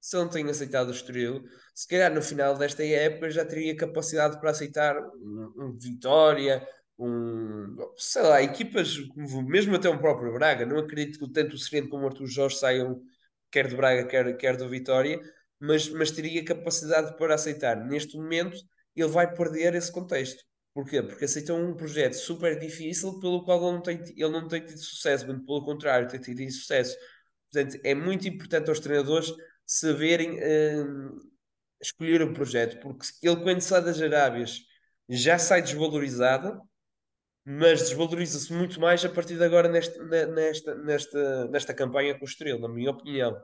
se 0.00 0.16
ele 0.16 0.24
não 0.24 0.30
tem 0.30 0.48
aceitado 0.48 0.88
o 0.88 0.92
Estoril, 0.92 1.44
se 1.74 1.88
calhar 1.88 2.12
no 2.14 2.22
final 2.22 2.56
desta 2.56 2.84
época 2.84 3.30
já 3.30 3.44
teria 3.44 3.76
capacidade 3.76 4.40
para 4.40 4.50
aceitar 4.50 4.96
um, 4.98 5.52
um 5.56 5.78
Vitória, 5.78 6.66
um. 6.98 7.76
sei 7.96 8.22
lá, 8.22 8.42
equipas, 8.42 8.96
mesmo 9.46 9.74
até 9.76 9.90
um 9.90 9.98
próprio 9.98 10.32
Braga. 10.32 10.64
Não 10.64 10.78
acredito 10.78 11.18
que 11.18 11.32
tanto 11.32 11.56
o 11.56 11.58
Sereno 11.58 11.88
como 11.88 12.04
o 12.04 12.06
Arthur 12.08 12.26
Jorge 12.26 12.56
saiam, 12.56 13.02
quer 13.50 13.68
do 13.68 13.76
Braga, 13.76 14.06
quer, 14.06 14.36
quer 14.36 14.56
do 14.56 14.68
Vitória, 14.68 15.20
mas, 15.60 15.88
mas 15.88 16.10
teria 16.10 16.44
capacidade 16.44 17.16
para 17.16 17.34
aceitar. 17.34 17.76
Neste 17.76 18.16
momento 18.16 18.56
ele 18.96 19.08
vai 19.08 19.32
perder 19.32 19.74
esse 19.74 19.90
contexto. 19.90 20.42
Porquê? 20.74 21.02
Porque 21.02 21.26
aceitou 21.26 21.58
um 21.58 21.74
projeto 21.74 22.14
super 22.14 22.58
difícil 22.58 23.20
pelo 23.20 23.44
qual 23.44 23.62
ele 23.62 23.72
não 23.72 23.82
tem, 23.82 24.00
ele 24.16 24.30
não 24.30 24.48
tem 24.48 24.64
tido 24.64 24.78
sucesso, 24.78 25.26
pelo 25.26 25.64
contrário, 25.64 26.08
tem 26.08 26.20
tido 26.20 26.40
insucesso. 26.40 26.96
Portanto, 27.52 27.78
é 27.84 27.94
muito 27.94 28.26
importante 28.26 28.70
aos 28.70 28.80
treinadores 28.80 29.30
saberem 29.66 30.38
hum, 30.82 31.20
escolher 31.80 32.22
o 32.22 32.32
projeto, 32.32 32.80
porque 32.80 33.06
ele, 33.22 33.42
quando 33.42 33.60
sai 33.60 33.84
das 33.84 34.00
Arábias, 34.00 34.60
já 35.08 35.38
sai 35.38 35.60
desvalorizado, 35.60 36.58
mas 37.44 37.80
desvaloriza-se 37.80 38.52
muito 38.52 38.80
mais 38.80 39.04
a 39.04 39.10
partir 39.10 39.36
de 39.36 39.44
agora 39.44 39.68
nesta, 39.68 40.02
nesta, 40.26 40.74
nesta, 40.76 41.48
nesta 41.48 41.74
campanha 41.74 42.14
com 42.14 42.24
o 42.24 42.28
Estrela, 42.28 42.60
na 42.60 42.68
minha 42.68 42.90
opinião. 42.90 43.36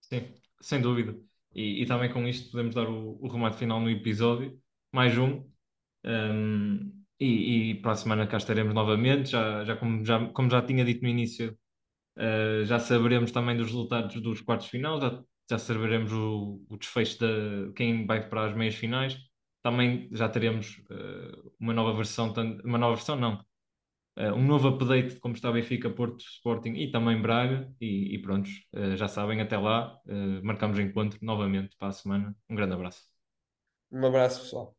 Sim, 0.00 0.34
sem 0.60 0.82
dúvida. 0.82 1.16
E, 1.54 1.82
e 1.82 1.86
também 1.86 2.12
com 2.12 2.28
isto 2.28 2.50
podemos 2.50 2.74
dar 2.74 2.86
o, 2.88 3.18
o 3.22 3.28
remate 3.28 3.56
final 3.56 3.80
no 3.80 3.88
episódio 3.88 4.60
mais 4.92 5.16
um. 5.18 5.44
Um, 6.04 6.98
e, 7.20 7.70
e, 7.72 7.82
para 7.82 7.92
a 7.92 7.96
semana 7.96 8.26
cá 8.26 8.36
estaremos 8.36 8.74
novamente. 8.74 9.30
Já, 9.30 9.64
já, 9.64 9.76
como, 9.76 10.04
já, 10.04 10.26
como 10.28 10.50
já 10.50 10.62
tinha 10.62 10.84
dito 10.84 11.02
no 11.02 11.08
início, 11.08 11.56
uh, 12.16 12.64
já 12.64 12.78
saberemos 12.78 13.32
também 13.32 13.56
dos 13.56 13.66
resultados 13.66 14.20
dos 14.20 14.40
quartos 14.40 14.68
final, 14.68 15.00
já, 15.00 15.22
já 15.50 15.58
saberemos 15.58 16.12
o, 16.12 16.64
o 16.68 16.76
desfecho 16.76 17.18
de 17.18 17.72
quem 17.74 18.06
vai 18.06 18.28
para 18.28 18.46
as 18.46 18.56
meias 18.56 18.74
finais. 18.74 19.18
Também 19.62 20.08
já 20.12 20.28
teremos 20.28 20.78
uh, 20.90 21.52
uma 21.60 21.74
nova 21.74 21.92
versão, 21.94 22.32
uma 22.64 22.78
nova 22.78 22.94
versão 22.94 23.16
não, 23.16 23.34
uh, 24.18 24.34
um 24.34 24.46
novo 24.46 24.68
update 24.68 25.14
de 25.14 25.20
como 25.20 25.34
está 25.34 25.50
Benfica, 25.50 25.90
Porto, 25.90 26.20
Sporting 26.20 26.74
e 26.74 26.90
também 26.90 27.20
Braga. 27.20 27.72
E, 27.80 28.14
e 28.14 28.22
pronto, 28.22 28.48
já 28.96 29.08
sabem, 29.08 29.40
até 29.40 29.58
lá, 29.58 29.98
marcamos 30.42 30.78
encontro 30.78 31.18
novamente 31.22 31.76
para 31.76 31.88
a 31.88 31.92
semana. 31.92 32.36
Um 32.48 32.54
grande 32.54 32.74
abraço. 32.74 33.02
Um 33.90 34.06
abraço, 34.06 34.42
pessoal. 34.42 34.77